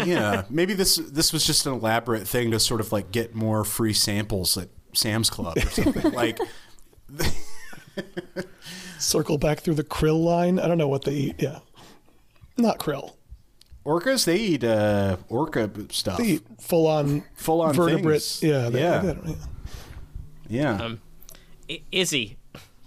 yeah, 0.04 0.42
maybe 0.50 0.74
this 0.74 0.96
this 0.96 1.32
was 1.32 1.46
just 1.46 1.66
an 1.66 1.74
elaborate 1.74 2.26
thing 2.26 2.50
to 2.50 2.58
sort 2.58 2.80
of 2.80 2.90
like 2.90 3.12
get 3.12 3.36
more 3.36 3.62
free 3.62 3.92
samples 3.92 4.58
at 4.58 4.70
Sam's 4.92 5.30
Club 5.30 5.56
or 5.56 5.70
something. 5.70 6.12
like, 6.14 6.40
Circle 8.98 9.38
back 9.38 9.60
through 9.60 9.74
the 9.74 9.84
krill 9.84 10.20
line. 10.20 10.58
I 10.58 10.66
don't 10.66 10.78
know 10.78 10.88
what 10.88 11.04
they 11.04 11.14
eat. 11.14 11.36
Yeah. 11.38 11.60
Not 12.56 12.80
krill. 12.80 13.12
Orcas 13.86 14.24
they 14.24 14.36
eat 14.36 14.64
uh, 14.64 15.16
orca 15.28 15.70
stuff. 15.90 16.18
They 16.18 16.24
eat 16.24 16.42
full 16.60 16.86
on 16.86 17.22
Full 17.34 17.60
on 17.62 17.74
vertebrate. 17.74 18.22
things. 18.22 18.42
Yeah, 18.42 18.68
they, 18.68 18.80
Yeah. 18.80 18.98
they 18.98 19.14
don't- 19.14 19.36
Yeah. 20.48 20.72
Um, 20.82 21.00
I- 21.70 21.82
Izzy, 21.92 22.36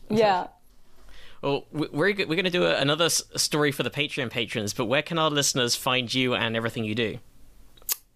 Yeah. 0.09 0.47
well, 1.41 1.65
we- 1.71 1.87
we're 1.91 2.13
we're 2.15 2.25
going 2.25 2.43
to 2.43 2.49
do 2.49 2.65
a, 2.65 2.75
another 2.77 3.09
story 3.09 3.71
for 3.71 3.83
the 3.83 3.89
Patreon 3.89 4.29
patrons, 4.29 4.73
but 4.73 4.85
where 4.85 5.01
can 5.01 5.17
our 5.17 5.29
listeners 5.29 5.75
find 5.75 6.13
you 6.13 6.35
and 6.35 6.55
everything 6.55 6.83
you 6.85 6.95
do? 6.95 7.17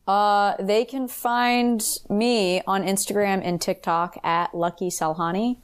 Uh, 0.05 0.55
they 0.59 0.83
can 0.83 1.07
find 1.07 1.81
me 2.09 2.61
on 2.67 2.83
Instagram 2.83 3.39
and 3.43 3.61
TikTok 3.61 4.17
at 4.23 4.53
Lucky 4.53 4.89
Salhani, 4.89 5.57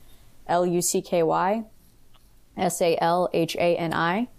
L 0.48 0.66
U 0.66 0.82
C 0.82 1.02
K 1.02 1.24
Y 1.24 1.66
S 2.56 2.82
A 2.82 2.98
L 3.02 3.30
H 3.34 3.56
A 3.58 3.76
N 3.76 3.94
I. 3.94 4.30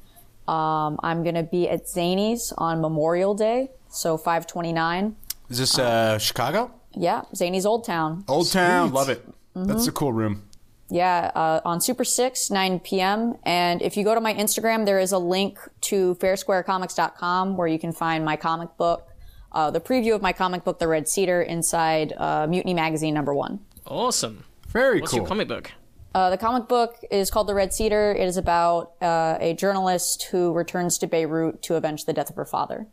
Um, 0.49 0.99
I'm 1.03 1.23
gonna 1.23 1.43
be 1.43 1.69
at 1.69 1.87
Zanies 1.87 2.53
on 2.59 2.81
Memorial 2.81 3.35
Day, 3.35 3.71
so 3.89 4.17
529. 4.17 5.17
Is 5.49 5.59
this 5.59 5.79
uh, 5.79 6.19
Chicago? 6.19 6.73
Yeah, 6.93 7.23
Zanies 7.35 7.65
Old 7.65 7.85
Town. 7.85 8.25
Old 8.29 8.51
Town, 8.51 8.93
love 8.93 9.09
it. 9.09 9.27
Mm-hmm. 9.55 9.65
That's 9.65 9.87
a 9.87 9.93
cool 9.93 10.13
room. 10.13 10.45
Yeah, 10.91 11.31
uh, 11.35 11.61
on 11.65 11.81
Super 11.81 12.03
6, 12.05 12.51
9 12.51 12.81
p.m. 12.81 13.37
And 13.45 13.81
if 13.81 13.97
you 13.97 14.03
go 14.03 14.15
to 14.15 14.21
my 14.21 14.35
Instagram, 14.35 14.87
there 14.87 14.99
is 14.99 15.13
a 15.13 15.19
link 15.19 15.59
to 15.83 16.17
fairsquarecomics.com 16.17 17.57
where 17.57 17.69
you 17.69 17.79
can 17.79 17.93
find 17.93 18.25
my 18.25 18.35
comic 18.37 18.77
book, 18.77 19.09
uh, 19.53 19.71
the 19.71 19.81
preview 19.81 20.17
of 20.17 20.23
my 20.23 20.33
comic 20.33 20.65
book, 20.65 20.81
The 20.81 20.89
Red 20.89 21.07
Cedar, 21.07 21.43
inside 21.43 22.13
uh, 22.17 22.47
Mutiny 22.49 22.75
Magazine 22.75 23.15
number 23.15 23.33
one. 23.33 23.61
Awesome. 23.87 24.45
Very 24.69 25.01
What's 25.01 25.13
cool. 25.13 25.21
your 25.21 25.29
comic 25.29 25.47
book? 25.47 25.71
Uh, 26.15 26.31
the 26.31 26.39
comic 26.39 26.69
book 26.69 26.97
is 27.11 27.31
called 27.31 27.47
The 27.47 27.55
Red 27.55 27.73
Cedar. 27.73 28.13
It 28.13 28.27
is 28.27 28.37
about 28.37 28.93
uh, 29.01 29.37
a 29.41 29.55
journalist 29.55 30.25
who 30.31 30.53
returns 30.53 30.99
to 30.99 31.07
Beirut 31.07 31.63
to 31.63 31.77
avenge 31.77 32.05
the 32.05 32.13
death 32.13 32.31
of 32.31 32.37
her 32.37 32.45
father. 32.45 32.89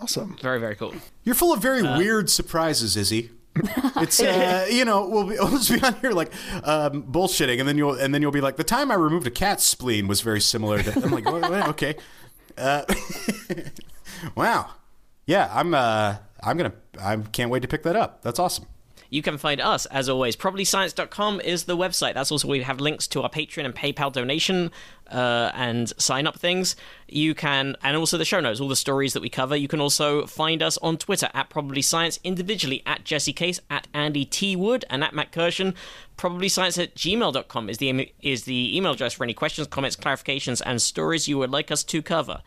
Awesome. 0.00 0.36
Very 0.42 0.58
very 0.58 0.74
cool. 0.74 0.94
You're 1.24 1.34
full 1.36 1.52
of 1.52 1.60
very 1.62 1.82
weird 1.82 2.28
surprises, 2.28 2.96
Izzy. 2.96 3.30
It's 3.98 4.20
uh, 4.20 4.66
you 4.70 4.84
know 4.84 5.08
we'll, 5.08 5.24
be, 5.28 5.34
we'll 5.38 5.48
just 5.52 5.72
be 5.72 5.80
on 5.82 5.94
here 6.00 6.10
like 6.10 6.30
um, 6.64 7.04
bullshitting, 7.04 7.58
and 7.58 7.66
then 7.66 7.78
you'll 7.78 7.94
and 7.94 8.12
then 8.12 8.20
you'll 8.20 8.30
be 8.32 8.42
like, 8.42 8.56
the 8.56 8.64
time 8.64 8.90
I 8.90 8.94
removed 8.94 9.26
a 9.26 9.30
cat's 9.30 9.64
spleen 9.64 10.06
was 10.08 10.20
very 10.20 10.40
similar. 10.42 10.82
to 10.82 10.92
I'm 11.02 11.10
like, 11.10 11.24
"What- 11.24 11.40
what? 11.50 11.68
okay, 11.68 11.94
uh, 12.58 12.82
wow, 14.34 14.72
yeah, 15.26 15.50
I'm 15.54 15.72
uh, 15.72 16.16
I'm 16.42 16.58
gonna 16.58 16.74
I 17.00 17.16
can't 17.32 17.50
wait 17.50 17.60
to 17.62 17.68
pick 17.68 17.82
that 17.84 17.96
up. 17.96 18.20
That's 18.22 18.38
awesome. 18.38 18.66
You 19.10 19.22
can 19.22 19.38
find 19.38 19.60
us, 19.60 19.86
as 19.86 20.08
always. 20.08 20.36
Probablyscience.com 20.36 21.40
is 21.40 21.64
the 21.64 21.76
website. 21.76 22.14
That's 22.14 22.32
also 22.32 22.48
where 22.48 22.58
we 22.58 22.64
have 22.64 22.80
links 22.80 23.06
to 23.08 23.22
our 23.22 23.30
Patreon 23.30 23.64
and 23.64 23.74
PayPal 23.74 24.12
donation 24.12 24.70
uh, 25.10 25.50
and 25.54 25.92
sign 26.00 26.26
up 26.26 26.38
things. 26.38 26.76
You 27.08 27.34
can, 27.34 27.76
and 27.82 27.96
also 27.96 28.18
the 28.18 28.24
show 28.24 28.40
notes, 28.40 28.60
all 28.60 28.68
the 28.68 28.76
stories 28.76 29.12
that 29.12 29.22
we 29.22 29.28
cover. 29.28 29.56
You 29.56 29.68
can 29.68 29.80
also 29.80 30.26
find 30.26 30.62
us 30.62 30.76
on 30.78 30.96
Twitter 30.96 31.28
at 31.34 31.50
Probably 31.50 31.82
Science, 31.82 32.18
individually 32.24 32.82
at 32.86 33.04
Jesse 33.04 33.32
Case, 33.32 33.60
at 33.70 33.86
Andy 33.94 34.24
T. 34.24 34.56
Wood, 34.56 34.84
and 34.90 35.04
at 35.04 35.14
Matt 35.14 35.32
Kirshen. 35.32 35.74
Probablyscience 36.16 36.82
at 36.82 36.94
gmail.com 36.94 37.68
is 37.68 37.78
the, 37.78 38.12
is 38.22 38.44
the 38.44 38.76
email 38.76 38.92
address 38.92 39.12
for 39.12 39.24
any 39.24 39.34
questions, 39.34 39.68
comments, 39.68 39.96
clarifications, 39.96 40.62
and 40.64 40.80
stories 40.80 41.28
you 41.28 41.38
would 41.38 41.50
like 41.50 41.70
us 41.70 41.84
to 41.84 42.02
cover. 42.02 42.42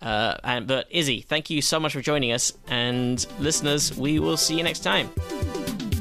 Uh, 0.00 0.36
and 0.44 0.66
but 0.66 0.86
Izzy, 0.90 1.22
thank 1.22 1.50
you 1.50 1.60
so 1.60 1.80
much 1.80 1.92
for 1.92 2.00
joining 2.00 2.32
us, 2.32 2.52
and 2.68 3.26
listeners, 3.40 3.96
we 3.96 4.18
will 4.18 4.36
see 4.36 4.56
you 4.56 4.62
next 4.62 4.80
time. 4.80 5.10